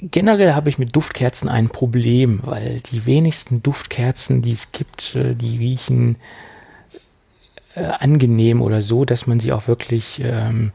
generell 0.00 0.54
habe 0.54 0.68
ich 0.68 0.78
mit 0.78 0.94
Duftkerzen 0.94 1.48
ein 1.48 1.68
Problem, 1.68 2.40
weil 2.42 2.80
die 2.80 3.06
wenigsten 3.06 3.62
Duftkerzen, 3.62 4.42
die 4.42 4.52
es 4.52 4.72
gibt, 4.72 5.14
äh, 5.14 5.34
die 5.34 5.58
riechen 5.58 6.16
äh, 7.74 7.84
angenehm 7.84 8.62
oder 8.62 8.82
so, 8.82 9.04
dass 9.04 9.26
man 9.26 9.40
sie 9.40 9.52
auch 9.52 9.68
wirklich 9.68 10.20
ähm, 10.22 10.72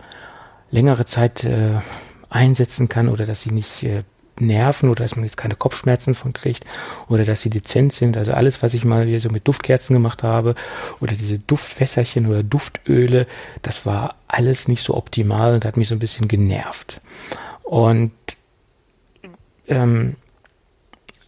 längere 0.72 1.06
Zeit 1.06 1.44
äh, 1.44 1.80
einsetzen 2.30 2.90
kann 2.90 3.10
oder 3.10 3.26
dass 3.26 3.44
sie 3.44 3.52
nicht 3.52 3.84
äh, 3.84 4.04
nerven 4.40 4.90
oder 4.90 5.04
dass 5.04 5.16
man 5.16 5.26
jetzt 5.26 5.38
keine 5.38 5.56
Kopfschmerzen 5.56 6.16
von 6.16 6.34
kriegt 6.34 6.66
oder 7.08 7.24
dass 7.24 7.42
sie 7.42 7.50
dezent 7.50 7.94
sind. 7.94 8.18
Also 8.18 8.34
alles, 8.34 8.64
was 8.64 8.74
ich 8.74 8.84
mal 8.84 9.06
hier 9.06 9.20
so 9.20 9.30
mit 9.30 9.48
Duftkerzen 9.48 9.94
gemacht 9.94 10.24
habe 10.24 10.56
oder 11.00 11.14
diese 11.14 11.38
Duftfässerchen 11.40 12.26
oder 12.28 12.42
Duftöle, 12.42 13.28
das 13.62 13.86
war 13.86 14.16
alles 14.28 14.68
nicht 14.68 14.84
so 14.84 14.96
optimal 14.96 15.54
und 15.54 15.66
hat 15.66 15.78
mich 15.78 15.88
so 15.88 15.96
ein 15.96 16.00
bisschen 16.00 16.28
genervt. 16.28 17.00
Und 17.64 18.12
ähm, 19.68 20.16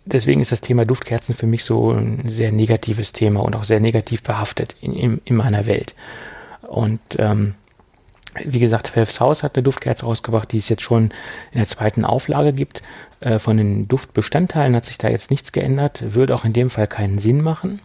deswegen 0.05 0.41
ist 0.41 0.51
das 0.51 0.61
Thema 0.61 0.85
Duftkerzen 0.85 1.35
für 1.35 1.47
mich 1.47 1.63
so 1.63 1.91
ein 1.91 2.29
sehr 2.29 2.51
negatives 2.51 3.11
Thema 3.11 3.41
und 3.41 3.55
auch 3.55 3.63
sehr 3.63 3.79
negativ 3.79 4.23
behaftet 4.23 4.75
in, 4.81 4.93
in, 4.93 5.21
in 5.25 5.35
meiner 5.35 5.65
Welt. 5.65 5.95
Und 6.61 7.01
ähm, 7.17 7.55
wie 8.43 8.59
gesagt, 8.59 8.89
Phelps 8.89 9.19
Haus 9.19 9.43
hat 9.43 9.55
eine 9.55 9.63
Duftkerze 9.63 10.05
rausgebracht, 10.05 10.51
die 10.51 10.57
es 10.57 10.69
jetzt 10.69 10.81
schon 10.81 11.05
in 11.51 11.59
der 11.59 11.67
zweiten 11.67 12.03
Auflage 12.03 12.53
gibt. 12.53 12.81
Äh, 13.21 13.39
von 13.39 13.57
den 13.57 13.87
Duftbestandteilen 13.87 14.75
hat 14.75 14.85
sich 14.85 14.97
da 14.97 15.07
jetzt 15.07 15.31
nichts 15.31 15.51
geändert, 15.51 16.13
würde 16.13 16.35
auch 16.35 16.45
in 16.45 16.53
dem 16.53 16.69
Fall 16.69 16.87
keinen 16.87 17.19
Sinn 17.19 17.41
machen. 17.41 17.79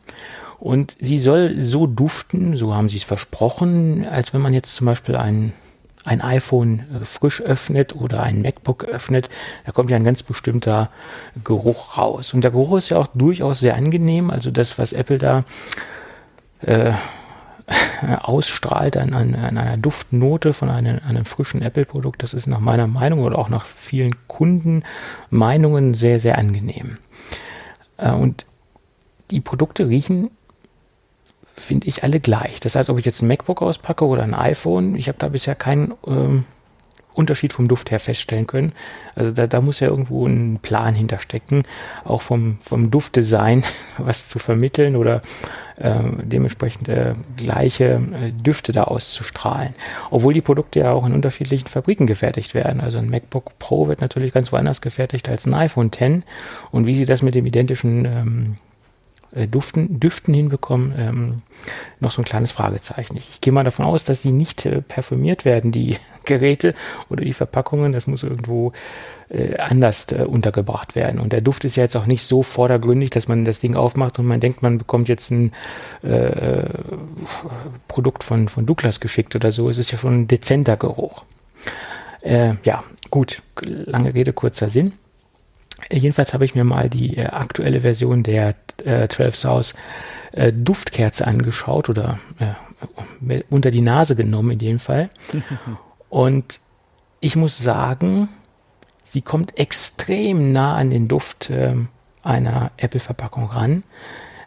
Und 0.58 0.96
sie 1.00 1.18
soll 1.18 1.58
so 1.60 1.86
duften, 1.86 2.56
so 2.56 2.74
haben 2.74 2.88
sie 2.88 2.98
es 2.98 3.04
versprochen, 3.04 4.04
als 4.04 4.34
wenn 4.34 4.42
man 4.42 4.52
jetzt 4.52 4.74
zum 4.74 4.86
Beispiel 4.86 5.16
einen 5.16 5.54
ein 6.04 6.20
iPhone 6.20 6.80
äh, 7.00 7.04
frisch 7.04 7.40
öffnet 7.42 7.94
oder 7.94 8.22
ein 8.22 8.42
MacBook 8.42 8.84
öffnet, 8.84 9.28
da 9.66 9.72
kommt 9.72 9.90
ja 9.90 9.96
ein 9.96 10.04
ganz 10.04 10.22
bestimmter 10.22 10.90
Geruch 11.44 11.96
raus. 11.98 12.32
Und 12.32 12.42
der 12.42 12.50
Geruch 12.50 12.78
ist 12.78 12.88
ja 12.88 12.98
auch 12.98 13.08
durchaus 13.08 13.60
sehr 13.60 13.76
angenehm. 13.76 14.30
Also 14.30 14.50
das, 14.50 14.78
was 14.78 14.92
Apple 14.92 15.18
da 15.18 15.44
äh, 16.62 16.92
ausstrahlt 18.22 18.96
an, 18.96 19.12
an, 19.14 19.34
an, 19.34 19.58
einer 19.58 19.76
Duftnote 19.76 20.52
von 20.52 20.70
einem, 20.70 21.00
einem 21.06 21.24
frischen 21.24 21.62
Apple-Produkt, 21.62 22.22
das 22.22 22.34
ist 22.34 22.46
nach 22.46 22.60
meiner 22.60 22.86
Meinung 22.86 23.20
oder 23.20 23.38
auch 23.38 23.48
nach 23.48 23.64
vielen 23.64 24.14
Kundenmeinungen 24.26 25.94
sehr, 25.94 26.18
sehr 26.18 26.38
angenehm. 26.38 26.96
Äh, 27.98 28.12
und 28.12 28.46
die 29.30 29.40
Produkte 29.40 29.88
riechen 29.88 30.30
finde 31.66 31.88
ich 31.88 32.02
alle 32.02 32.20
gleich. 32.20 32.60
Das 32.60 32.74
heißt, 32.74 32.90
ob 32.90 32.98
ich 32.98 33.04
jetzt 33.04 33.22
ein 33.22 33.28
MacBook 33.28 33.62
auspacke 33.62 34.04
oder 34.04 34.22
ein 34.22 34.34
iPhone, 34.34 34.94
ich 34.96 35.08
habe 35.08 35.18
da 35.18 35.28
bisher 35.28 35.54
keinen 35.54 35.94
ähm, 36.06 36.44
Unterschied 37.14 37.52
vom 37.52 37.68
Duft 37.68 37.90
her 37.90 38.00
feststellen 38.00 38.46
können. 38.46 38.72
Also 39.14 39.30
da, 39.32 39.46
da 39.46 39.60
muss 39.60 39.80
ja 39.80 39.88
irgendwo 39.88 40.26
ein 40.26 40.58
Plan 40.62 40.94
hinterstecken, 40.94 41.64
auch 42.04 42.22
vom, 42.22 42.58
vom 42.60 42.90
Duftdesign 42.90 43.64
was 43.98 44.28
zu 44.28 44.38
vermitteln 44.38 44.96
oder 44.96 45.22
äh, 45.76 46.00
dementsprechend 46.22 46.88
äh, 46.88 47.14
gleiche 47.36 48.00
äh, 48.12 48.32
Düfte 48.32 48.72
da 48.72 48.84
auszustrahlen. 48.84 49.74
Obwohl 50.10 50.34
die 50.34 50.40
Produkte 50.40 50.80
ja 50.80 50.92
auch 50.92 51.04
in 51.04 51.12
unterschiedlichen 51.12 51.68
Fabriken 51.68 52.06
gefertigt 52.06 52.54
werden. 52.54 52.80
Also 52.80 52.98
ein 52.98 53.10
MacBook 53.10 53.58
Pro 53.58 53.88
wird 53.88 54.00
natürlich 54.00 54.32
ganz 54.32 54.52
woanders 54.52 54.80
gefertigt 54.80 55.28
als 55.28 55.46
ein 55.46 55.54
iPhone 55.54 55.90
X. 55.92 56.24
Und 56.70 56.86
wie 56.86 56.94
sie 56.94 57.06
das 57.06 57.22
mit 57.22 57.34
dem 57.34 57.46
identischen 57.46 58.04
ähm, 58.04 58.54
äh, 59.32 59.46
Duften, 59.46 60.00
Düften 60.00 60.34
hinbekommen, 60.34 60.94
ähm, 60.96 61.42
noch 62.00 62.10
so 62.10 62.22
ein 62.22 62.24
kleines 62.24 62.52
Fragezeichen. 62.52 63.16
Ich, 63.16 63.40
gehe 63.40 63.52
mal 63.52 63.64
davon 63.64 63.84
aus, 63.84 64.04
dass 64.04 64.22
die 64.22 64.32
nicht 64.32 64.66
äh, 64.66 64.82
perfumiert 64.82 65.44
werden, 65.44 65.72
die 65.72 65.96
Geräte 66.24 66.74
oder 67.08 67.24
die 67.24 67.32
Verpackungen. 67.32 67.92
Das 67.92 68.06
muss 68.06 68.22
irgendwo 68.22 68.72
äh, 69.28 69.56
anders 69.58 70.10
äh, 70.12 70.24
untergebracht 70.24 70.94
werden. 70.94 71.20
Und 71.20 71.32
der 71.32 71.40
Duft 71.40 71.64
ist 71.64 71.76
ja 71.76 71.84
jetzt 71.84 71.96
auch 71.96 72.06
nicht 72.06 72.22
so 72.22 72.42
vordergründig, 72.42 73.10
dass 73.10 73.28
man 73.28 73.44
das 73.44 73.60
Ding 73.60 73.76
aufmacht 73.76 74.18
und 74.18 74.26
man 74.26 74.40
denkt, 74.40 74.62
man 74.62 74.78
bekommt 74.78 75.08
jetzt 75.08 75.30
ein 75.30 75.52
äh, 76.02 76.64
Produkt 77.88 78.24
von, 78.24 78.48
von 78.48 78.66
Douglas 78.66 79.00
geschickt 79.00 79.36
oder 79.36 79.52
so. 79.52 79.68
Es 79.68 79.78
ist 79.78 79.92
ja 79.92 79.98
schon 79.98 80.22
ein 80.22 80.28
dezenter 80.28 80.76
Geruch. 80.76 81.22
Äh, 82.22 82.54
ja, 82.64 82.82
gut, 83.10 83.42
lange 83.62 84.14
Rede, 84.14 84.32
kurzer 84.32 84.68
Sinn. 84.68 84.92
Jedenfalls 85.90 86.34
habe 86.34 86.44
ich 86.44 86.54
mir 86.54 86.64
mal 86.64 86.88
die 86.88 87.16
äh, 87.16 87.26
aktuelle 87.26 87.80
Version 87.80 88.22
der 88.22 88.54
äh, 88.84 89.08
12 89.08 89.36
South 89.36 89.74
äh, 90.32 90.52
Duftkerze 90.52 91.26
angeschaut 91.26 91.88
oder 91.88 92.18
äh, 92.38 93.42
unter 93.50 93.70
die 93.70 93.80
Nase 93.80 94.16
genommen 94.16 94.52
in 94.52 94.58
dem 94.58 94.78
Fall. 94.78 95.10
Und 96.08 96.60
ich 97.20 97.36
muss 97.36 97.58
sagen, 97.58 98.28
sie 99.04 99.22
kommt 99.22 99.58
extrem 99.58 100.52
nah 100.52 100.76
an 100.76 100.90
den 100.90 101.08
Duft 101.08 101.50
äh, 101.50 101.74
einer 102.22 102.72
Apple-Verpackung 102.76 103.46
ran. 103.46 103.84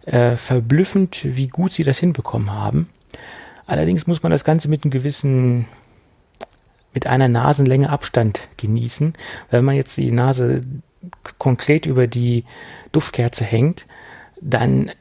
Äh, 0.06 0.36
verblüffend, 0.36 1.22
wie 1.24 1.48
gut 1.48 1.72
sie 1.72 1.86
das 1.86 2.00
hinbekommen 2.00 2.52
haben. 2.52 2.90
Allerdings 3.66 4.06
muss 4.06 4.22
man 4.22 4.32
das 4.32 4.44
Ganze 4.44 4.68
mit 4.68 4.84
einem 4.84 4.92
gewissen 4.92 5.66
mit 6.94 7.08
einer 7.08 7.28
Nasenlänge 7.28 7.90
Abstand 7.90 8.42
genießen. 8.58 9.14
Wenn 9.50 9.66
man 9.66 9.76
jetzt 9.76 9.98
die 9.98 10.12
Nase 10.12 10.64
konkret 11.38 11.86
über 11.86 12.08
die 12.08 12.46
Duftkerze 12.92 13.46
hängt, 13.46 13.86
dann 14.42 14.92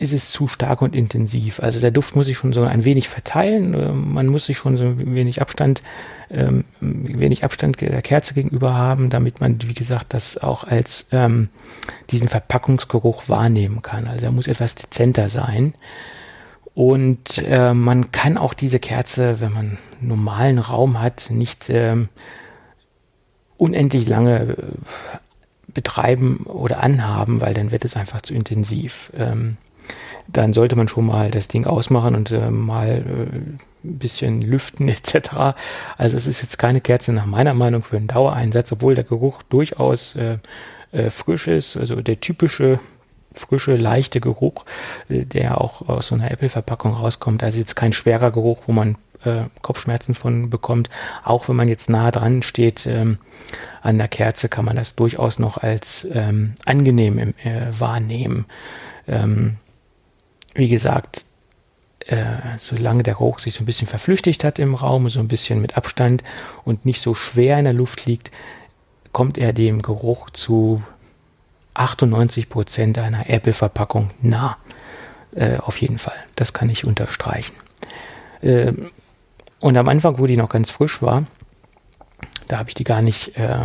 ist 0.00 0.14
es 0.14 0.30
zu 0.30 0.48
stark 0.48 0.80
und 0.80 0.96
intensiv. 0.96 1.60
Also 1.60 1.78
der 1.78 1.90
Duft 1.90 2.16
muss 2.16 2.24
sich 2.26 2.38
schon 2.38 2.54
so 2.54 2.62
ein 2.62 2.86
wenig 2.86 3.08
verteilen. 3.08 3.74
Äh, 3.74 3.92
man 3.92 4.26
muss 4.28 4.46
sich 4.46 4.56
schon 4.56 4.78
so 4.78 4.84
ein 4.84 5.14
wenig 5.14 5.42
Abstand, 5.42 5.82
ähm, 6.30 6.64
wenig 6.80 7.44
Abstand 7.44 7.80
der 7.80 8.00
Kerze 8.00 8.32
gegenüber 8.32 8.74
haben, 8.74 9.10
damit 9.10 9.40
man, 9.42 9.58
wie 9.62 9.74
gesagt, 9.74 10.14
das 10.14 10.38
auch 10.38 10.64
als 10.64 11.08
ähm, 11.12 11.50
diesen 12.10 12.28
Verpackungsgeruch 12.28 13.28
wahrnehmen 13.28 13.82
kann. 13.82 14.06
Also 14.06 14.24
er 14.24 14.32
muss 14.32 14.48
etwas 14.48 14.74
dezenter 14.74 15.28
sein. 15.28 15.74
Und 16.74 17.36
äh, 17.44 17.74
man 17.74 18.10
kann 18.10 18.38
auch 18.38 18.54
diese 18.54 18.78
Kerze, 18.78 19.42
wenn 19.42 19.52
man 19.52 19.78
normalen 20.00 20.58
Raum 20.58 20.98
hat, 21.02 21.26
nicht 21.30 21.68
ähm, 21.68 22.08
unendlich 23.60 24.08
lange 24.08 24.40
äh, 24.40 24.56
betreiben 25.68 26.38
oder 26.46 26.82
anhaben, 26.82 27.40
weil 27.40 27.54
dann 27.54 27.70
wird 27.70 27.84
es 27.84 27.96
einfach 27.96 28.22
zu 28.22 28.34
intensiv. 28.34 29.12
Ähm, 29.16 29.56
dann 30.26 30.52
sollte 30.52 30.76
man 30.76 30.88
schon 30.88 31.06
mal 31.06 31.30
das 31.30 31.48
Ding 31.48 31.66
ausmachen 31.66 32.14
und 32.14 32.30
äh, 32.30 32.50
mal 32.50 32.88
äh, 32.88 33.36
ein 33.86 33.98
bisschen 33.98 34.42
lüften 34.42 34.88
etc. 34.96 35.56
Also 35.98 36.16
es 36.16 36.26
ist 36.26 36.42
jetzt 36.42 36.58
keine 36.58 36.80
Kerze 36.80 37.12
nach 37.12 37.26
meiner 37.26 37.54
Meinung 37.54 37.82
für 37.82 37.96
einen 37.96 38.08
Dauereinsatz, 38.08 38.72
obwohl 38.72 38.94
der 38.94 39.04
Geruch 39.04 39.42
durchaus 39.44 40.16
äh, 40.16 40.38
äh, 40.92 41.10
frisch 41.10 41.46
ist, 41.46 41.76
also 41.76 42.00
der 42.00 42.20
typische 42.20 42.80
frische, 43.32 43.76
leichte 43.76 44.20
Geruch, 44.20 44.64
äh, 45.08 45.24
der 45.24 45.60
auch 45.60 45.88
aus 45.88 46.08
so 46.08 46.14
einer 46.14 46.30
Apple-Verpackung 46.30 46.94
rauskommt. 46.94 47.42
Also 47.42 47.58
jetzt 47.58 47.76
kein 47.76 47.92
schwerer 47.92 48.30
Geruch, 48.30 48.62
wo 48.66 48.72
man 48.72 48.96
äh, 49.24 49.44
Kopfschmerzen 49.62 50.14
von 50.14 50.50
bekommt. 50.50 50.90
Auch 51.24 51.48
wenn 51.48 51.56
man 51.56 51.68
jetzt 51.68 51.90
nah 51.90 52.10
dran 52.10 52.42
steht 52.42 52.86
ähm, 52.86 53.18
an 53.82 53.98
der 53.98 54.08
Kerze, 54.08 54.48
kann 54.48 54.64
man 54.64 54.76
das 54.76 54.94
durchaus 54.94 55.38
noch 55.38 55.58
als 55.58 56.06
ähm, 56.12 56.54
angenehm 56.64 57.18
äh, 57.18 57.66
wahrnehmen. 57.78 58.46
Ähm, 59.08 59.56
wie 60.54 60.68
gesagt, 60.68 61.24
äh, 62.06 62.24
solange 62.58 63.02
der 63.02 63.14
Geruch 63.14 63.38
sich 63.38 63.54
so 63.54 63.62
ein 63.62 63.66
bisschen 63.66 63.88
verflüchtigt 63.88 64.44
hat 64.44 64.58
im 64.58 64.74
Raum, 64.74 65.08
so 65.08 65.20
ein 65.20 65.28
bisschen 65.28 65.60
mit 65.60 65.76
Abstand 65.76 66.24
und 66.64 66.84
nicht 66.86 67.00
so 67.00 67.14
schwer 67.14 67.58
in 67.58 67.64
der 67.64 67.74
Luft 67.74 68.06
liegt, 68.06 68.30
kommt 69.12 69.38
er 69.38 69.52
dem 69.52 69.82
Geruch 69.82 70.30
zu 70.30 70.82
98 71.74 72.48
Prozent 72.48 72.98
einer 72.98 73.28
Apple-Verpackung 73.28 74.10
nah. 74.22 74.56
Äh, 75.34 75.58
auf 75.58 75.76
jeden 75.76 75.98
Fall. 75.98 76.16
Das 76.34 76.52
kann 76.52 76.68
ich 76.70 76.84
unterstreichen. 76.84 77.54
Äh, 78.42 78.72
und 79.60 79.76
am 79.76 79.88
Anfang, 79.88 80.18
wo 80.18 80.26
die 80.26 80.36
noch 80.36 80.48
ganz 80.48 80.70
frisch 80.70 81.02
war, 81.02 81.26
da 82.48 82.58
habe 82.58 82.68
ich 82.68 82.74
die 82.74 82.84
gar 82.84 83.02
nicht 83.02 83.36
äh, 83.36 83.56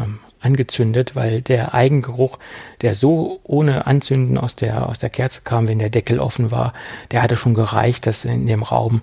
angezündet, 0.41 1.16
weil 1.16 1.41
der 1.41 1.74
Eigengeruch, 1.74 2.38
der 2.82 2.93
so 2.93 3.39
ohne 3.43 3.88
Anzünden 3.88 4.38
aus 4.38 4.56
der, 4.56 4.88
aus 4.88 5.00
der 5.00 5.10
Kerze 5.10 5.41
kam, 5.43 5.68
wenn 5.68 5.80
der 5.80 5.89
Deckel 5.89 6.20
offen 6.20 6.52
war, 6.52 6.74
der 7.12 7.24
hatte 7.24 7.36
schon 7.36 7.56
gereicht, 7.56 8.06
dass 8.06 8.26
in 8.26 8.46
dem 8.46 8.62
Raum 8.62 9.02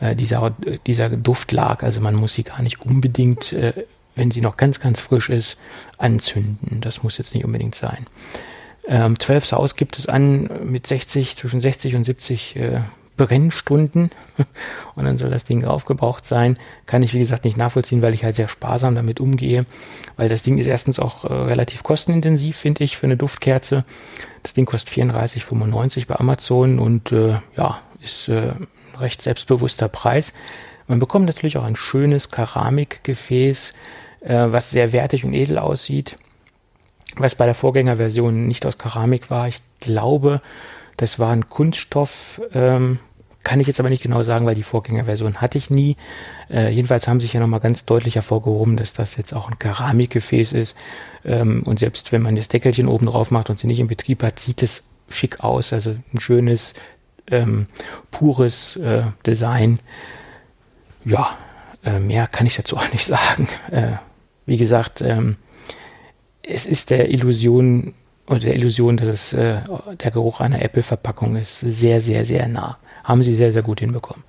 äh, 0.00 0.16
dieser, 0.16 0.52
dieser 0.86 1.08
Duft 1.10 1.52
lag. 1.52 1.82
Also 1.82 2.00
man 2.00 2.16
muss 2.16 2.34
sie 2.34 2.42
gar 2.42 2.60
nicht 2.62 2.80
unbedingt, 2.80 3.52
äh, 3.52 3.72
wenn 4.16 4.32
sie 4.32 4.40
noch 4.40 4.56
ganz, 4.56 4.80
ganz 4.80 5.00
frisch 5.00 5.30
ist, 5.30 5.58
anzünden. 5.98 6.80
Das 6.80 7.02
muss 7.02 7.18
jetzt 7.18 7.34
nicht 7.34 7.44
unbedingt 7.44 7.76
sein. 7.76 8.06
Ähm, 8.88 9.18
12 9.18 9.46
Saus 9.46 9.76
gibt 9.76 9.98
es 9.98 10.08
an 10.08 10.50
mit 10.64 10.86
60, 10.86 11.36
zwischen 11.36 11.60
60 11.60 11.94
und 11.94 12.04
70 12.04 12.56
äh, 12.56 12.80
Brennstunden 13.26 14.10
und 14.94 15.04
dann 15.04 15.18
soll 15.18 15.30
das 15.30 15.44
Ding 15.44 15.64
aufgebraucht 15.64 16.24
sein. 16.24 16.58
Kann 16.86 17.02
ich, 17.02 17.14
wie 17.14 17.18
gesagt, 17.18 17.44
nicht 17.44 17.56
nachvollziehen, 17.56 18.02
weil 18.02 18.14
ich 18.14 18.24
halt 18.24 18.36
sehr 18.36 18.48
sparsam 18.48 18.94
damit 18.94 19.20
umgehe, 19.20 19.66
weil 20.16 20.28
das 20.28 20.42
Ding 20.42 20.58
ist 20.58 20.66
erstens 20.66 20.98
auch 20.98 21.24
äh, 21.24 21.32
relativ 21.32 21.82
kostenintensiv, 21.82 22.56
finde 22.56 22.84
ich, 22.84 22.96
für 22.96 23.06
eine 23.06 23.16
Duftkerze. 23.16 23.84
Das 24.42 24.54
Ding 24.54 24.66
kostet 24.66 24.94
34,95 24.94 26.06
bei 26.06 26.16
Amazon 26.16 26.78
und 26.78 27.12
äh, 27.12 27.38
ja, 27.56 27.80
ist 28.02 28.28
äh, 28.28 28.52
ein 28.52 28.68
recht 28.98 29.22
selbstbewusster 29.22 29.88
Preis. 29.88 30.32
Man 30.86 30.98
bekommt 30.98 31.26
natürlich 31.26 31.56
auch 31.56 31.64
ein 31.64 31.76
schönes 31.76 32.30
Keramikgefäß, 32.30 33.74
äh, 34.20 34.46
was 34.48 34.70
sehr 34.70 34.92
wertig 34.92 35.24
und 35.24 35.34
edel 35.34 35.58
aussieht, 35.58 36.16
was 37.16 37.34
bei 37.34 37.46
der 37.46 37.54
Vorgängerversion 37.54 38.46
nicht 38.46 38.66
aus 38.66 38.78
Keramik 38.78 39.30
war. 39.30 39.48
Ich 39.48 39.60
glaube, 39.80 40.40
das 40.96 41.18
war 41.18 41.32
ein 41.32 41.48
Kunststoff, 41.48 42.42
ähm, 42.52 42.98
kann 43.42 43.60
ich 43.60 43.66
jetzt 43.66 43.80
aber 43.80 43.88
nicht 43.88 44.02
genau 44.02 44.22
sagen, 44.22 44.46
weil 44.46 44.54
die 44.54 44.62
Vorgängerversion 44.62 45.40
hatte 45.40 45.58
ich 45.58 45.70
nie. 45.70 45.96
Äh, 46.50 46.70
jedenfalls 46.70 47.08
haben 47.08 47.20
sich 47.20 47.32
ja 47.32 47.40
nochmal 47.40 47.60
ganz 47.60 47.84
deutlich 47.84 48.16
hervorgehoben, 48.16 48.76
dass 48.76 48.92
das 48.92 49.16
jetzt 49.16 49.32
auch 49.32 49.50
ein 49.50 49.58
Keramikgefäß 49.58 50.52
ist. 50.52 50.76
Ähm, 51.24 51.62
und 51.64 51.78
selbst 51.78 52.12
wenn 52.12 52.22
man 52.22 52.36
das 52.36 52.48
Deckelchen 52.48 52.86
oben 52.86 53.06
drauf 53.06 53.30
macht 53.30 53.50
und 53.50 53.58
sie 53.58 53.66
nicht 53.66 53.80
in 53.80 53.86
Betrieb 53.86 54.22
hat, 54.22 54.38
sieht 54.38 54.62
es 54.62 54.82
schick 55.08 55.42
aus. 55.42 55.72
Also 55.72 55.96
ein 56.12 56.20
schönes, 56.20 56.74
ähm, 57.30 57.66
pures 58.10 58.76
äh, 58.76 59.04
Design. 59.26 59.78
Ja, 61.04 61.38
äh, 61.84 61.98
mehr 61.98 62.26
kann 62.26 62.46
ich 62.46 62.56
dazu 62.56 62.76
auch 62.78 62.92
nicht 62.92 63.06
sagen. 63.06 63.48
Äh, 63.70 63.92
wie 64.46 64.56
gesagt, 64.56 65.00
ähm, 65.00 65.36
es 66.42 66.66
ist 66.66 66.90
der 66.90 67.10
Illusion 67.10 67.94
oder 68.26 68.40
der 68.40 68.54
Illusion, 68.54 68.96
dass 68.96 69.08
es 69.08 69.32
äh, 69.32 69.60
der 70.02 70.10
Geruch 70.10 70.40
einer 70.40 70.62
Apple-Verpackung 70.62 71.36
ist, 71.36 71.60
sehr, 71.60 72.00
sehr, 72.00 72.24
sehr 72.24 72.46
nah. 72.46 72.78
Haben 73.10 73.24
sie 73.24 73.34
sehr, 73.34 73.52
sehr 73.52 73.62
gut 73.62 73.80
hinbekommen. 73.80 74.22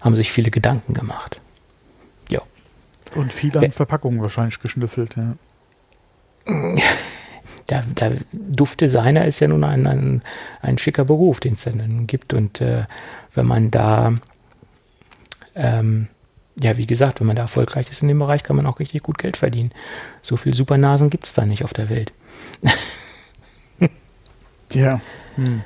Haben 0.00 0.14
sich 0.14 0.30
viele 0.30 0.52
Gedanken 0.52 0.94
gemacht. 0.94 1.40
Ja. 2.30 2.40
Und 3.16 3.32
viel 3.32 3.58
an 3.58 3.72
Verpackungen 3.72 4.22
wahrscheinlich 4.22 4.60
geschnüffelt, 4.60 5.16
ja. 5.16 5.34
Der, 7.68 7.82
der 7.82 8.12
Duftdesigner 8.32 9.26
ist 9.26 9.40
ja 9.40 9.48
nun 9.48 9.62
ein, 9.62 9.86
ein, 9.86 10.22
ein 10.62 10.78
schicker 10.78 11.04
Beruf, 11.04 11.40
den 11.40 11.52
es 11.52 11.64
dann 11.64 12.06
gibt. 12.06 12.32
Und 12.32 12.62
äh, 12.62 12.84
wenn 13.34 13.46
man 13.46 13.70
da, 13.70 14.14
ähm, 15.54 16.06
ja, 16.62 16.78
wie 16.78 16.86
gesagt, 16.86 17.20
wenn 17.20 17.26
man 17.26 17.36
da 17.36 17.42
erfolgreich 17.42 17.90
ist 17.90 18.00
in 18.00 18.08
dem 18.08 18.20
Bereich, 18.20 18.42
kann 18.42 18.56
man 18.56 18.64
auch 18.66 18.78
richtig 18.78 19.02
gut 19.02 19.18
Geld 19.18 19.36
verdienen. 19.36 19.72
So 20.22 20.38
viel 20.38 20.54
Supernasen 20.54 21.10
gibt 21.10 21.24
es 21.24 21.34
da 21.34 21.44
nicht 21.44 21.64
auf 21.64 21.74
der 21.74 21.90
Welt. 21.90 22.12
ja. 24.72 25.00
Hm. 25.34 25.62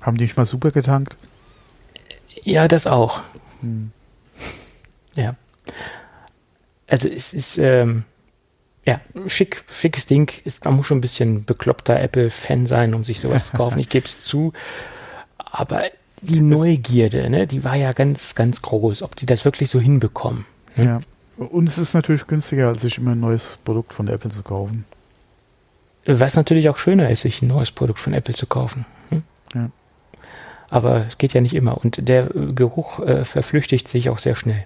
Haben 0.00 0.16
die 0.16 0.24
nicht 0.24 0.36
mal 0.36 0.46
super 0.46 0.72
getankt? 0.72 1.16
Ja, 2.44 2.68
das 2.68 2.86
auch. 2.86 3.20
Hm. 3.60 3.92
Ja. 5.14 5.34
Also 6.88 7.08
es 7.08 7.32
ist 7.32 7.58
ähm, 7.58 8.04
ja 8.84 9.00
schick, 9.26 9.64
schickes 9.70 10.06
Ding. 10.06 10.30
Ist, 10.44 10.64
man 10.64 10.74
muss 10.74 10.86
schon 10.86 10.98
ein 10.98 11.02
bisschen 11.02 11.44
bekloppter 11.44 12.00
Apple-Fan 12.00 12.66
sein, 12.66 12.94
um 12.94 13.04
sich 13.04 13.20
sowas 13.20 13.50
zu 13.50 13.56
kaufen. 13.56 13.78
Ich 13.80 13.88
gebe 13.88 14.06
es 14.06 14.20
zu. 14.20 14.52
Aber 15.38 15.82
die 16.22 16.40
Neugierde, 16.40 17.30
ne, 17.30 17.46
die 17.46 17.64
war 17.64 17.76
ja 17.76 17.92
ganz, 17.92 18.34
ganz 18.34 18.62
groß, 18.62 19.02
ob 19.02 19.16
die 19.16 19.26
das 19.26 19.44
wirklich 19.44 19.70
so 19.70 19.80
hinbekommen. 19.80 20.44
Ne? 20.76 20.84
Ja. 20.84 21.00
Und 21.36 21.68
es 21.68 21.78
ist 21.78 21.94
natürlich 21.94 22.26
günstiger, 22.26 22.68
als 22.68 22.82
sich 22.82 22.98
immer 22.98 23.12
ein 23.12 23.20
neues 23.20 23.58
Produkt 23.64 23.94
von 23.94 24.08
Apple 24.08 24.30
zu 24.30 24.42
kaufen. 24.42 24.84
Was 26.04 26.34
natürlich 26.34 26.68
auch 26.68 26.76
schöner 26.76 27.08
ist, 27.10 27.22
sich 27.22 27.40
ein 27.40 27.48
neues 27.48 27.70
Produkt 27.70 27.98
von 27.98 28.12
Apple 28.12 28.34
zu 28.34 28.46
kaufen. 28.46 28.84
Hm? 29.08 29.22
Ja. 29.54 29.70
Aber 30.70 31.06
es 31.08 31.18
geht 31.18 31.34
ja 31.34 31.40
nicht 31.40 31.54
immer. 31.54 31.76
Und 31.76 32.08
der 32.08 32.26
Geruch 32.26 33.00
äh, 33.00 33.24
verflüchtigt 33.24 33.88
sich 33.88 34.08
auch 34.08 34.18
sehr 34.18 34.36
schnell. 34.36 34.64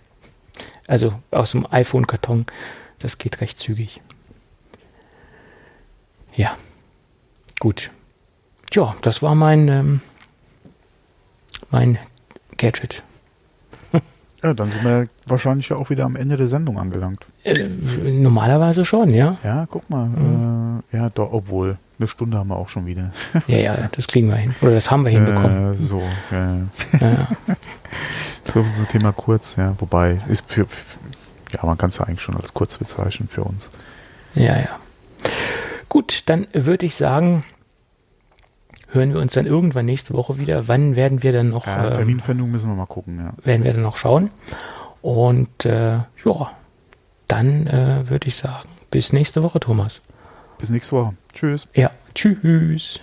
Also 0.87 1.15
aus 1.31 1.53
dem 1.53 1.67
iPhone-Karton, 1.71 2.47
das 2.99 3.19
geht 3.19 3.41
recht 3.41 3.59
zügig. 3.59 4.01
Ja, 6.35 6.57
gut. 7.59 7.91
Tja, 8.71 8.95
das 9.03 9.23
war 9.23 9.35
mein, 9.35 9.69
ähm, 9.69 10.01
mein 11.71 11.99
Gadget. 12.57 13.03
Ja, 14.43 14.53
dann 14.53 14.71
sind 14.71 14.85
wir 14.85 15.09
wahrscheinlich 15.27 15.71
ja 15.71 15.77
auch 15.77 15.89
wieder 15.89 16.05
am 16.05 16.17
Ende 16.17 16.37
der 16.37 16.49
Sendung 16.49 16.79
angelangt. 16.79 17.25
Äh, 17.45 17.67
normalerweise 17.67 18.85
schon, 18.85 19.15
ja. 19.15 19.39
Ja, 19.43 19.65
guck 19.71 19.89
mal. 19.89 20.05
Mhm. 20.05 20.83
Äh, 20.93 20.97
ja, 20.99 21.09
doch, 21.09 21.33
obwohl. 21.33 21.79
Eine 21.99 22.09
Stunde 22.09 22.39
haben 22.39 22.49
wir 22.49 22.57
auch 22.57 22.69
schon 22.69 22.87
wieder. 22.87 23.13
Ja, 23.47 23.57
ja, 23.59 23.89
das 23.93 24.07
kriegen 24.07 24.29
wir 24.29 24.37
hin. 24.37 24.55
Oder 24.63 24.73
das 24.73 24.91
haben 24.91 25.05
wir 25.05 25.13
hinbekommen. 25.13 25.75
Äh, 25.75 25.77
so, 25.77 26.03
ja. 26.31 26.57
ja. 27.01 27.29
so 28.53 28.65
zum 28.73 28.89
Thema 28.89 29.13
kurz, 29.13 29.57
ja. 29.57 29.75
Wobei, 29.79 30.19
ist 30.29 30.45
für, 30.51 30.67
ja, 31.53 31.65
man 31.65 31.79
kann 31.79 31.91
es 31.91 31.99
ja 31.99 32.05
eigentlich 32.05 32.23
schon 32.23 32.37
als 32.37 32.53
kurz 32.53 32.79
bezeichnen 32.79 33.29
für 33.29 33.45
uns. 33.45 33.71
Ja, 34.35 34.57
ja. 34.59 34.79
Gut, 35.89 36.25
dann 36.27 36.49
würde 36.53 36.87
ich 36.87 36.97
sagen, 36.97 37.45
hören 38.89 39.13
wir 39.13 39.21
uns 39.21 39.35
dann 39.35 39.47
irgendwann 39.47 39.87
nächste 39.87 40.15
Woche 40.15 40.39
wieder. 40.39 40.67
Wann 40.67 40.97
werden 40.97 41.23
wir 41.23 41.33
dann 41.33 41.51
noch? 41.51 41.67
Ja, 41.67 41.91
Terminfindung 41.91 42.47
ähm, 42.49 42.53
müssen 42.53 42.71
wir 42.71 42.77
mal 42.77 42.87
gucken, 42.87 43.19
ja. 43.19 43.33
Werden 43.45 43.65
wir 43.65 43.73
dann 43.73 43.83
noch 43.83 43.97
schauen. 43.97 44.31
Und 45.03 45.65
äh, 45.65 45.99
ja, 46.25 46.51
dann 47.29 47.67
äh, 47.67 48.09
würde 48.09 48.29
ich 48.29 48.37
sagen, 48.37 48.69
bis 48.91 49.13
nächste 49.13 49.43
Woche, 49.43 49.61
Thomas. 49.61 50.01
Bis 50.59 50.71
nächste 50.71 50.97
Woche. 50.97 51.15
Tschüss. 51.35 51.67
Ja, 51.75 51.91
tschüss. 52.15 53.01